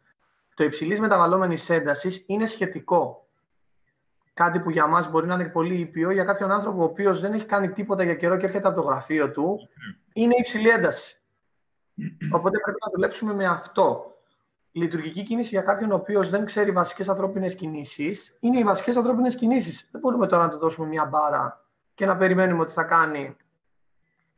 Το 0.54 0.64
υψηλής 0.64 1.00
μεταβαλλόμενης 1.00 1.70
έντασης 1.70 2.24
είναι 2.26 2.46
σχετικό. 2.46 3.23
Κάτι 4.34 4.60
που 4.60 4.70
για 4.70 4.86
μας 4.86 5.10
μπορεί 5.10 5.26
να 5.26 5.34
είναι 5.34 5.44
πολύ 5.44 5.74
ήπιο, 5.74 6.10
για 6.10 6.24
κάποιον 6.24 6.50
άνθρωπο 6.50 6.80
ο 6.80 6.84
οποίος 6.84 7.20
δεν 7.20 7.32
έχει 7.32 7.44
κάνει 7.44 7.72
τίποτα 7.72 8.02
για 8.02 8.14
καιρό 8.14 8.36
και 8.36 8.46
έρχεται 8.46 8.68
από 8.68 8.80
το 8.80 8.86
γραφείο 8.86 9.30
του, 9.30 9.58
είναι 10.12 10.34
υψηλή 10.38 10.68
ένταση. 10.68 11.20
Οπότε 12.32 12.58
πρέπει 12.58 12.78
να 12.84 12.90
δουλέψουμε 12.92 13.34
με 13.34 13.46
αυτό. 13.46 14.08
Η 14.70 14.80
λειτουργική 14.80 15.22
κίνηση 15.22 15.48
για 15.48 15.62
κάποιον 15.62 15.90
ο 15.90 15.94
οποίος 15.94 16.30
δεν 16.30 16.44
ξέρει 16.44 16.70
βασικές 16.70 17.08
ανθρώπινες 17.08 17.54
κινήσεις 17.54 18.36
είναι 18.40 18.58
οι 18.58 18.64
βασικές 18.64 18.96
ανθρώπινες 18.96 19.34
κινήσεις. 19.34 19.88
Δεν 19.90 20.00
μπορούμε 20.00 20.26
τώρα 20.26 20.44
να 20.44 20.50
του 20.50 20.58
δώσουμε 20.58 20.86
μια 20.86 21.04
μπάρα 21.04 21.64
και 21.94 22.06
να 22.06 22.16
περιμένουμε 22.16 22.62
ότι 22.62 22.72
θα 22.72 22.82
κάνει 22.82 23.36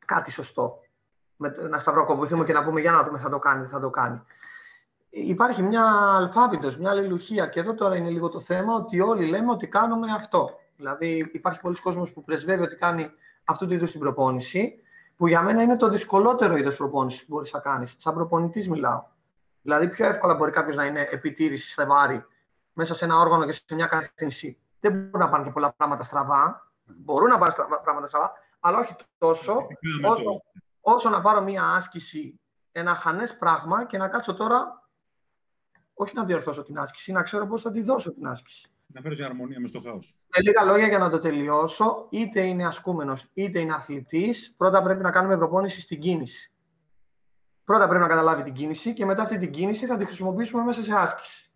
κάτι 0.05 0.31
σωστό. 0.31 0.81
Με, 1.37 1.55
να 1.69 1.79
σταυροκοπηθούμε 1.79 2.45
και 2.45 2.53
να 2.53 2.65
πούμε 2.65 2.81
για 2.81 2.93
να 2.93 3.05
δούμε 3.05 3.19
θα 3.19 3.29
το 3.29 3.39
κάνει, 3.39 3.67
θα 3.67 3.81
το 3.81 3.91
κάνει. 3.91 4.23
Υπάρχει 5.11 5.63
μια 5.63 5.85
αλφάβητος, 6.17 6.77
μια 6.77 6.91
αλληλουχία 6.91 7.47
και 7.47 7.61
εδώ 7.61 7.75
τώρα 7.75 7.97
είναι 7.97 8.11
λίγο 8.11 8.29
το 8.29 8.41
θέμα 8.41 8.75
ότι 8.75 9.01
όλοι 9.01 9.27
λέμε 9.27 9.51
ότι 9.51 9.67
κάνουμε 9.67 10.13
αυτό. 10.13 10.51
Δηλαδή 10.77 11.31
υπάρχει 11.33 11.61
πολλοί 11.61 11.81
κόσμος 11.81 12.13
που 12.13 12.25
πρεσβεύει 12.25 12.63
ότι 12.63 12.77
κάνει 12.77 13.11
αυτού 13.45 13.67
του 13.67 13.73
είδους 13.73 13.91
την 13.91 14.01
προπόνηση 14.01 14.81
που 15.17 15.27
για 15.27 15.43
μένα 15.43 15.63
είναι 15.63 15.77
το 15.77 15.89
δυσκολότερο 15.89 16.57
είδος 16.57 16.77
προπόνησης 16.77 17.25
που 17.25 17.35
μπορείς 17.35 17.53
να 17.53 17.61
κάνεις. 17.61 17.95
Σαν 17.99 18.15
προπονητής 18.15 18.69
μιλάω. 18.69 19.05
Δηλαδή 19.63 19.89
πιο 19.89 20.07
εύκολα 20.07 20.35
μπορεί 20.35 20.51
κάποιος 20.51 20.77
να 20.77 20.85
είναι 20.85 21.09
επιτήρησης 21.11 21.73
στα 21.73 21.87
βάρη 21.87 22.25
μέσα 22.73 22.95
σε 22.95 23.05
ένα 23.05 23.19
όργανο 23.19 23.45
και 23.47 23.53
σε 23.53 23.75
μια 23.75 23.87
κατεύθυνση. 23.87 24.59
Δεν 24.81 24.93
μπορούν 24.93 25.19
να 25.19 25.29
πάνε 25.29 25.45
και 25.45 25.51
πολλά 25.51 25.73
πράγματα 25.73 26.05
στραβά. 26.05 26.71
Μπορούν 26.85 27.29
να 27.29 27.39
πάρουν 27.39 27.55
πράγματα 27.83 28.07
στραβά, 28.07 28.33
αλλά 28.61 28.79
όχι 28.79 28.97
τόσο 29.19 29.67
όσο, 30.05 30.43
όσο 30.81 31.09
να 31.09 31.21
πάρω 31.21 31.43
μία 31.43 31.65
άσκηση, 31.65 32.41
ένα 32.73 32.95
χανές 32.95 33.37
πράγμα 33.37 33.87
και 33.87 33.99
να 33.99 34.09
κάτσω 34.09 34.35
τώρα 34.35 34.86
όχι 35.99 36.15
να 36.15 36.25
διορθώσω 36.25 36.63
την 36.63 36.79
άσκηση, 36.79 37.13
να 37.13 37.23
ξέρω 37.23 37.47
πώς 37.47 37.63
θα 37.63 37.71
τη 37.71 37.83
δώσω 37.83 38.13
την 38.13 38.27
άσκηση. 38.27 38.71
Να 38.87 39.01
φέρω 39.01 39.15
μια 39.19 39.27
αρμονία 39.27 39.61
μες 39.61 39.69
στο 39.69 39.81
χάος. 39.81 40.17
Με 40.37 40.43
λίγα 40.43 40.65
λόγια 40.65 40.87
για 40.87 40.99
να 40.99 41.11
το 41.11 41.19
τελειώσω, 41.19 42.07
είτε 42.11 42.41
είναι 42.41 42.67
ασκούμενος 42.67 43.31
είτε 43.33 43.61
είναι 43.61 43.75
αθλητής, 43.75 44.55
πρώτα 44.57 44.83
πρέπει 44.83 45.03
να 45.03 45.11
κάνουμε 45.11 45.37
προπόνηση 45.37 45.81
στην 45.81 46.01
κίνηση. 46.01 46.53
Πρώτα 47.65 47.89
πρέπει 47.89 48.03
να 48.03 48.09
καταλάβει 48.09 48.43
την 48.43 48.53
κίνηση 48.53 48.93
και 48.93 49.05
μετά 49.05 49.23
αυτή 49.23 49.39
την 49.39 49.51
κίνηση 49.51 49.87
θα 49.87 49.97
τη 49.97 50.05
χρησιμοποιήσουμε 50.05 50.65
μέσα 50.65 50.83
σε 50.83 50.93
άσκηση. 50.95 51.51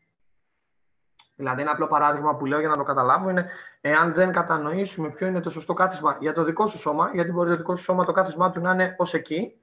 Δηλαδή, 1.34 1.60
ένα 1.60 1.70
απλό 1.70 1.86
παράδειγμα 1.86 2.36
που 2.36 2.46
λέω 2.46 2.60
για 2.60 2.68
να 2.68 2.76
το 2.76 2.82
καταλάβω 2.82 3.30
είναι 3.30 3.46
εάν 3.80 4.12
δεν 4.12 4.32
κατανοήσουμε 4.32 5.10
ποιο 5.10 5.26
είναι 5.26 5.40
το 5.40 5.50
σωστό 5.50 5.74
κάθισμα 5.74 6.16
για 6.20 6.32
το 6.32 6.44
δικό 6.44 6.66
σου 6.66 6.78
σώμα, 6.78 7.10
γιατί 7.14 7.32
μπορεί 7.32 7.50
το 7.50 7.56
δικό 7.56 7.76
σου 7.76 7.82
σώμα 7.82 8.04
το 8.04 8.12
κάθισμά 8.12 8.50
του 8.50 8.60
να 8.60 8.72
είναι 8.72 8.94
ως 8.98 9.14
εκεί, 9.14 9.54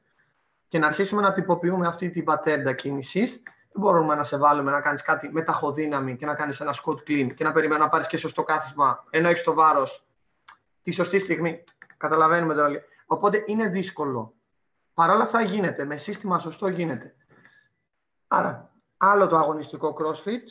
και 0.67 0.79
να 0.79 0.87
αρχίσουμε 0.87 1.21
να 1.21 1.33
τυποποιούμε 1.33 1.87
αυτή 1.87 2.09
την 2.09 2.23
πατέντα 2.23 2.73
κίνησης, 2.73 3.43
δεν 3.71 3.81
μπορούμε 3.81 4.15
να 4.15 4.23
σε 4.23 4.37
βάλουμε 4.37 4.71
να 4.71 4.81
κάνεις 4.81 5.01
κάτι 5.01 5.29
με 5.31 5.41
ταχοδύναμη 5.41 6.15
και 6.15 6.25
να 6.25 6.35
κάνεις 6.35 6.59
ένα 6.59 6.73
σκοτ 6.73 6.99
clean 7.07 7.33
και 7.35 7.43
να 7.43 7.51
περιμένει 7.51 7.81
να 7.81 7.89
πάρεις 7.89 8.07
και 8.07 8.17
σωστό 8.17 8.43
κάθισμα, 8.43 9.03
ενώ 9.09 9.27
έχεις 9.27 9.43
το 9.43 9.53
βάρος 9.53 10.05
τη 10.81 10.91
σωστή 10.91 11.19
στιγμή. 11.19 11.63
Καταλαβαίνουμε 11.97 12.53
τώρα. 12.53 12.69
Οπότε 13.05 13.43
είναι 13.45 13.67
δύσκολο. 13.67 14.33
Παρ' 14.93 15.09
όλα 15.09 15.23
αυτά 15.23 15.41
γίνεται. 15.41 15.85
Με 15.85 15.97
σύστημα 15.97 16.39
σωστό 16.39 16.67
γίνεται. 16.67 17.15
Άρα, 18.27 18.71
άλλο 18.97 19.27
το 19.27 19.37
αγωνιστικό 19.37 19.95
CrossFit, 19.99 20.43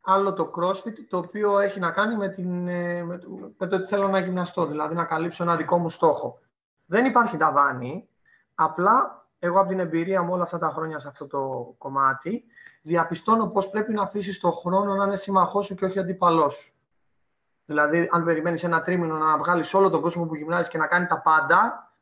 άλλο 0.00 0.32
το 0.32 0.52
CrossFit, 0.56 0.94
το 1.08 1.18
οποίο 1.18 1.58
έχει 1.58 1.78
να 1.78 1.90
κάνει 1.90 2.16
με, 2.16 2.28
την, 2.28 2.68
ε, 2.68 3.04
με, 3.04 3.18
το, 3.18 3.76
ότι 3.76 3.86
θέλω 3.86 4.08
να 4.08 4.18
γυμναστώ, 4.18 4.66
δηλαδή 4.66 4.94
να 4.94 5.04
καλύψω 5.04 5.42
ένα 5.42 5.56
δικό 5.56 5.78
μου 5.78 5.90
στόχο. 5.90 6.38
Δεν 6.86 7.04
υπάρχει 7.04 7.36
ταβάνι, 7.36 8.08
απλά 8.54 9.19
εγώ 9.42 9.60
από 9.60 9.68
την 9.68 9.78
εμπειρία 9.78 10.22
μου 10.22 10.32
όλα 10.32 10.42
αυτά 10.42 10.58
τα 10.58 10.68
χρόνια 10.68 10.98
σε 10.98 11.08
αυτό 11.08 11.26
το 11.26 11.74
κομμάτι, 11.78 12.44
διαπιστώνω 12.82 13.46
πώς 13.46 13.68
πρέπει 13.70 13.92
να 13.92 14.02
αφήσεις 14.02 14.40
το 14.40 14.50
χρόνο 14.50 14.94
να 14.94 15.04
είναι 15.04 15.16
σύμμαχός 15.16 15.66
σου 15.66 15.74
και 15.74 15.84
όχι 15.84 15.98
αντίπαλός 15.98 16.54
σου. 16.54 16.72
Δηλαδή, 17.64 18.08
αν 18.12 18.24
περιμένεις 18.24 18.64
ένα 18.64 18.82
τρίμηνο 18.82 19.16
να 19.16 19.38
βγάλεις 19.38 19.74
όλο 19.74 19.90
τον 19.90 20.00
κόσμο 20.00 20.26
που 20.26 20.34
γυμνάζεις 20.34 20.68
και 20.68 20.78
να 20.78 20.86
κάνει 20.86 21.06
τα 21.06 21.20
πάντα, 21.20 21.92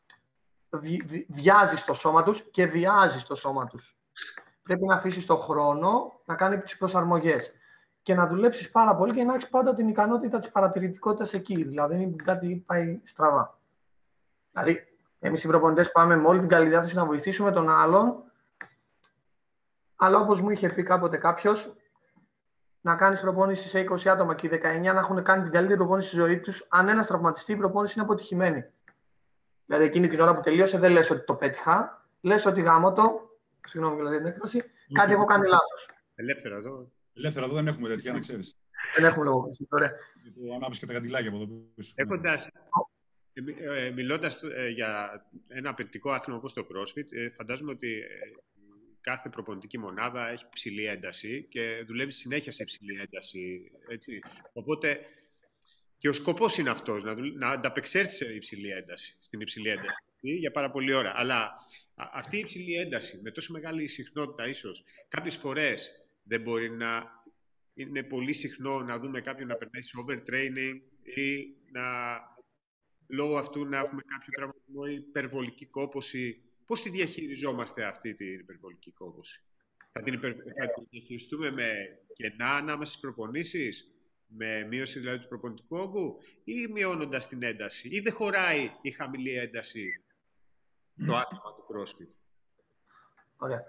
βι, 0.71 1.27
βιάζεις 1.29 1.85
το 1.85 1.95
σώμα 1.95 2.23
τους 2.23 2.43
και 2.51 2.67
βιάζεις 2.67 3.25
το 3.25 3.35
σώμα 3.35 3.67
τους. 3.67 3.97
Πρέπει 4.63 4.85
να 4.85 4.95
αφήσεις 4.95 5.27
το 5.27 5.37
χρόνο 5.37 6.21
να 6.25 6.35
κάνει 6.35 6.61
τις 6.61 6.77
προσαρμογές 6.77 7.53
και 8.03 8.15
να 8.15 8.27
δουλέψεις 8.27 8.71
πάρα 8.71 8.97
πολύ 8.97 9.15
και 9.15 9.25
να 9.25 9.35
έχεις 9.35 9.49
πάντα 9.49 9.75
την 9.75 9.89
ικανότητα 9.89 10.39
της 10.39 10.51
παρατηρητικότητας 10.51 11.33
εκεί. 11.33 11.65
Δηλαδή, 11.65 11.95
δεν 11.95 12.03
είναι 12.03 12.17
κάτι 12.25 12.63
πάει 12.67 13.01
στραβά. 13.05 13.59
Δηλαδή, 14.53 14.88
εμείς 15.19 15.45
οι 15.45 15.47
προπονητές 15.47 15.93
πάμε 15.93 16.17
με 16.17 16.27
όλη 16.27 16.39
την 16.39 16.49
καλή 16.49 16.69
διάθεση 16.69 16.95
να 16.95 17.05
βοηθήσουμε 17.05 17.53
τον 17.53 17.71
άλλον. 17.71 18.23
Αλλά 19.97 20.19
όπως 20.19 20.41
μου 20.41 20.51
είχε 20.51 20.69
πει 20.69 20.83
κάποτε 20.83 21.17
κάποιος, 21.17 21.73
να 22.81 22.97
κάνεις 22.97 23.21
προπόνηση 23.21 23.69
σε 23.69 23.79
20 23.79 24.09
άτομα 24.09 24.35
και 24.35 24.47
οι 24.47 24.51
19 24.51 24.93
να 24.93 24.99
έχουν 24.99 25.23
κάνει 25.23 25.43
την 25.43 25.53
καλύτερη 25.53 25.79
προπόνηση 25.79 26.09
στη 26.09 26.17
ζωή 26.17 26.41
τους, 26.41 26.67
αν 26.69 26.89
ένας 26.89 27.07
τραυματιστεί, 27.07 27.53
η 27.53 27.57
προπόνηση 27.57 27.95
είναι 27.97 28.05
αποτυχημένη. 28.05 28.65
Δηλαδή, 29.67 29.85
εκείνη 29.85 30.09
την 30.09 30.21
ώρα 30.21 30.35
που 30.35 30.41
τελείωσε, 30.41 30.79
δεν 30.79 30.91
λες 30.91 31.11
ότι 31.11 31.25
το 31.25 31.35
πέτυχα. 31.35 32.07
Λες 32.21 32.47
ότι 32.47 32.61
γάμο 32.61 32.93
το. 32.93 33.37
Συγγνώμη 33.67 34.01
για 34.01 34.19
την 34.19 34.27
έκφραση. 34.27 34.63
Κάτι 34.93 35.13
έχω 35.13 35.25
κάνει 35.25 35.47
λάθος. 35.47 35.89
Ελεύθερα 36.15 36.57
εδώ. 36.57 36.91
Ελεύθερα 37.15 37.47
εδώ 37.47 37.55
δεν 37.55 37.67
έχουμε 37.67 37.89
τέτοια, 37.89 38.13
να 38.13 38.19
ξέρεις. 38.19 38.59
Δεν 38.97 39.05
έχουμε 39.05 39.25
λογοκρισία. 39.25 39.67
Ωραία. 39.71 39.93
Ανάβει 40.55 40.79
και 40.79 40.87
τα 40.87 40.93
καντιλάκια 40.93 41.29
από 41.29 41.37
εδώ 41.37 41.47
πίσω. 41.75 41.93
Έχοντα. 41.97 42.39
Ε, 43.47 43.87
ε, 43.87 43.91
μιλώντας 43.91 44.43
ε, 44.43 44.69
για 44.69 45.23
ένα 45.49 45.71
απαιτητικό 45.71 46.11
άθλημα 46.11 46.39
όπως 46.39 46.53
το 46.53 46.67
CrossFit, 46.71 47.31
φαντάζομαι 47.37 47.71
ότι 47.71 48.03
κάθε 49.01 49.29
προπονητική 49.29 49.79
μονάδα 49.79 50.29
έχει 50.29 50.45
ψηλή 50.53 50.85
ένταση 50.85 51.47
και 51.49 51.85
δουλεύει 51.87 52.13
συνέχεια 52.13 52.53
σε 52.53 52.63
υψηλή 52.63 53.01
ένταση. 53.01 53.71
Έτσι. 53.89 54.19
Οπότε 54.53 55.01
και 55.99 56.09
ο 56.09 56.13
σκοπός 56.13 56.59
είναι 56.59 56.71
αυτός, 56.71 57.05
να, 57.05 57.15
να 57.15 57.49
ανταπεξέλθει 57.49 58.15
σε 58.15 58.35
υψηλή 58.35 58.71
ένταση, 58.71 59.17
στην 59.21 59.41
υψηλή 59.41 59.69
ένταση 59.69 60.03
για 60.21 60.51
πάρα 60.51 60.71
πολλή 60.71 60.93
ώρα. 60.93 61.13
Αλλά 61.15 61.55
αυτή 61.95 62.37
η 62.37 62.41
υψηλή 62.41 62.75
ένταση 62.75 63.21
με 63.23 63.31
τόσο 63.31 63.53
μεγάλη 63.53 63.87
συχνότητα 63.87 64.49
ίσως 64.49 64.85
κάποιες 65.09 65.37
φορές 65.37 65.91
δεν 66.23 66.41
μπορεί 66.41 66.71
να 66.71 67.17
είναι 67.75 68.03
πολύ 68.03 68.33
συχνό 68.33 68.81
να 68.81 68.99
δούμε 68.99 69.21
κάποιον 69.21 69.49
να 69.49 69.55
περνάει 69.55 69.83
σε 69.83 69.93
overtraining 70.07 70.81
ή 71.03 71.55
να, 71.73 71.83
λόγω 73.09 73.37
αυτού 73.37 73.65
να 73.65 73.79
έχουμε 73.79 74.03
κάποιο 74.07 74.33
τραυματισμό 74.33 74.83
ή 74.89 74.95
υπερβολική 74.95 75.67
κόπωση. 75.67 76.43
Πώς 76.67 76.83
τη 76.83 76.91
διαχειριζόμαστε 76.91 77.85
αυτή 77.85 78.15
την 78.15 78.39
υπερβολική 78.39 78.93
κόπωση; 78.93 79.43
Θα 79.93 80.03
την, 80.03 80.15
υπερ... 80.15 80.33
θα 80.33 80.69
την 80.75 80.87
διαχειριστούμε 80.91 81.51
με 81.51 81.73
κενά 82.15 82.55
ανάμεσα 82.55 82.91
στις 82.91 83.01
προπονήσεις, 83.03 83.93
με 84.27 84.67
μείωση 84.71 84.99
δηλαδή 84.99 85.19
του 85.19 85.29
προπονητικού 85.29 85.77
όγκου 85.77 86.19
ή 86.45 86.67
μειώνοντας 86.67 87.27
την 87.29 87.43
ένταση; 87.43 87.89
Ή 87.89 88.01
δεν 88.01 88.13
χωράει 88.13 88.71
η 88.81 88.91
χαμηλή 88.91 89.37
ένταση 89.39 90.03
το 91.07 91.17
άθλημα 91.17 91.55
του 91.55 91.67
CrossFit; 91.69 92.13
Ωραία. 93.37 93.63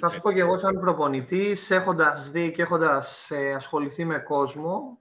Θα 0.00 0.08
σου 0.08 0.20
πω 0.20 0.32
και 0.32 0.40
εγώ 0.40 0.58
σαν 0.58 0.80
προπονητής, 0.80 1.70
έχοντας 1.70 2.30
δει 2.30 2.52
και 2.52 2.62
έχοντας 2.62 3.30
ε, 3.30 3.52
ασχοληθεί 3.52 4.04
με 4.04 4.18
κόσμο, 4.18 5.00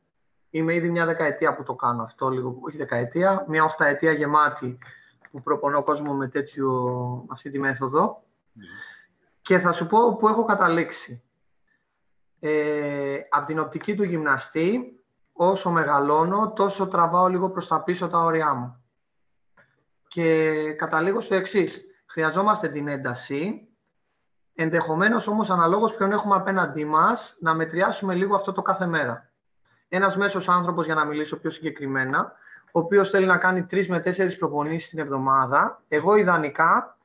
Είμαι 0.56 0.74
ήδη 0.74 0.89
μια 0.89 1.06
δεκαετία 1.06 1.56
που 1.56 1.64
το 1.64 1.74
κάνω 1.74 2.03
αυτό, 2.03 2.30
λίγο, 2.30 2.58
όχι 2.62 2.78
δεκαετία, 2.78 3.45
μια 3.47 3.64
οχταετία 3.64 4.12
γεμάτη 4.12 4.78
που 5.32 5.41
προπονώ 5.41 5.84
κόσμο 5.84 6.14
με 6.14 6.28
τέτοιο, 6.28 7.26
αυτή 7.32 7.49
τη 7.49 7.60
μέθοδο. 7.60 8.24
Και 9.41 9.60
θα 9.60 9.72
σου 9.72 9.88
πω 9.88 10.16
που 10.16 10.28
έχω 10.28 10.45
καταλήξει. 10.45 11.24
Ε, 12.39 13.20
από 13.30 13.45
την 13.45 13.60
οπτική 13.60 13.95
του 13.95 14.03
γυμναστή, 14.03 14.99
όσο 15.34 15.70
μεγαλώνω, 15.70 16.53
τόσο 16.53 16.88
τραβάω 16.88 17.28
λίγο 17.28 17.49
προς 17.49 17.68
τα 17.68 17.84
πίσω 17.84 18.08
τα 18.08 18.20
όρια 18.20 18.53
μου. 18.53 18.84
Και 20.08 20.53
καταλήγω 20.74 21.22
στο 21.22 21.36
εξής. 21.36 21.82
Χρειαζόμαστε 22.06 22.68
την 22.70 22.88
ένταση, 22.88 23.68
ενδεχομένως 24.53 25.28
όμως 25.28 25.49
αναλόγως 25.49 25.95
ποιον 25.95 26.12
έχουμε 26.12 26.36
απέναντί 26.36 26.86
μας, 26.86 27.36
να 27.39 27.53
μετριάσουμε 27.53 28.14
λίγο 28.14 28.36
αυτό 28.36 28.51
το 28.51 28.62
κάθε 28.62 28.86
μέρα. 28.86 29.34
Ένας 29.96 30.18
μέσος 30.18 30.50
άνθρωπος, 30.50 30.86
για 30.86 30.96
να 30.96 31.06
μιλήσω 31.06 31.38
πιο 31.38 31.50
συγκεκριμένα, 31.50 32.34
ο 32.72 32.80
οποίος 32.80 33.10
θέλει 33.10 33.26
να 33.26 33.38
κάνει 33.38 33.64
τρεις 33.64 33.89
με 33.89 34.00
τέσσερις 34.00 34.38
προπονήσεις 34.38 34.89
την 34.89 35.00
εβδομάδα, 35.00 35.82
εγώ 35.88 36.16
ιδανικά 36.16 36.98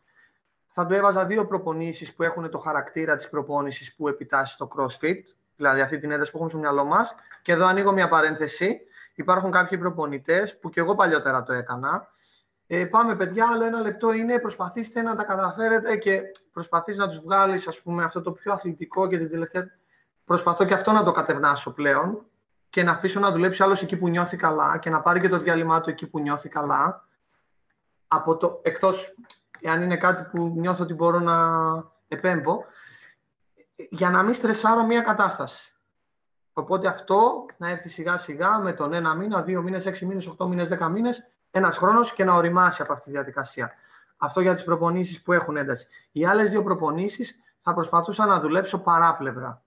θα 0.66 0.86
του 0.86 0.94
έβαζα 0.94 1.24
δύο 1.24 1.46
προπονήσεις 1.46 2.14
που 2.14 2.22
έχουν 2.22 2.50
το 2.50 2.58
χαρακτήρα 2.58 3.16
της 3.16 3.28
προπόνησης 3.28 3.94
που 3.94 4.08
επιτάσσει 4.08 4.56
το 4.56 4.68
CrossFit, 4.76 5.20
δηλαδή 5.56 5.80
αυτή 5.80 5.98
την 5.98 6.10
ένταση 6.10 6.30
που 6.30 6.36
έχουμε 6.36 6.50
στο 6.50 6.58
μυαλό 6.58 6.84
μας. 6.84 7.14
Και 7.42 7.52
εδώ 7.52 7.66
ανοίγω 7.66 7.92
μια 7.92 8.08
παρένθεση. 8.08 8.80
Υπάρχουν 9.14 9.50
κάποιοι 9.50 9.78
προπονητές 9.78 10.58
που 10.58 10.70
και 10.70 10.80
εγώ 10.80 10.94
παλιότερα 10.94 11.42
το 11.42 11.52
έκανα. 11.52 12.08
Ε, 12.66 12.84
πάμε, 12.84 13.16
παιδιά, 13.16 13.48
άλλο 13.52 13.64
ένα 13.64 13.80
λεπτό 13.80 14.12
είναι. 14.12 14.38
Προσπαθήστε 14.38 15.02
να 15.02 15.16
τα 15.16 15.24
καταφέρετε 15.24 15.96
και 15.96 16.20
προσπαθείς 16.52 16.96
να 16.96 17.08
τους 17.08 17.20
βγάλεις, 17.20 17.68
ας 17.68 17.80
πούμε, 17.80 18.04
αυτό 18.04 18.20
το 18.20 18.32
πιο 18.32 18.52
αθλητικό 18.52 19.06
και 19.06 19.18
την 19.18 19.30
τελευταία. 19.30 19.70
Προσπαθώ 20.24 20.64
και 20.64 20.74
αυτό 20.74 20.92
να 20.92 21.04
το 21.04 21.12
κατευνάσω 21.12 21.72
πλέον 21.72 22.24
και 22.70 22.82
να 22.82 22.92
αφήσω 22.92 23.20
να 23.20 23.30
δουλέψει 23.30 23.62
άλλος 23.62 23.82
εκεί 23.82 23.96
που 23.96 24.08
νιώθει 24.08 24.36
καλά 24.36 24.78
και 24.78 24.90
να 24.90 25.00
πάρει 25.00 25.20
και 25.20 25.28
το 25.28 25.38
διάλειμμα 25.38 25.80
του 25.80 25.90
εκεί 25.90 26.06
που 26.06 26.20
νιώθει 26.20 26.48
καλά. 26.48 27.08
Από 28.08 28.36
το, 28.36 28.60
εκτός, 28.62 29.14
εάν 29.60 29.82
είναι 29.82 29.96
κάτι 29.96 30.22
που 30.22 30.52
νιώθω 30.56 30.82
ότι 30.82 30.94
μπορώ 30.94 31.18
να 31.18 31.36
επέμβω, 32.08 32.64
για 33.90 34.10
να 34.10 34.22
μην 34.22 34.34
στρεσάρω 34.34 34.84
μία 34.84 35.00
κατάσταση. 35.00 35.74
Οπότε 36.52 36.88
αυτό 36.88 37.46
να 37.56 37.68
έρθει 37.68 37.88
σιγά 37.88 38.18
σιγά 38.18 38.58
με 38.58 38.72
τον 38.72 38.92
ένα 38.92 39.14
μήνα, 39.14 39.42
δύο 39.42 39.62
μήνες, 39.62 39.86
έξι 39.86 40.06
μήνες, 40.06 40.26
οχτώ 40.26 40.48
μήνες, 40.48 40.68
δέκα 40.68 40.88
μήνες, 40.88 41.30
ένας 41.50 41.76
χρόνος 41.76 42.12
και 42.12 42.24
να 42.24 42.34
οριμάσει 42.34 42.82
από 42.82 42.92
αυτή 42.92 43.04
τη 43.04 43.10
διαδικασία. 43.10 43.72
Αυτό 44.16 44.40
για 44.40 44.54
τις 44.54 44.64
προπονήσεις 44.64 45.22
που 45.22 45.32
έχουν 45.32 45.56
ένταση. 45.56 45.86
Οι 46.12 46.26
άλλες 46.26 46.50
δύο 46.50 46.62
προπονήσεις 46.62 47.34
θα 47.60 47.74
προσπαθούσα 47.74 48.26
να 48.26 48.40
δουλέψω 48.40 48.78
παράπλευρα. 48.78 49.62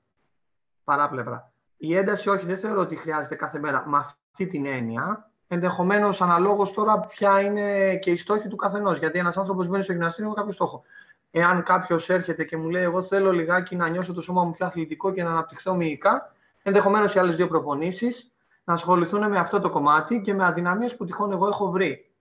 Παράπλευρα. 0.83 1.52
Η 1.85 1.95
ένταση 1.95 2.29
όχι, 2.29 2.45
δεν 2.45 2.57
θεωρώ 2.57 2.81
ότι 2.81 2.95
χρειάζεται 2.95 3.35
κάθε 3.35 3.59
μέρα 3.59 3.83
με 3.87 3.97
αυτή 3.97 4.47
την 4.47 4.65
έννοια. 4.65 5.31
Ενδεχομένως, 5.47 6.21
αναλόγως 6.21 6.73
τώρα, 6.73 6.99
ποια 6.99 7.41
είναι 7.41 7.95
και 7.95 8.11
η 8.11 8.15
στόχη 8.15 8.47
του 8.47 8.55
καθενός. 8.55 8.97
Γιατί 8.97 9.19
ένας 9.19 9.37
άνθρωπος 9.37 9.67
μπαίνει 9.67 9.83
στο 9.83 9.91
γυμναστήριο 9.91 10.29
με 10.29 10.35
κάποιο 10.35 10.53
στόχο. 10.53 10.83
Εάν 11.31 11.63
κάποιος 11.63 12.09
έρχεται 12.09 12.43
και 12.43 12.57
μου 12.57 12.69
λέει: 12.69 12.83
Εγώ 12.83 13.03
θέλω 13.03 13.31
λιγάκι 13.31 13.75
να 13.75 13.89
νιώσω 13.89 14.13
το 14.13 14.21
σώμα 14.21 14.43
μου 14.43 14.51
πιο 14.51 14.65
αθλητικό 14.65 15.11
και 15.11 15.23
να 15.23 15.29
αναπτυχθώ 15.29 15.75
μυϊκά, 15.75 16.33
ενδεχομένως 16.63 17.15
οι 17.15 17.19
άλλες 17.19 17.35
δύο 17.35 17.47
προπονήσεις 17.47 18.31
να 18.63 18.73
ασχοληθούν 18.73 19.29
με 19.29 19.37
αυτό 19.37 19.59
το 19.59 19.69
κομμάτι 19.69 20.21
και 20.21 20.33
με 20.33 20.45
αδυναμίες 20.45 20.95
που 20.95 21.05
τυχόν 21.05 21.31
εγώ 21.31 21.47
έχω 21.47 21.71
βρει. 21.71 22.11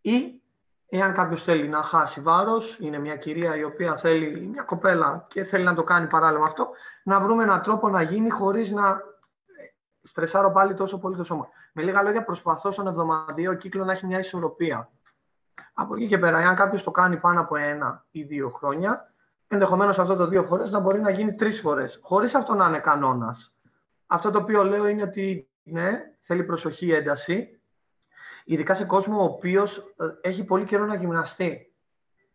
Ή 0.00 0.39
εάν 0.90 1.14
κάποιος 1.14 1.42
θέλει 1.42 1.68
να 1.68 1.82
χάσει 1.82 2.20
βάρος, 2.20 2.78
είναι 2.80 2.98
μια 2.98 3.16
κυρία 3.16 3.56
η 3.56 3.64
οποία 3.64 3.96
θέλει, 3.96 4.46
μια 4.46 4.62
κοπέλα 4.62 5.26
και 5.28 5.44
θέλει 5.44 5.64
να 5.64 5.74
το 5.74 5.84
κάνει 5.84 6.06
παράλληλα 6.06 6.38
με 6.38 6.46
αυτό, 6.48 6.70
να 7.04 7.20
βρούμε 7.20 7.42
έναν 7.42 7.62
τρόπο 7.62 7.88
να 7.88 8.02
γίνει 8.02 8.30
χωρίς 8.30 8.70
να 8.70 9.02
στρεσάρω 10.02 10.50
πάλι 10.52 10.74
τόσο 10.74 10.98
πολύ 10.98 11.16
το 11.16 11.24
σώμα. 11.24 11.48
Με 11.72 11.82
λίγα 11.82 12.02
λόγια, 12.02 12.24
προσπαθώ 12.24 12.70
στον 12.70 12.86
εβδομαδιαίο 12.86 13.54
κύκλο 13.54 13.84
να 13.84 13.92
έχει 13.92 14.06
μια 14.06 14.18
ισορροπία. 14.18 14.90
Από 15.74 15.94
εκεί 15.94 16.06
και 16.06 16.18
πέρα, 16.18 16.38
αν 16.38 16.56
κάποιος 16.56 16.82
το 16.82 16.90
κάνει 16.90 17.16
πάνω 17.16 17.40
από 17.40 17.56
ένα 17.56 18.04
ή 18.10 18.22
δύο 18.22 18.50
χρόνια, 18.50 19.12
ενδεχομένως 19.48 19.98
αυτό 19.98 20.16
το 20.16 20.26
δύο 20.26 20.44
φορές 20.44 20.70
να 20.70 20.80
μπορεί 20.80 21.00
να 21.00 21.10
γίνει 21.10 21.34
τρεις 21.34 21.60
φορές, 21.60 22.00
χωρίς 22.02 22.34
αυτό 22.34 22.54
να 22.54 22.66
είναι 22.66 22.78
κανόνας. 22.78 23.54
Αυτό 24.06 24.30
το 24.30 24.38
οποίο 24.38 24.64
λέω 24.64 24.86
είναι 24.86 25.02
ότι 25.02 25.48
ναι, 25.62 26.00
θέλει 26.20 26.44
προσοχή, 26.44 26.92
ένταση, 26.92 27.59
ειδικά 28.52 28.74
σε 28.74 28.84
κόσμο 28.84 29.20
ο 29.20 29.24
οποίος 29.24 29.76
ε, 29.76 30.28
έχει 30.28 30.44
πολύ 30.44 30.64
καιρό 30.64 30.86
να 30.86 30.94
γυμναστεί. 30.94 31.72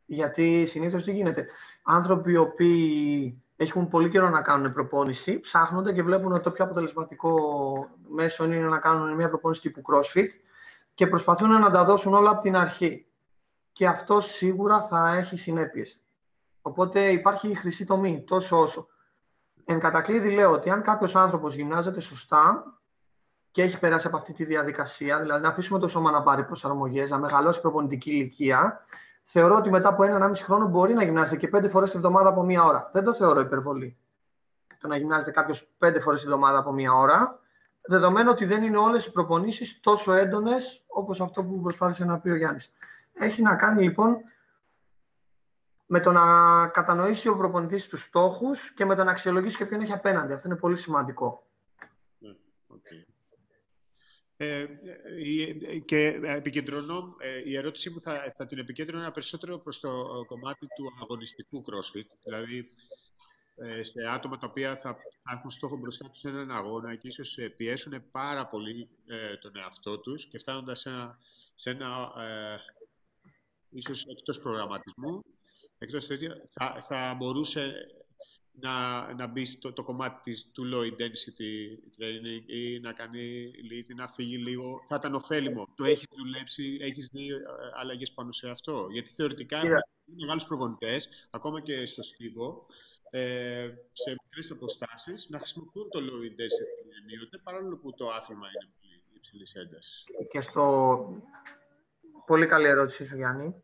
Γιατί 0.05 0.65
συνήθως 0.65 1.03
τι 1.03 1.11
γίνεται. 1.11 1.47
Άνθρωποι 1.83 2.31
οι 2.31 2.37
οποίοι 2.37 3.43
έχουν 3.55 3.87
πολύ 3.87 4.09
καιρό 4.09 4.29
να 4.29 4.41
κάνουν 4.41 4.73
προπόνηση, 4.73 5.39
ψάχνονται 5.39 5.93
και 5.93 6.03
βλέπουν 6.03 6.31
ότι 6.31 6.43
το 6.43 6.51
πιο 6.51 6.63
αποτελεσματικό 6.63 7.33
μέσο 8.07 8.43
είναι 8.45 8.59
να 8.59 8.79
κάνουν 8.79 9.15
μια 9.15 9.29
προπόνηση 9.29 9.61
τύπου 9.61 9.81
CrossFit 9.81 10.27
και 10.93 11.07
προσπαθούν 11.07 11.49
να 11.49 11.71
τα 11.71 11.85
δώσουν 11.85 12.13
όλα 12.13 12.29
από 12.29 12.41
την 12.41 12.55
αρχή. 12.55 13.05
Και 13.71 13.87
αυτό 13.87 14.21
σίγουρα 14.21 14.81
θα 14.81 15.15
έχει 15.15 15.37
συνέπειες. 15.37 16.01
Οπότε 16.61 17.09
υπάρχει 17.09 17.49
η 17.49 17.55
χρυσή 17.55 17.85
τομή, 17.85 18.23
τόσο 18.27 18.61
όσο. 18.61 18.87
Εν 19.65 19.79
κατακλείδη 19.79 20.29
λέω 20.29 20.51
ότι 20.51 20.69
αν 20.69 20.81
κάποιος 20.81 21.15
άνθρωπος 21.15 21.55
γυμνάζεται 21.55 21.99
σωστά 21.99 22.73
και 23.55 23.61
έχει 23.61 23.79
περάσει 23.79 24.07
από 24.07 24.17
αυτή 24.17 24.33
τη 24.33 24.45
διαδικασία, 24.45 25.19
δηλαδή 25.19 25.41
να 25.41 25.49
αφήσουμε 25.49 25.79
το 25.79 25.87
σώμα 25.87 26.11
να 26.11 26.23
πάρει 26.23 26.43
προσαρμογές, 26.43 27.09
να 27.09 27.17
μεγαλώσει 27.17 27.61
προπονητική 27.61 28.11
ηλικία, 28.11 28.85
θεωρώ 29.23 29.55
ότι 29.55 29.69
μετά 29.69 29.89
από 29.89 30.03
ένα-ενάμιση 30.03 30.43
χρόνο 30.43 30.67
μπορεί 30.67 30.93
να 30.93 31.03
γυμνάζεται 31.03 31.37
και 31.37 31.47
πέντε 31.47 31.69
φορές 31.69 31.89
τη 31.89 31.97
εβδομάδα 31.97 32.29
από 32.29 32.43
μία 32.43 32.63
ώρα. 32.63 32.89
Δεν 32.93 33.03
το 33.03 33.13
θεωρώ 33.13 33.39
υπερβολή. 33.39 33.97
Το 34.79 34.87
να 34.87 34.97
γυμνάζεται 34.97 35.31
κάποιος 35.31 35.67
πέντε 35.77 35.99
φορές 35.99 36.19
τη 36.19 36.25
εβδομάδα 36.25 36.57
από 36.57 36.71
μία 36.73 36.93
ώρα, 36.93 37.39
δεδομένου 37.81 38.29
ότι 38.31 38.45
δεν 38.45 38.63
είναι 38.63 38.77
όλες 38.77 39.05
οι 39.05 39.11
προπονήσεις 39.11 39.79
τόσο 39.79 40.13
έντονες 40.13 40.83
όπως 40.87 41.21
αυτό 41.21 41.43
που 41.43 41.61
προσπάθησε 41.61 42.05
να 42.05 42.19
πει 42.19 42.29
ο 42.29 42.35
Γιάννης. 42.35 42.71
Έχει 43.13 43.41
να 43.41 43.55
κάνει 43.55 43.83
λοιπόν 43.83 44.17
με 45.85 45.99
το 45.99 46.11
να 46.11 46.67
κατανοήσει 46.67 47.27
ο 47.29 47.37
προπονητής 47.37 47.87
τους 47.87 48.03
στόχους 48.03 48.73
και 48.73 48.85
με 48.85 48.95
το 48.95 49.03
να 49.03 49.11
αξιολογήσει 49.11 49.57
και 49.57 49.65
ποιον 49.65 49.81
έχει 49.81 49.93
απέναντι. 49.93 50.33
Αυτό 50.33 50.47
είναι 50.47 50.57
πολύ 50.57 50.77
σημαντικό. 50.77 51.43
Okay. 52.69 53.14
Ε, 54.37 54.65
και 55.85 56.19
επικεντρωνώ, 56.23 57.15
ε, 57.19 57.49
η 57.49 57.55
ερώτησή 57.55 57.89
μου 57.89 58.01
θα, 58.01 58.33
θα 58.37 58.45
την 58.47 58.57
επικέντρωνα 58.57 59.11
περισσότερο 59.11 59.57
προς 59.57 59.79
το 59.79 60.23
κομμάτι 60.27 60.67
του 60.75 60.93
αγωνιστικού 61.01 61.63
CrossFit. 61.65 62.07
Δηλαδή, 62.23 62.69
ε, 63.55 63.83
σε 63.83 64.07
άτομα 64.13 64.37
τα 64.37 64.47
οποία 64.47 64.79
θα, 64.81 64.97
έχουν 65.33 65.49
στόχο 65.49 65.77
μπροστά 65.77 66.09
τους 66.09 66.23
έναν 66.23 66.51
αγώνα 66.51 66.95
και 66.95 67.07
ίσως 67.07 67.37
πιέσουν 67.57 68.11
πάρα 68.11 68.47
πολύ 68.47 68.89
τον 69.41 69.55
εαυτό 69.55 69.99
τους 69.99 70.25
και 70.25 70.37
φτάνοντας 70.37 70.79
σε 70.79 70.89
ένα, 70.89 71.19
σε 71.55 71.69
ένα 71.69 72.11
ίσως 73.69 74.05
εκτός 74.05 74.39
προγραμματισμού, 74.39 75.23
εκτός 75.77 76.07
θα, 76.49 76.85
θα 76.87 77.15
μπορούσε 77.17 77.73
να, 78.59 79.13
να 79.13 79.27
μπει 79.27 79.45
στο 79.45 79.73
το 79.73 79.83
κομμάτι 79.83 80.19
της, 80.23 80.49
του 80.51 80.63
low 80.73 80.83
intensity 80.91 81.77
training 81.97 82.43
ή 82.45 82.79
να 82.79 82.93
κάνει 82.93 83.51
να 83.95 84.07
φύγει 84.07 84.37
λίγο. 84.37 84.85
Θα 84.87 84.95
ήταν 84.95 85.15
ωφέλιμο. 85.15 85.67
Το 85.75 85.83
έχεις 85.83 86.07
δουλέψει, 86.17 86.77
έχεις 86.81 87.09
δει 87.13 87.27
ε, 87.27 87.39
αλλαγές 87.79 88.11
πάνω 88.11 88.31
σε 88.31 88.49
αυτό. 88.49 88.87
Γιατί 88.91 89.09
θεωρητικά 89.09 89.61
yeah. 89.61 90.05
οι 90.05 90.13
μεγάλους 90.19 90.45
προπονητές, 90.45 91.09
ακόμα 91.29 91.61
και 91.61 91.85
στο 91.85 92.03
στίβο, 92.03 92.65
ε, 93.09 93.69
σε 93.93 94.15
μικρές 94.23 94.51
αποστάσεις, 94.51 95.29
να 95.29 95.39
χρησιμοποιούν 95.39 95.89
το 95.89 95.99
low 95.99 96.23
intensity 96.31 97.01
ενίοτε, 97.01 97.37
παρόλο 97.43 97.77
που 97.77 97.93
το 97.93 98.09
άθλημα 98.09 98.47
είναι 98.47 98.71
υψηλής 99.13 99.53
έντασης. 99.53 100.03
Και 100.31 100.41
στο... 100.41 101.23
Πολύ 102.25 102.47
καλή 102.47 102.67
ερώτηση 102.67 103.05
σου, 103.05 103.15
Γιάννη. 103.15 103.63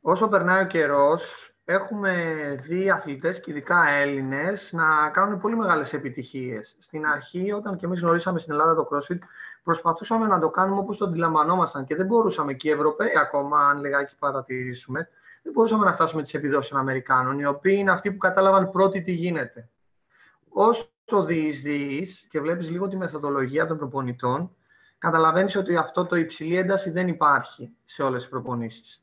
Όσο 0.00 0.28
περνάει 0.28 0.64
ο 0.64 0.66
καιρός, 0.66 1.51
έχουμε 1.64 2.14
δει 2.62 2.90
αθλητές 2.90 3.40
και 3.40 3.50
ειδικά 3.50 3.88
Έλληνες 3.88 4.72
να 4.72 5.10
κάνουν 5.10 5.40
πολύ 5.40 5.56
μεγάλες 5.56 5.92
επιτυχίες. 5.92 6.76
Στην 6.78 7.06
αρχή, 7.06 7.52
όταν 7.52 7.76
και 7.76 7.86
εμείς 7.86 8.00
γνωρίσαμε 8.00 8.38
στην 8.38 8.52
Ελλάδα 8.52 8.74
το 8.74 8.88
CrossFit, 8.90 9.18
προσπαθούσαμε 9.62 10.26
να 10.26 10.38
το 10.38 10.50
κάνουμε 10.50 10.80
όπως 10.80 10.96
το 10.96 11.04
αντιλαμβανόμασταν 11.04 11.84
και 11.84 11.96
δεν 11.96 12.06
μπορούσαμε 12.06 12.52
και 12.52 12.68
οι 12.68 12.72
Ευρωπαίοι 12.72 13.18
ακόμα, 13.18 13.68
αν 13.68 13.80
λιγάκι 13.80 14.14
παρατηρήσουμε, 14.18 15.08
δεν 15.42 15.52
μπορούσαμε 15.52 15.84
να 15.84 15.92
φτάσουμε 15.92 16.22
τις 16.22 16.34
επιδόσεις 16.34 16.70
των 16.70 16.78
Αμερικάνων, 16.78 17.38
οι 17.38 17.46
οποίοι 17.46 17.76
είναι 17.78 17.90
αυτοί 17.90 18.10
που 18.12 18.18
κατάλαβαν 18.18 18.70
πρώτοι 18.70 19.02
τι 19.02 19.12
γίνεται. 19.12 19.68
Όσο 20.48 21.24
διεισδύεις 21.26 22.26
και 22.30 22.40
βλέπεις 22.40 22.70
λίγο 22.70 22.88
τη 22.88 22.96
μεθοδολογία 22.96 23.66
των 23.66 23.78
προπονητών, 23.78 24.56
καταλαβαίνεις 24.98 25.56
ότι 25.56 25.76
αυτό 25.76 26.04
το 26.04 26.16
υψηλή 26.16 26.56
ένταση 26.56 26.90
δεν 26.90 27.08
υπάρχει 27.08 27.76
σε 27.84 28.02
όλες 28.02 28.20
τις 28.20 28.30
προπονήσεις. 28.30 29.02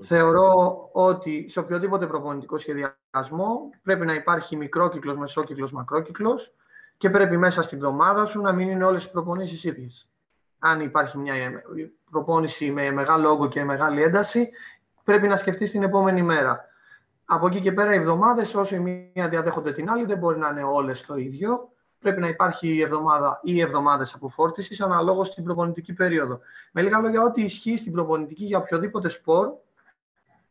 Θεωρώ 0.00 0.88
ότι 0.92 1.46
σε 1.48 1.58
οποιοδήποτε 1.58 2.06
προπονητικό 2.06 2.58
σχεδιασμό 2.58 3.70
πρέπει 3.82 4.06
να 4.06 4.14
υπάρχει 4.14 4.56
μικρόκυκλος, 4.56 5.16
μεσόκυκλος, 5.16 5.72
μακρόκυκλος 5.72 6.54
και 6.96 7.10
πρέπει 7.10 7.36
μέσα 7.36 7.62
στη 7.62 7.76
βδομάδα 7.76 8.26
σου 8.26 8.40
να 8.40 8.52
μην 8.52 8.68
είναι 8.68 8.84
όλες 8.84 9.04
οι 9.04 9.10
προπονήσεις 9.10 9.64
ίδιες. 9.64 10.08
Αν 10.58 10.80
υπάρχει 10.80 11.18
μια 11.18 11.34
προπόνηση 12.10 12.70
με 12.70 12.90
μεγάλο 12.90 13.30
όγκο 13.30 13.48
και 13.48 13.64
μεγάλη 13.64 14.02
ένταση, 14.02 14.50
πρέπει 15.04 15.26
να 15.26 15.36
σκεφτείς 15.36 15.70
την 15.70 15.82
επόμενη 15.82 16.22
μέρα. 16.22 16.64
Από 17.24 17.46
εκεί 17.46 17.60
και 17.60 17.72
πέρα 17.72 17.92
οι 17.92 17.96
εβδομάδες, 17.96 18.54
όσο 18.54 18.74
η 18.74 18.78
μία 19.14 19.28
διαδέχονται 19.28 19.72
την 19.72 19.90
άλλη, 19.90 20.04
δεν 20.04 20.18
μπορεί 20.18 20.38
να 20.38 20.48
είναι 20.48 20.62
όλες 20.62 21.06
το 21.06 21.16
ίδιο. 21.16 21.72
πρέπει 21.98 22.20
να 22.20 22.28
υπάρχει 22.28 22.80
εβδομάδα 22.80 23.40
ή 23.42 23.60
εβδομάδες 23.60 24.14
αποφόρτησης 24.14 24.80
αναλόγως 24.80 25.26
στην 25.26 25.44
προπονητική 25.44 25.92
περίοδο. 25.92 26.40
Με 26.72 26.82
λίγα 26.82 27.00
λόγια, 27.00 27.22
ό,τι 27.22 27.42
ισχύει 27.42 27.76
στην 27.76 27.92
προπονητική 27.92 28.44
για 28.44 28.58
οποιοδήποτε 28.58 29.08
σπορ, 29.08 29.52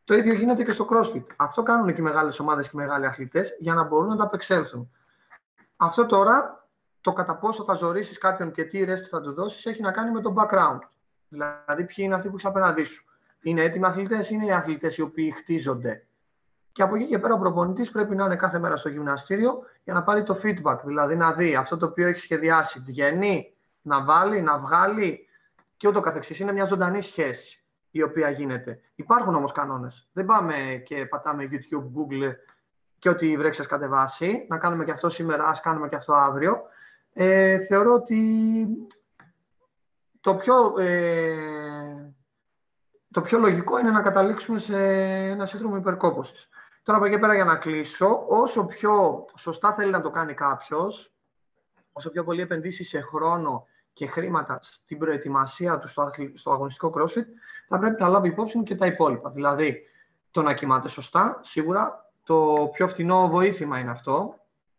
το 0.08 0.14
ίδιο 0.14 0.32
γίνεται 0.32 0.64
και 0.64 0.72
στο 0.72 0.86
CrossFit. 0.90 1.24
Αυτό 1.36 1.62
κάνουν 1.62 1.94
και 1.94 2.00
οι 2.00 2.04
μεγάλες 2.04 2.38
ομάδες 2.38 2.68
και 2.68 2.70
οι 2.74 2.80
μεγάλοι 2.80 3.06
αθλητές 3.06 3.56
για 3.58 3.74
να 3.74 3.84
μπορούν 3.84 4.08
να 4.08 4.16
τα 4.16 4.22
απεξέλθουν. 4.22 4.90
Αυτό 5.76 6.06
τώρα, 6.06 6.68
το 7.00 7.12
κατά 7.12 7.36
πόσο 7.36 7.64
θα 7.64 7.74
ζωρίσεις 7.74 8.18
κάποιον 8.18 8.52
και 8.52 8.64
τι 8.64 8.84
rest 8.88 9.06
θα 9.10 9.20
του 9.20 9.32
δώσεις, 9.32 9.66
έχει 9.66 9.82
να 9.82 9.90
κάνει 9.90 10.10
με 10.10 10.20
το 10.20 10.34
background. 10.36 10.78
Δηλαδή, 11.28 11.84
ποιοι 11.84 11.96
είναι 11.96 12.14
αυτοί 12.14 12.28
που 12.28 12.36
έχει 12.36 12.46
απέναντί 12.46 12.84
σου. 12.84 13.04
Είναι 13.40 13.62
έτοιμοι 13.62 13.86
αθλητές, 13.86 14.30
είναι 14.30 14.44
οι 14.44 14.52
αθλητές 14.52 14.96
οι 14.96 15.02
οποίοι 15.02 15.30
χτίζονται. 15.30 16.06
Και 16.72 16.82
από 16.82 16.94
εκεί 16.94 17.06
και 17.06 17.18
πέρα 17.18 17.34
ο 17.34 17.38
προπονητής 17.38 17.90
πρέπει 17.90 18.16
να 18.16 18.24
είναι 18.24 18.36
κάθε 18.36 18.58
μέρα 18.58 18.76
στο 18.76 18.88
γυμναστήριο 18.88 19.62
για 19.84 19.94
να 19.94 20.02
πάρει 20.02 20.22
το 20.22 20.40
feedback. 20.42 20.78
Δηλαδή 20.84 21.16
να 21.16 21.32
δει 21.32 21.54
αυτό 21.54 21.76
το 21.76 21.86
οποίο 21.86 22.06
έχει 22.06 22.20
σχεδιάσει. 22.20 22.82
Βγαίνει, 22.86 23.54
να 23.82 24.04
βάλει, 24.04 24.40
να 24.40 24.58
βγάλει 24.58 25.28
και 25.76 25.88
ούτω 25.88 26.00
καθεξής. 26.00 26.38
Είναι 26.38 26.52
μια 26.52 26.64
ζωντανή 26.64 27.02
σχέση 27.02 27.62
η 27.98 28.02
οποία 28.02 28.30
γίνεται. 28.30 28.80
Υπάρχουν 28.94 29.34
όμως 29.34 29.52
κανόνες. 29.52 30.08
Δεν 30.12 30.24
πάμε 30.24 30.82
και 30.84 31.06
πατάμε 31.06 31.48
YouTube, 31.50 31.82
Google 31.82 32.32
και 32.98 33.08
ό,τι 33.08 33.36
βρέξει 33.36 33.66
κατεβάσει. 33.66 34.46
Να 34.48 34.58
κάνουμε 34.58 34.84
και 34.84 34.90
αυτό 34.90 35.08
σήμερα, 35.08 35.46
ας 35.46 35.60
κάνουμε 35.60 35.88
και 35.88 35.96
αυτό 35.96 36.12
αύριο. 36.12 36.62
Ε, 37.12 37.58
θεωρώ 37.58 37.94
ότι 37.94 38.66
το 40.20 40.34
πιο, 40.34 40.78
ε, 40.78 42.14
το 43.10 43.20
πιο 43.20 43.38
λογικό 43.38 43.78
είναι 43.78 43.90
να 43.90 44.02
καταλήξουμε 44.02 44.58
σε 44.58 44.76
ένα 45.22 45.46
σύνδρομο 45.46 45.76
υπερκόπωσης. 45.76 46.48
Τώρα 46.82 46.98
από 46.98 47.06
εκεί 47.06 47.18
πέρα 47.18 47.34
για 47.34 47.44
να 47.44 47.56
κλείσω, 47.56 48.24
όσο 48.28 48.66
πιο 48.66 49.24
σωστά 49.36 49.72
θέλει 49.72 49.90
να 49.90 50.00
το 50.00 50.10
κάνει 50.10 50.34
κάποιος, 50.34 51.12
όσο 51.92 52.10
πιο 52.10 52.24
πολύ 52.24 52.40
επενδύσει 52.40 52.84
σε 52.84 53.00
χρόνο 53.00 53.66
και 53.98 54.06
χρήματα 54.06 54.58
στην 54.62 54.98
προετοιμασία 54.98 55.78
του 55.78 55.88
στο, 55.88 56.10
στο 56.34 56.52
αγωνιστικό 56.52 56.92
CrossFit, 56.94 57.24
θα 57.68 57.78
πρέπει 57.78 58.02
να 58.02 58.08
λάβει 58.08 58.28
υπόψη 58.28 58.62
και 58.62 58.74
τα 58.74 58.86
υπόλοιπα. 58.86 59.30
Δηλαδή, 59.30 59.82
το 60.30 60.42
να 60.42 60.54
κοιμάται 60.54 60.88
σωστά, 60.88 61.40
σίγουρα 61.42 62.10
το 62.22 62.68
πιο 62.72 62.88
φθηνό 62.88 63.28
βοήθημα 63.28 63.78
είναι 63.78 63.90
αυτό. 63.90 64.34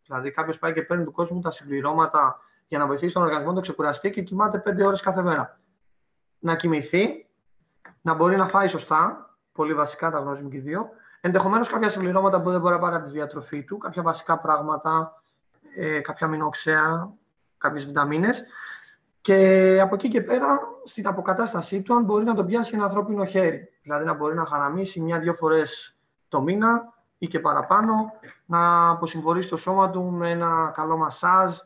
Δηλαδή, 0.06 0.30
κάποιος 0.30 0.58
πάει 0.58 0.72
και 0.72 0.82
παίρνει 0.82 1.04
του 1.04 1.12
κόσμου 1.12 1.40
τα 1.40 1.50
συμπληρώματα 1.50 2.40
για 2.68 2.78
να 2.78 2.86
βοηθήσει 2.86 3.12
τον 3.12 3.22
οργανισμό 3.22 3.50
να 3.50 3.56
το 3.56 3.62
ξεκουραστεί 3.62 4.10
και 4.10 4.22
κοιμάται 4.22 4.62
5 4.66 4.86
ώρες 4.86 5.00
κάθε 5.00 5.22
μέρα. 5.22 5.60
Να 6.38 6.56
κοιμηθεί, 6.56 7.26
να 8.00 8.14
μπορεί 8.14 8.36
να 8.36 8.48
φάει 8.48 8.68
σωστά, 8.68 9.30
πολύ 9.52 9.74
βασικά 9.74 10.10
τα 10.10 10.18
γνωρίζουμε 10.18 10.50
και 10.50 10.56
οι 10.56 10.60
δύο, 10.60 10.90
Ενδεχομένως 11.20 11.68
κάποια 11.68 11.88
συμπληρώματα 11.88 12.40
που 12.40 12.50
δεν 12.50 12.60
μπορεί 12.60 12.74
να 12.74 12.80
πάρει 12.80 12.94
από 12.94 13.04
τη 13.04 13.10
διατροφή 13.10 13.64
του, 13.64 13.78
κάποια 13.78 14.02
βασικά 14.02 14.38
πράγματα, 14.38 15.22
ε, 15.76 16.00
κάποια 16.00 16.28
μηνοξέα, 16.28 17.12
κάποιες 17.58 17.86
βιταμίνες. 17.86 18.42
Και 19.30 19.80
από 19.80 19.94
εκεί 19.94 20.08
και 20.08 20.22
πέρα, 20.22 20.60
στην 20.84 21.06
αποκατάστασή 21.06 21.82
του, 21.82 21.94
αν 21.94 22.04
μπορεί 22.04 22.24
να 22.24 22.34
τον 22.34 22.46
πιάσει 22.46 22.74
ένα 22.74 22.84
ανθρώπινο 22.84 23.24
χέρι. 23.24 23.68
Δηλαδή 23.82 24.04
να 24.04 24.14
μπορεί 24.14 24.34
να 24.34 24.46
χαραμίσει 24.46 25.00
μια-δύο 25.00 25.34
φορές 25.34 25.96
το 26.28 26.40
μήνα 26.42 26.94
ή 27.18 27.26
και 27.26 27.40
παραπάνω, 27.40 28.12
να 28.46 28.90
αποσυμφορήσει 28.90 29.48
το 29.48 29.56
σώμα 29.56 29.90
του 29.90 30.02
με 30.02 30.30
ένα 30.30 30.72
καλό 30.74 30.96
μασάζ 30.96 31.58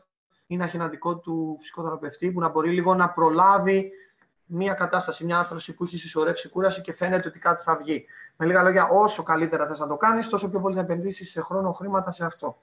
ή 0.47 0.57
να 0.57 0.63
έχει 0.63 0.75
ένα 0.75 0.87
δικό 0.87 1.17
του 1.17 1.55
φυσικό 1.59 1.83
θεραπευτή 1.83 2.31
που 2.31 2.39
να 2.39 2.49
μπορεί 2.49 2.69
λίγο 2.71 2.93
να 2.93 3.09
προλάβει 3.09 3.91
μια 4.45 4.73
κατάσταση, 4.73 5.25
μια 5.25 5.39
άρθρωση 5.39 5.73
που 5.73 5.83
έχει 5.83 5.97
συσσωρεύσει 5.97 6.49
κούραση 6.49 6.81
και 6.81 6.93
φαίνεται 6.93 7.27
ότι 7.27 7.39
κάτι 7.39 7.63
θα 7.63 7.75
βγει. 7.75 8.05
Με 8.35 8.45
λίγα 8.45 8.63
λόγια, 8.63 8.87
όσο 8.87 9.23
καλύτερα 9.23 9.67
θες 9.67 9.79
να 9.79 9.87
το 9.87 9.97
κάνεις, 9.97 10.29
τόσο 10.29 10.49
πιο 10.49 10.59
πολύ 10.59 10.75
θα 10.75 10.81
επενδύσεις 10.81 11.31
σε 11.31 11.41
χρόνο, 11.41 11.71
χρήματα 11.71 12.11
σε 12.11 12.25
αυτό. 12.25 12.61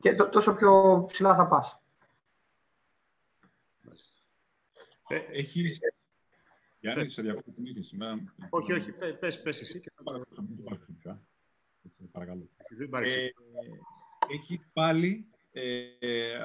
Και 0.00 0.14
τόσο 0.14 0.54
πιο 0.54 1.04
ψηλά 1.08 1.34
θα 1.34 1.46
πας. 1.46 1.83
Ε, 5.08 5.16
έχεις... 5.16 5.80
Γιάννη, 6.80 7.08
σε 7.08 7.22
διακόπτω 7.22 7.50
την 7.50 7.84
σήμερα. 7.84 8.34
Όχι, 8.50 8.72
όχι, 8.72 8.92
πες, 8.92 9.42
πες 9.42 9.60
εσύ 9.60 9.80
και 9.80 9.90
θα 9.94 10.26
Παρακαλώ. 12.12 12.48
Ε, 13.02 13.28
έχει 14.32 14.60
πάλι... 14.72 15.26
Ε, 15.52 16.38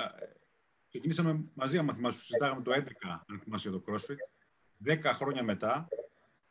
ξεκινήσαμε 0.89 1.43
μαζί, 1.53 1.77
αν 1.77 1.93
θυμάσαι, 1.93 2.19
συζητάγαμε 2.19 2.61
το 2.61 2.71
11, 2.75 2.83
αν 3.27 3.39
θυμάσαι 3.39 3.69
για 3.69 3.79
το 3.79 3.83
CrossFit. 3.87 4.17
10 4.85 4.99
χρόνια 5.03 5.43
μετά, 5.43 5.87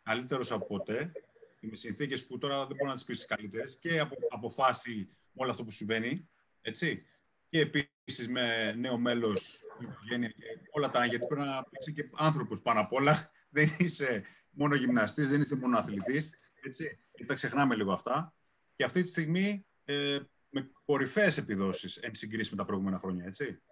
καλύτερος 0.03 0.53
από 0.53 0.67
ποτέ, 0.67 1.13
με 1.61 1.77
συνθήκες 1.77 2.27
που 2.27 2.39
τώρα 2.39 2.67
δεν 2.67 2.77
μπορώ 2.77 2.89
να 2.89 2.95
τις 2.95 3.05
πεις 3.05 3.27
καλύτερες 3.27 3.79
και 3.79 3.99
από 3.99 4.17
αποφάσει 4.31 5.09
με 5.33 5.43
όλο 5.43 5.51
αυτό 5.51 5.65
που 5.65 5.71
συμβαίνει. 5.71 6.29
Έτσι. 6.61 7.07
Και 7.49 7.61
επίσης 7.61 8.29
με 8.29 8.73
νέο 8.73 8.99
μέλος, 8.99 9.63
οικογένεια 9.79 10.29
και 10.29 10.45
όλα 10.71 10.91
τα. 10.91 11.05
Γιατί 11.05 11.27
πρέπει 11.27 11.43
να 11.43 11.65
είσαι 11.79 11.91
και 11.91 12.11
άνθρωπος 12.17 12.61
πάνω 12.61 12.81
απ' 12.81 12.93
όλα. 12.93 13.31
Δεν 13.51 13.69
είσαι 13.79 14.23
μόνο 14.51 14.75
γυμναστής, 14.75 15.31
δεν 15.31 15.41
είσαι 15.41 15.57
μόνο 15.57 15.79
αθλητής. 15.79 16.39
Έτσι. 16.63 16.99
Και 17.15 17.25
τα 17.25 17.35
ξεχνάμε 17.35 17.75
λίγο 17.75 17.93
αυτά. 17.93 18.35
Και 18.77 18.85
αυτή 18.85 19.03
τη 19.03 19.09
στιγμή 19.09 19.67
ε, 19.85 20.19
με 20.51 20.71
κορυφαίες 20.85 21.39
επιδόσεις 21.39 21.97
εν 21.97 22.15
συγκρίση 22.15 22.51
με 22.51 22.57
τα 22.57 22.65
προηγούμενα 22.65 22.99
χρόνια. 22.99 23.25
Έτσι. 23.27 23.63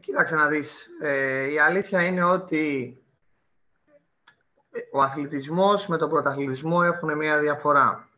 Κοίταξε 0.00 0.34
να 0.34 0.48
δεις. 0.48 0.88
Ε, 1.00 1.50
η 1.50 1.58
αλήθεια 1.58 2.06
είναι 2.06 2.24
ότι 2.24 2.96
ο 4.92 5.00
αθλητισμός 5.00 5.86
με 5.86 5.96
τον 5.98 6.08
πρωταθλητισμό 6.08 6.80
έχουν 6.84 7.16
μια 7.16 7.40
διαφορά. 7.40 8.08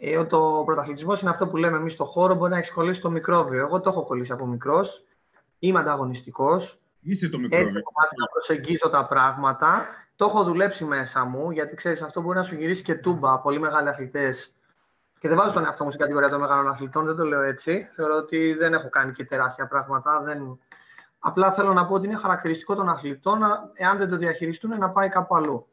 Ε, 0.00 0.24
το 0.24 0.62
πρωταθλητισμός 0.66 1.20
είναι 1.20 1.30
αυτό 1.30 1.48
που 1.48 1.56
λέμε 1.56 1.76
εμείς 1.76 1.92
στο 1.92 2.04
χώρο, 2.04 2.34
μπορεί 2.34 2.50
να 2.50 2.56
έχεις 2.56 2.70
κολλήσει 2.70 3.00
το 3.00 3.10
μικρόβιο. 3.10 3.60
Εγώ 3.60 3.80
το 3.80 3.90
έχω 3.90 4.04
κολλήσει 4.04 4.32
από 4.32 4.46
μικρός. 4.46 5.04
Είμαι 5.58 5.78
ανταγωνιστικός. 5.78 6.80
Είσαι 7.00 7.28
το 7.28 7.38
μικρόβιο. 7.38 7.66
Έτσι 7.66 7.82
να 8.16 8.26
προσεγγίζω 8.32 8.90
τα 8.90 9.06
πράγματα. 9.06 9.86
Το 10.16 10.24
έχω 10.24 10.44
δουλέψει 10.44 10.84
μέσα 10.84 11.24
μου, 11.24 11.50
γιατί 11.50 11.74
ξέρεις, 11.74 12.02
αυτό 12.02 12.20
μπορεί 12.20 12.38
να 12.38 12.44
σου 12.44 12.54
γυρίσει 12.54 12.82
και 12.82 12.94
τούμπα. 12.94 13.40
Πολύ 13.40 13.60
μεγάλοι 13.60 13.88
αθλητές. 13.88 14.52
Και 15.18 15.28
δεν 15.28 15.36
βάζω 15.36 15.52
τον 15.52 15.64
εαυτό 15.64 15.84
μου 15.84 15.90
στην 15.90 16.02
κατηγορία 16.02 16.30
των 16.30 16.40
μεγάλων 16.40 16.68
αθλητών, 16.68 17.04
δεν 17.04 17.16
το 17.16 17.24
λέω 17.24 17.42
έτσι. 17.42 17.88
Θεωρώ 17.90 18.16
ότι 18.16 18.54
δεν 18.54 18.72
έχω 18.72 18.88
κάνει 18.88 19.12
και 19.12 19.24
τεράστια 19.24 19.68
πράγματα. 19.68 20.22
Δεν, 20.22 20.58
Απλά 21.18 21.52
θέλω 21.52 21.72
να 21.72 21.86
πω 21.86 21.94
ότι 21.94 22.06
είναι 22.06 22.16
χαρακτηριστικό 22.16 22.74
των 22.74 22.88
αθλητών, 22.88 23.40
εάν 23.74 23.98
δεν 23.98 24.08
το 24.08 24.16
διαχειριστούν, 24.16 24.78
να 24.78 24.90
πάει 24.90 25.08
κάπου 25.08 25.36
αλλού. 25.36 25.66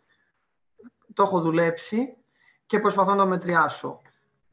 Το 1.14 1.24
έχω 1.24 1.42
δουλέψει 1.42 2.18
και 2.66 2.80
προσπαθώ 2.80 3.12
να 3.12 3.24
το 3.24 3.30
μετριάσω. 3.30 4.02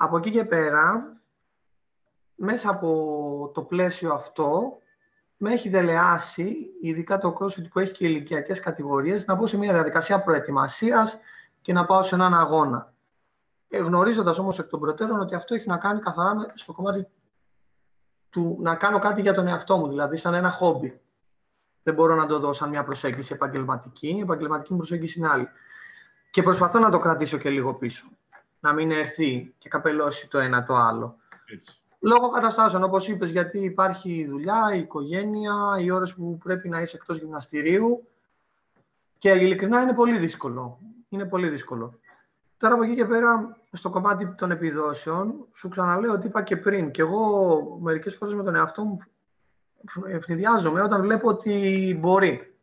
Από 0.03 0.17
εκεί 0.17 0.31
και 0.31 0.45
πέρα, 0.45 1.17
μέσα 2.35 2.71
από 2.71 3.51
το 3.55 3.63
πλαίσιο 3.63 4.13
αυτό, 4.13 4.79
με 5.37 5.53
έχει 5.53 5.69
δελεάσει, 5.69 6.57
ειδικά 6.81 7.19
το 7.19 7.37
CrossFit 7.39 7.69
που 7.71 7.79
έχει 7.79 7.93
και 7.93 8.07
ηλικιακές 8.07 8.61
κατηγορίες, 8.61 9.27
να 9.27 9.35
μπω 9.35 9.47
σε 9.47 9.57
μια 9.57 9.73
διαδικασία 9.73 10.23
προετοιμασίας 10.23 11.19
και 11.61 11.73
να 11.73 11.85
πάω 11.87 12.03
σε 12.03 12.15
έναν 12.15 12.35
αγώνα. 12.35 12.95
Ε, 13.69 13.79
γνωρίζοντας 13.79 14.39
όμως 14.39 14.59
εκ 14.59 14.69
των 14.69 14.81
προτέρων 14.81 15.21
ότι 15.21 15.35
αυτό 15.35 15.55
έχει 15.55 15.69
να 15.69 15.77
κάνει 15.77 16.01
καθαρά 16.01 16.47
στο 16.55 16.73
κομμάτι 16.73 17.07
του 18.31 18.59
να 18.61 18.75
κάνω 18.75 18.99
κάτι 18.99 19.21
για 19.21 19.35
τον 19.35 19.47
εαυτό 19.47 19.77
μου, 19.77 19.89
δηλαδή 19.89 20.17
σαν 20.17 20.35
ένα 20.35 20.51
χόμπι. 20.51 21.01
Δεν 21.83 21.95
μπορώ 21.95 22.15
να 22.15 22.27
το 22.27 22.39
δω 22.39 22.53
σαν 22.53 22.69
μια 22.69 22.85
προσέγγιση 22.85 23.33
επαγγελματική. 23.35 24.09
Η 24.09 24.21
επαγγελματική 24.21 24.73
μου 24.73 24.79
προσέγγιση 24.79 25.19
είναι 25.19 25.29
άλλη. 25.29 25.49
Και 26.31 26.43
προσπαθώ 26.43 26.79
να 26.79 26.91
το 26.91 26.99
κρατήσω 26.99 27.39
και 27.39 27.51
λίγο 27.51 27.75
πίσω. 27.75 28.07
Να 28.63 28.73
μην 28.73 28.91
έρθει 28.91 29.55
και 29.59 29.69
καπελώσει 29.69 30.29
το 30.29 30.39
ένα 30.39 30.65
το 30.65 30.75
άλλο. 30.75 31.17
Έτσι. 31.53 31.81
Λόγω 32.01 32.29
καταστάσεων, 32.29 32.83
όπως 32.83 33.09
είπες, 33.09 33.31
γιατί 33.31 33.59
υπάρχει 33.59 34.13
η 34.13 34.27
δουλειά, 34.27 34.71
η 34.75 34.79
οικογένεια, 34.79 35.55
οι 35.81 35.91
ώρες 35.91 36.15
που 36.15 36.39
πρέπει 36.45 36.69
να 36.69 36.81
είσαι 36.81 36.97
εκτός 36.97 37.19
γυμναστηρίου. 37.19 38.09
Και 39.19 39.31
ειλικρινά 39.31 39.81
είναι 39.81 39.95
πολύ 39.95 40.19
δύσκολο. 40.19 40.79
Είναι 41.09 41.25
πολύ 41.25 41.49
δύσκολο. 41.49 41.99
Τώρα 42.59 42.75
από 42.75 42.83
εκεί 42.83 42.95
και 42.95 43.05
πέρα, 43.05 43.59
στο 43.73 43.91
κομμάτι 43.91 44.35
των 44.35 44.51
επιδόσεων, 44.51 45.47
σου 45.53 45.69
ξαναλέω 45.69 46.13
ότι 46.13 46.27
είπα 46.27 46.43
και 46.43 46.57
πριν. 46.57 46.91
Και 46.91 47.03
εγώ 47.03 47.79
μερικές 47.81 48.17
φορές 48.17 48.35
με 48.35 48.43
τον 48.43 48.55
εαυτό 48.55 48.83
μου 48.83 48.99
ευνηδιάζομαι 50.07 50.83
όταν 50.83 51.01
βλέπω 51.01 51.29
ότι 51.29 51.97
μπορεί. 52.01 52.55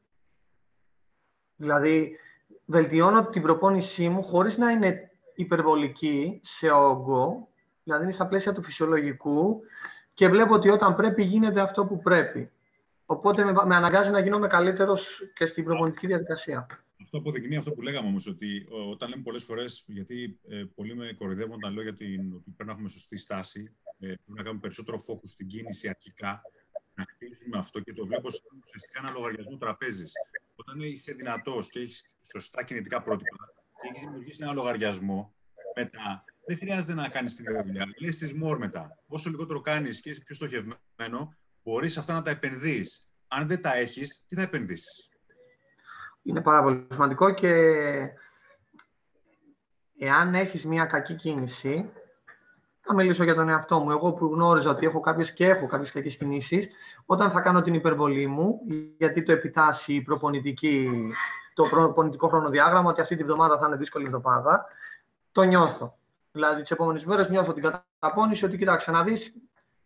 Δηλαδή, 1.56 2.18
βελτιώνω 2.66 3.26
την 3.26 3.42
προπόνησή 3.42 4.10
μου 4.10 4.24
χωρίς 4.24 4.58
να 4.58 4.72
είναι 4.72 5.09
υπερβολική 5.42 6.40
σε 6.44 6.70
όγκο, 6.70 7.48
δηλαδή 7.84 8.04
είναι 8.04 8.14
στα 8.14 8.28
πλαίσια 8.28 8.54
του 8.54 8.64
φυσιολογικού 8.64 9.62
και 10.14 10.28
βλέπω 10.28 10.54
ότι 10.54 10.70
όταν 10.70 10.96
πρέπει 10.96 11.24
γίνεται 11.24 11.62
αυτό 11.62 11.86
που 11.86 12.00
πρέπει. 12.00 12.52
Οπότε 13.06 13.44
με, 13.44 13.76
αναγκάζει 13.76 14.12
να 14.12 14.20
γίνομαι 14.20 14.48
καλύτερος 14.48 15.22
και 15.34 15.46
στην 15.46 15.64
προπονητική 15.64 16.08
διαδικασία. 16.08 16.68
Αυτό 17.02 17.18
αποδεικνύει 17.18 17.56
αυτό 17.56 17.72
που 17.72 17.82
λέγαμε 17.82 18.08
όμως, 18.08 18.28
ότι 18.28 18.68
όταν 18.92 19.10
λέμε 19.10 19.22
πολλές 19.22 19.44
φορές, 19.44 19.84
γιατί 19.88 20.40
ε, 20.48 20.64
πολλοί 20.76 20.96
με 20.96 21.14
κοροϊδεύουν 21.18 21.54
όταν 21.54 21.74
λέω 21.74 21.84
για 21.84 21.96
την, 21.96 22.34
ότι 22.34 22.52
πρέπει 22.56 22.66
να 22.66 22.72
έχουμε 22.72 22.90
σωστή 22.90 23.18
στάση, 23.18 23.76
ε, 24.00 24.06
πρέπει 24.06 24.22
να 24.26 24.44
κάνουμε 24.44 24.60
περισσότερο 24.60 24.98
focus 24.98 25.28
στην 25.28 25.48
κίνηση 25.48 25.88
αρχικά, 25.90 26.42
να 26.96 27.06
χτίσουμε 27.10 27.58
αυτό 27.58 27.80
και 27.80 27.94
το 27.94 28.06
βλέπω 28.06 28.30
σαν 28.30 28.60
ουσιαστικά 28.64 29.00
ένα 29.00 29.12
λογαριασμό 29.12 29.58
τραπέζι. 29.58 30.06
Όταν 30.56 30.80
είσαι 30.80 31.14
δυνατός 31.14 31.70
και 31.70 31.80
έχεις 31.80 32.14
σωστά 32.32 32.64
κινητικά 32.64 33.02
πρότυπα, 33.02 33.59
έχεις 33.88 34.02
δημιουργήσει 34.02 34.40
ένα 34.42 34.54
λογαριασμό, 34.54 35.34
μετά 35.76 36.24
δεν 36.46 36.58
χρειάζεται 36.58 36.94
να 36.94 37.08
κάνεις 37.08 37.36
τη 37.36 37.44
δουλειά. 37.44 37.86
Λες 38.02 38.18
της 38.18 38.34
more 38.44 38.58
μετά. 38.58 38.98
Όσο 39.08 39.30
λιγότερο 39.30 39.62
κάνεις 39.62 40.02
και 40.02 40.10
είσαι 40.10 40.22
πιο 40.22 40.36
στοχευμένο, 40.36 41.36
μπορείς 41.64 41.98
αυτά 41.98 42.14
να 42.14 42.22
τα 42.22 42.30
επενδύεις. 42.30 43.10
Αν 43.28 43.48
δεν 43.48 43.62
τα 43.62 43.76
έχεις, 43.76 44.26
τι 44.28 44.36
θα 44.36 44.42
επενδύσεις; 44.42 45.10
Είναι 46.22 46.42
πάρα 46.42 46.64
πολύ 46.64 46.88
σημαντικό 46.92 47.34
και 47.34 47.52
εάν 49.98 50.36
έχεις 50.36 50.66
μια 50.66 50.86
κακή 50.86 51.16
κίνηση, 51.16 51.92
θα 52.82 52.94
μιλήσω 52.94 53.24
για 53.24 53.36
τον 53.36 53.50
εαυτό 53.50 53.80
μου. 53.80 53.92
Εγώ 53.92 54.14
που 54.14 54.26
γνώριζα 54.26 54.70
ότι 54.70 54.86
έχω 54.86 55.00
κάποιες 55.00 55.34
και 55.34 55.48
έχω 55.48 55.68
κάποιες 55.68 55.92
κακές 55.92 56.18
κινήσεις, 56.18 56.70
όταν 57.06 57.32
θα 57.32 57.42
κάνω 57.42 57.62
την 57.62 57.74
υπερβολή 57.74 58.28
μου, 58.28 58.60
γιατί 58.98 59.24
το 59.24 59.32
επιτάσσει 59.32 59.94
η 59.94 60.02
προπονητική, 60.02 60.90
το 61.60 61.66
προπονητικό 61.70 62.28
χρονοδιάγραμμα, 62.28 62.90
ότι 62.90 63.02
αυτή 63.02 63.16
τη 63.16 63.24
βδομάδα 63.24 63.58
θα 63.58 63.68
είναι 63.68 63.76
δύσκολη 63.76 64.06
εβδομάδα, 64.06 64.66
το 65.32 65.42
νιώθω. 65.42 65.98
Δηλαδή, 66.32 66.62
τις 66.62 66.72
επόμενες 66.72 67.06
μέρες 67.06 67.30
νιώθω 67.30 67.54
την 67.54 67.64
καταπώνηση 67.64 68.46
ότι 68.46 68.58
κοιτάξτε 68.58 68.92
να 68.92 69.04
δεις. 69.04 69.34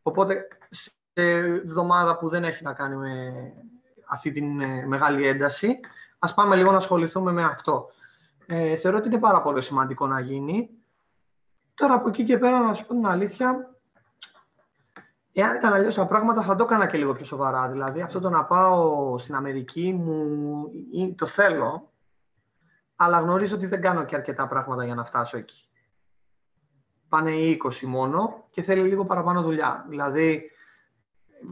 Οπότε, 0.02 0.48
σε 0.70 0.92
εβδομάδα 1.14 2.18
που 2.18 2.30
δεν 2.30 2.44
έχει 2.44 2.64
να 2.64 2.74
κάνει 2.74 2.96
με 2.96 3.34
αυτή 4.06 4.32
τη 4.32 4.40
ε, 4.40 4.86
μεγάλη 4.86 5.28
ένταση, 5.28 5.80
ας 6.20 6.34
πάμε 6.34 6.56
λίγο 6.56 6.72
να 6.72 6.78
ασχοληθούμε 6.78 7.32
με 7.32 7.44
αυτό. 7.44 7.90
Ε, 8.46 8.76
θεωρώ 8.76 8.98
ότι 8.98 9.08
είναι 9.08 9.20
πάρα 9.20 9.42
πολύ 9.42 9.62
σημαντικό 9.62 10.08
να 10.08 10.20
γίνει. 10.20 10.70
Τώρα 11.74 11.94
από 11.94 12.10
εκεί 12.10 12.24
και 12.24 12.38
πέρα, 12.38 12.60
να 12.60 12.74
σου 12.74 12.86
πω 12.86 12.94
την 12.94 13.06
αλήθεια, 13.06 13.73
εάν 15.34 15.56
ήταν 15.56 15.74
αλλιώς 15.74 15.96
τα 15.96 16.08
πράγματα, 16.08 16.42
θα 16.42 16.56
το 16.56 16.64
έκανα 16.64 16.88
και 16.88 16.98
λίγο 16.98 17.14
πιο 17.14 17.26
σοβαρά. 17.26 17.70
Δηλαδή, 17.70 18.02
αυτό 18.02 18.20
το 18.20 18.30
να 18.30 18.46
πάω 18.46 19.18
στην 19.18 19.36
Αμερική 19.36 19.94
μου 19.94 20.68
το 21.16 21.26
θέλω, 21.26 21.92
αλλά 22.96 23.20
γνωρίζω 23.20 23.56
ότι 23.56 23.66
δεν 23.66 23.82
κάνω 23.82 24.04
και 24.04 24.16
αρκετά 24.16 24.48
πράγματα 24.48 24.86
για 24.86 24.96
να 24.96 25.04
φτάσω 25.04 25.38
εκεί. 25.38 25.68
Πάνε 27.08 27.32
οι 27.32 27.62
20 27.64 27.80
μόνο 27.82 28.46
και 28.52 28.62
θέλει 28.62 28.82
λίγο 28.82 29.06
παραπάνω 29.06 29.42
δουλειά. 29.42 29.86
Δηλαδή, 29.90 30.52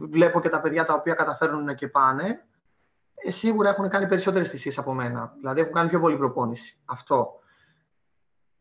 βλέπω 0.08 0.40
και 0.40 0.48
τα 0.48 0.60
παιδιά 0.60 0.84
τα 0.84 0.94
οποία 0.94 1.14
καταφέρνουν 1.14 1.74
και 1.74 1.88
πάνε 1.88 2.46
ε, 3.14 3.30
σίγουρα 3.30 3.68
έχουν 3.68 3.88
κάνει 3.88 4.06
περισσότερες 4.06 4.48
θυσίες 4.48 4.78
από 4.78 4.94
μένα. 4.94 5.34
Δηλαδή 5.40 5.60
έχουν 5.60 5.72
κάνει 5.72 5.88
πιο 5.88 6.00
πολύ 6.00 6.16
προπόνηση. 6.16 6.78
Αυτό. 6.84 7.40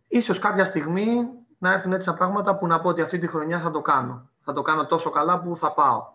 Ίσως 0.08 0.40
κάποια 0.40 0.66
στιγμή 0.66 1.30
να 1.58 1.72
έρθουν 1.72 1.94
έτσι 1.94 2.06
τα 2.06 2.14
πράγματα 2.14 2.58
που 2.58 2.68
να 2.68 2.82
πω 2.82 2.90
ότι 2.90 3.02
αυτή 3.02 3.18
τη 3.18 3.28
χρονιά 3.28 3.60
θα 3.60 3.72
το 3.72 3.82
κάνω. 3.82 4.31
Θα 4.52 4.58
το 4.58 4.64
κάνω 4.64 4.86
τόσο 4.86 5.10
καλά 5.10 5.42
που 5.42 5.58
θα 5.58 5.74
πάω. 5.74 6.14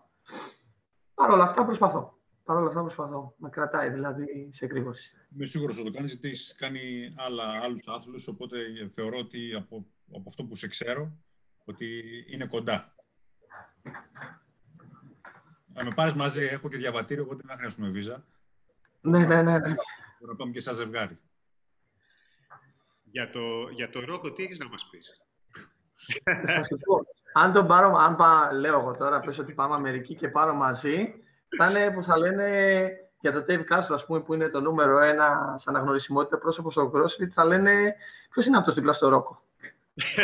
Παρ' 1.13 1.29
όλα 1.29 1.43
αυτά 1.43 1.65
προσπαθώ. 1.65 2.19
Παρ' 2.43 2.57
όλα 2.57 2.67
αυτά 2.67 2.81
προσπαθώ. 2.81 3.35
Με 3.37 3.49
κρατάει 3.49 3.89
δηλαδή 3.89 4.49
σε 4.53 4.65
εκρήγορση. 4.65 5.11
Είμαι 5.35 5.45
σίγουρος 5.45 5.77
ότι 5.77 5.91
το 5.91 5.97
κάνει 5.97 6.07
γιατί 6.07 6.29
έχει 6.29 6.55
κάνει 6.55 7.13
άλλους 7.63 7.87
άθλους. 7.87 8.27
Οπότε 8.27 8.57
θεωρώ 8.91 9.17
ότι 9.17 9.53
από, 9.53 9.85
από 10.13 10.23
αυτό 10.27 10.43
που 10.43 10.55
σε 10.55 10.67
ξέρω 10.67 11.17
ότι 11.65 12.03
είναι 12.27 12.45
κοντά. 12.45 12.95
Να 15.73 15.83
με 15.83 15.91
πάρεις 15.95 16.13
μαζί, 16.13 16.43
έχω 16.43 16.69
και 16.69 16.77
διαβατήριο, 16.77 17.23
οπότε 17.23 17.43
δεν 17.45 17.57
χρειάζομαι 17.57 17.89
βίζα. 17.89 18.25
Ναι, 19.01 19.25
ναι, 19.25 19.41
ναι. 19.41 19.57
ναι. 19.57 19.75
να 20.19 20.35
πάμε 20.35 20.51
και 20.51 20.59
σαν 20.59 20.73
ζευγάρι. 20.73 21.19
Για 23.03 23.29
το, 23.29 23.69
για 23.69 23.89
το 23.89 23.99
Ρόκο, 23.99 24.33
τι 24.33 24.43
έχεις 24.43 24.57
να 24.57 24.69
μας 24.69 24.87
πεις; 24.89 25.21
Θα 26.45 26.63
σου 26.63 26.77
πω. 26.77 27.16
Αν 27.33 27.53
τον 27.53 27.67
πάρω, 27.67 27.95
αν 27.95 28.15
πά, 28.15 28.49
λέω 28.53 28.79
εγώ 28.79 28.91
τώρα, 28.91 29.19
πες 29.19 29.39
ότι 29.39 29.53
πάμε 29.53 29.75
Αμερική 29.75 30.15
και 30.15 30.27
πάρω 30.27 30.53
μαζί, 30.53 31.13
θα 31.57 31.69
είναι 31.69 31.91
που 31.91 32.03
θα 32.03 32.17
λένε 32.17 32.89
για 33.19 33.31
το 33.31 33.45
Dave 33.47 33.63
Castro, 33.73 33.93
ας 33.93 34.05
πούμε, 34.05 34.19
που 34.19 34.33
είναι 34.33 34.49
το 34.49 34.59
νούμερο 34.59 34.99
ένα 34.99 35.55
σαν 35.59 35.75
αναγνωρισιμότητα 35.75 36.37
πρόσωπο 36.37 36.71
στο 36.71 36.91
CrossFit, 36.93 37.29
θα 37.33 37.45
λένε 37.45 37.95
ποιος 38.29 38.45
είναι 38.45 38.57
αυτός 38.57 38.73
δίπλα 38.73 38.93
στο 38.93 39.09
Ρόκο; 39.09 39.43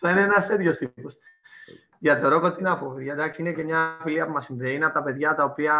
θα 0.00 0.10
είναι 0.10 0.20
ένας 0.20 0.46
τέτοιος 0.46 0.78
τύπος. 0.78 1.16
Για 1.98 2.20
το 2.20 2.28
Ρόκο, 2.28 2.52
τι 2.52 2.62
να 2.62 2.78
πω. 2.78 2.94
Εντάξει, 2.98 3.40
είναι 3.40 3.52
και 3.52 3.62
μια 3.62 3.98
φιλία 4.02 4.26
που 4.26 4.32
μας 4.32 4.44
συνδέει. 4.44 4.74
Είναι 4.74 4.84
από 4.84 4.94
τα 4.94 5.02
παιδιά 5.02 5.34
τα 5.34 5.44
οποία 5.44 5.74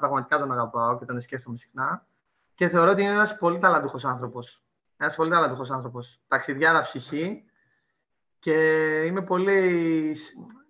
πραγματικά 0.00 0.38
τον 0.38 0.52
αγαπάω 0.52 0.98
και 0.98 1.04
τον 1.04 1.20
σκέφτομαι 1.20 1.56
συχνά. 1.56 2.06
Και 2.54 2.68
θεωρώ 2.68 2.90
ότι 2.90 3.02
είναι 3.02 3.10
ένας 3.10 3.36
πολύ 3.36 3.58
ταλαντούχος 3.58 4.04
άνθρωπος. 4.04 4.62
Ένας 4.96 5.16
πολύ 5.16 5.30
ταλαντούχος 5.30 5.70
άνθρωπος. 5.70 6.20
Ταξιδιάρα 6.28 6.82
ψυχή. 6.82 7.44
Και 8.44 9.02
είμαι 9.04 9.22
πολύ, 9.22 10.16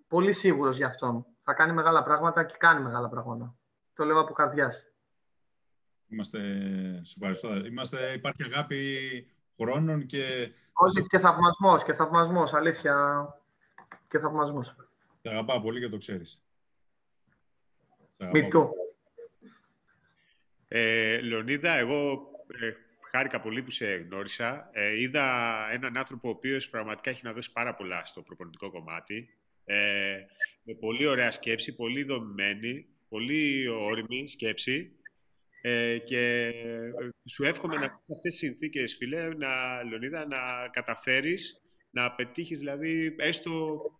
πολύ 0.07 0.33
σίγουρος 0.33 0.77
για 0.77 0.87
αυτόν. 0.87 1.25
Θα 1.43 1.53
κάνει 1.53 1.73
μεγάλα 1.73 2.03
πράγματα 2.03 2.43
και 2.43 2.55
κάνει 2.57 2.83
μεγάλα 2.83 3.09
πράγματα. 3.09 3.55
Το 3.93 4.05
λέω 4.05 4.19
από 4.19 4.33
καρδιάς. 4.33 4.87
Είμαστε, 6.07 6.39
σου 7.05 7.13
ευχαριστώ. 7.15 7.55
Είμαστε, 7.55 8.13
υπάρχει 8.13 8.43
αγάπη 8.43 8.97
χρόνων 9.59 10.05
και... 10.05 10.51
Όχι, 10.73 11.07
και 11.07 11.19
θαυμασμός, 11.19 11.83
και 11.83 11.93
θαυμασμός, 11.93 12.53
αλήθεια, 12.53 13.27
και 14.07 14.19
θαυμασμός. 14.19 14.75
Σε 15.21 15.29
αγαπάω 15.29 15.61
πολύ 15.61 15.79
και 15.79 15.89
το 15.89 15.97
ξέρεις. 15.97 16.41
Μη 18.31 18.47
το. 18.47 18.69
Ε, 20.67 21.21
Λεωνίδα, 21.21 21.71
εγώ 21.71 22.31
ε, 22.47 22.71
χάρηκα 23.15 23.41
πολύ 23.41 23.63
που 23.63 23.71
σε 23.71 23.85
γνώρισα. 23.85 24.69
Ε, 24.71 24.99
είδα 24.99 25.25
έναν 25.71 25.97
άνθρωπο 25.97 26.27
ο 26.27 26.31
οποίος 26.31 26.69
πραγματικά 26.69 27.09
έχει 27.09 27.21
να 27.23 27.33
δώσει 27.33 27.51
πάρα 27.51 27.75
πολλά 27.75 28.05
στο 28.05 28.21
προπονητικό 28.21 28.71
κομμάτι. 28.71 29.29
Ε, 29.65 29.75
με 30.63 30.73
πολύ 30.73 31.05
ωραία 31.05 31.31
σκέψη, 31.31 31.75
πολύ 31.75 32.03
δομημένη, 32.03 32.85
πολύ 33.09 33.67
όρημη 33.67 34.27
σκέψη. 34.27 34.91
Ε, 35.61 35.97
και 35.97 36.51
σου 37.29 37.43
εύχομαι 37.43 37.75
να 37.75 37.85
αυτές 37.85 38.19
τις 38.21 38.37
συνθήκες, 38.37 38.95
φίλε, 38.95 39.27
να, 39.27 39.83
Λεωνίδα, 39.83 40.27
να 40.27 40.67
καταφέρεις 40.71 41.59
να 41.91 42.11
πετύχεις 42.11 42.59
δηλαδή 42.59 43.15
έστω 43.17 43.51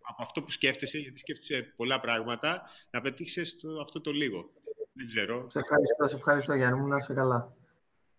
από 0.02 0.22
αυτό 0.24 0.42
που 0.44 0.52
σκέφτεσαι, 0.52 0.98
γιατί 0.98 1.20
σκέφτεσαι 1.20 1.74
πολλά 1.76 2.00
πράγματα, 2.00 2.62
να 2.92 3.02
πετύχεις 3.02 3.56
αυτό 3.82 4.02
το 4.02 4.12
λίγο. 4.12 4.52
Δεν 4.94 5.06
ξέρω. 5.06 5.50
Σε 5.50 5.60
ευχαριστώ, 5.60 6.08
σε 6.08 6.16
ευχαριστώ 6.16 6.54
Γιάννη 6.54 6.80
μου, 6.80 6.88
να 6.88 6.98
είσαι 6.98 7.14
καλά. 7.14 7.54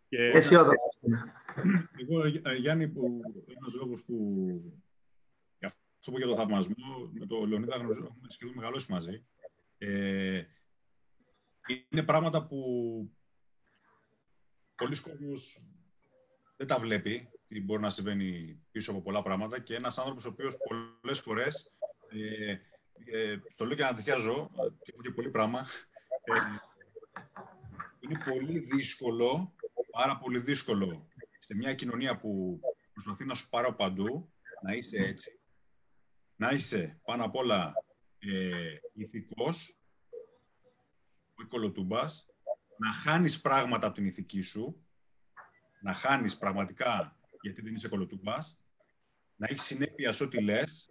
Και... 0.08 0.30
Αισιόδοξος. 0.34 0.98
Εγώ, 2.00 2.24
ε, 2.24 2.54
Γιάννη, 2.54 2.88
που, 2.88 3.20
ένας 3.56 3.74
λόγος 3.74 4.04
που 4.04 4.14
για 5.58 5.68
αυτό 5.68 6.10
που 6.10 6.18
για 6.18 6.26
το 6.26 6.34
θαυμασμό, 6.34 7.10
με 7.12 7.26
τον 7.26 7.48
Λεωνίδα 7.48 7.74
έχουμε 7.74 7.94
σχεδόν 8.28 8.54
μεγαλώσει 8.54 8.92
μαζί, 8.92 9.24
ε, 9.78 10.42
είναι 11.88 12.02
πράγματα 12.02 12.46
που 12.46 12.60
πολλοί 14.76 15.00
κόσμος 15.00 15.58
δεν 16.56 16.66
τα 16.66 16.78
βλέπει 16.78 17.28
τι 17.48 17.60
μπορεί 17.60 17.82
να 17.82 17.90
συμβαίνει 17.90 18.60
πίσω 18.70 18.90
από 18.90 19.02
πολλά 19.02 19.22
πράγματα 19.22 19.60
και 19.60 19.74
ένας 19.74 19.98
άνθρωπος 19.98 20.24
ο 20.24 20.28
οποίος 20.28 20.56
πολλές 21.00 21.20
φορές 21.20 21.72
ε, 22.08 22.56
ε, 23.04 23.38
το 23.56 23.64
λέω 23.64 23.76
και 23.76 23.82
να 23.82 23.94
τυχιάζω, 23.94 24.50
και 24.82 24.92
έχω 24.92 25.02
και 25.02 25.10
πολύ 25.10 25.30
πράγμα, 25.30 25.66
ε, 26.24 26.32
είναι 28.00 28.18
πολύ 28.30 28.58
δύσκολο, 28.58 29.54
πάρα 29.96 30.16
πολύ 30.18 30.38
δύσκολο 30.38 31.08
σε 31.38 31.54
μια 31.54 31.74
κοινωνία 31.74 32.16
που 32.16 32.60
προσπαθεί 32.92 33.24
να 33.24 33.34
σου 33.34 33.48
πάρω 33.48 33.74
παντού, 33.74 34.32
να 34.62 34.72
είσαι 34.72 34.96
έτσι. 34.96 35.40
Να 36.36 36.50
είσαι 36.50 37.00
πάνω 37.04 37.24
απ' 37.24 37.34
όλα 37.34 37.72
ε, 38.18 38.76
ηθικός, 38.92 39.78
ο 41.34 41.42
οικολοτούμπας, 41.42 42.26
να 42.78 42.92
χάνεις 42.92 43.40
πράγματα 43.40 43.86
από 43.86 43.96
την 43.96 44.06
ηθική 44.06 44.40
σου, 44.40 44.86
να 45.80 45.92
χάνεις 45.92 46.36
πραγματικά 46.36 47.18
γιατί 47.40 47.62
δεν 47.62 47.74
είσαι 47.74 47.88
κολοτούμπας, 47.88 48.60
να 49.36 49.46
έχεις 49.50 49.62
συνέπεια 49.62 50.12
σε 50.12 50.24
ό,τι 50.24 50.40
λες 50.42 50.88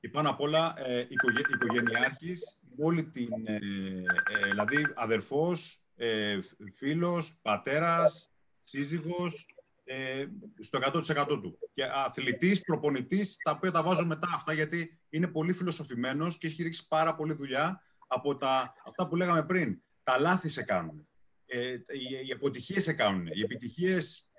και 0.00 0.08
πάνω 0.08 0.30
απ' 0.30 0.40
όλα 0.40 0.74
ε, 0.76 1.06
οικογε, 1.08 1.40
οικογενειάρχης, 1.54 2.60
όλη 2.78 3.04
την, 3.04 3.46
ε, 3.46 3.54
ε, 3.54 4.48
δηλαδή 4.50 4.92
αδερφός, 4.94 5.87
ε, 5.98 6.38
φίλος, 6.74 7.38
πατέρας, 7.42 8.32
σύζυγος, 8.60 9.46
ε, 9.84 10.26
στο 10.58 10.78
100% 10.78 11.26
του. 11.26 11.58
Και 11.74 11.84
αθλητής, 11.84 12.60
προπονητής, 12.60 13.36
τα 13.36 13.50
οποία 13.50 13.70
τα 13.70 13.82
βάζω 13.82 14.06
μετά 14.06 14.28
αυτά, 14.34 14.52
γιατί 14.52 15.00
είναι 15.08 15.26
πολύ 15.26 15.52
φιλοσοφημένος 15.52 16.38
και 16.38 16.46
έχει 16.46 16.62
ρίξει 16.62 16.88
πάρα 16.88 17.14
πολύ 17.14 17.32
δουλειά 17.32 17.82
από 18.06 18.36
τα, 18.36 18.74
αυτά 18.84 19.08
που 19.08 19.16
λέγαμε 19.16 19.44
πριν. 19.44 19.82
Τα 20.02 20.18
λάθη 20.18 20.48
σε 20.48 20.62
κάνουν. 20.62 21.08
Ε, 21.46 21.72
οι, 21.72 22.26
οι 22.26 22.32
αποτυχίες 22.32 22.82
σε 22.82 22.92
κάνουν. 22.92 23.26
Οι 23.26 23.40
επιτυχίες, 23.40 24.30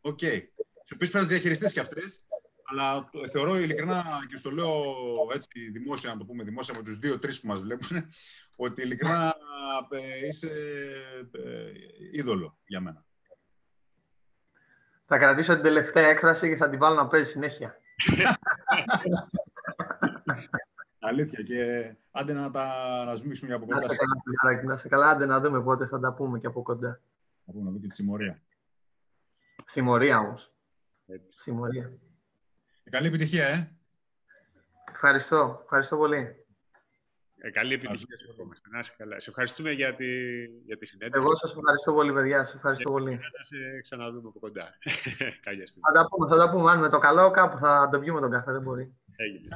OK. 0.00 0.18
Okay 0.22 0.42
τις 0.88 0.94
οποίες 0.94 1.08
πρέπει 1.08 1.24
να 1.24 1.30
διαχειριστείς 1.30 1.72
και 1.72 1.80
αυτές. 1.80 2.24
Αλλά 2.70 3.10
θεωρώ 3.30 3.58
ειλικρινά 3.58 4.04
και 4.28 4.36
στο 4.36 4.50
λέω 4.50 4.82
έτσι 5.34 5.70
δημόσια, 5.70 6.12
να 6.12 6.18
το 6.18 6.24
πούμε 6.24 6.44
δημόσια 6.44 6.74
με 6.76 6.82
τους 6.82 6.98
δύο-τρεις 6.98 7.34
που 7.34 7.46
μας 7.46 7.60
βλέπουν, 7.60 8.08
ότι 8.66 8.82
ειλικρινά 8.82 9.36
ε, 9.90 10.26
είσαι 10.26 10.50
ε, 11.32 11.70
είδωλο 12.12 12.58
για 12.66 12.80
μένα. 12.80 13.04
Θα 15.04 15.18
κρατήσω 15.18 15.54
την 15.54 15.62
τελευταία 15.62 16.08
έκφραση 16.08 16.48
και 16.48 16.56
θα 16.56 16.68
την 16.68 16.78
βάλω 16.78 16.94
να 16.94 17.08
παίζει 17.08 17.30
συνέχεια. 17.30 17.80
Αλήθεια 20.98 21.42
και 21.42 21.94
άντε 22.10 22.32
να 22.32 22.50
τα 22.50 23.04
να 23.04 23.14
σμίξουμε 23.14 23.54
από 23.54 23.66
κοντά. 23.66 23.80
Να 23.80 23.88
σε 23.88 23.96
καλά, 23.96 24.62
να 24.62 24.76
σε 24.76 24.88
καλά, 24.88 25.08
άντε 25.08 25.26
να 25.26 25.40
δούμε 25.40 25.62
πότε 25.62 25.86
θα 25.86 26.00
τα 26.00 26.14
πούμε 26.14 26.38
και 26.38 26.46
από 26.46 26.62
κοντά. 26.62 27.00
Θα 27.44 27.52
πούμε 27.52 27.64
να 27.64 27.70
δούμε 27.70 27.80
και 27.80 27.86
τη 27.86 27.94
συμμορία. 27.94 28.42
Συμμορία 29.64 30.18
όμως. 30.18 30.52
Συμμορία. 31.28 31.98
Καλή 32.90 33.06
επιτυχία, 33.06 33.46
ε. 33.46 33.70
Ευχαριστώ. 34.92 35.60
Ευχαριστώ 35.62 35.96
πολύ. 35.96 36.36
Ε, 37.40 37.50
καλή 37.50 37.74
επιτυχία 37.74 38.16
σε 38.18 38.26
ευχόμαστε. 38.30 38.68
Να 38.72 38.78
είσαι 38.78 38.94
καλά. 38.96 39.20
Σε 39.20 39.30
ευχαριστούμε 39.30 39.70
για 39.70 39.94
τη, 39.94 40.06
για 40.66 40.78
τη 40.78 40.86
συνέντευξη. 40.86 41.20
Εγώ 41.20 41.36
σας 41.36 41.54
ευχαριστώ 41.56 41.92
πολύ, 41.92 42.12
παιδιά. 42.12 42.44
Σας 42.44 42.54
ευχαριστώ 42.54 42.90
πολύ. 42.90 43.16
Θα 43.16 43.42
σε 43.42 43.80
ξαναδούμε 43.80 44.28
από 44.28 44.38
κοντά. 44.38 44.64
θα 45.84 45.92
τα 45.92 46.08
πούμε, 46.08 46.28
θα 46.28 46.36
τα 46.36 46.50
πούμε. 46.50 46.70
Αν 46.70 46.78
με 46.78 46.88
το 46.88 46.98
καλό 46.98 47.30
κάπου 47.30 47.58
θα 47.58 47.88
τον 47.92 48.00
πιούμε 48.00 48.20
τον 48.20 48.30
καφέ, 48.30 48.52
δεν 48.52 48.62
μπορεί. 48.62 48.94
Έγινε. 49.16 49.48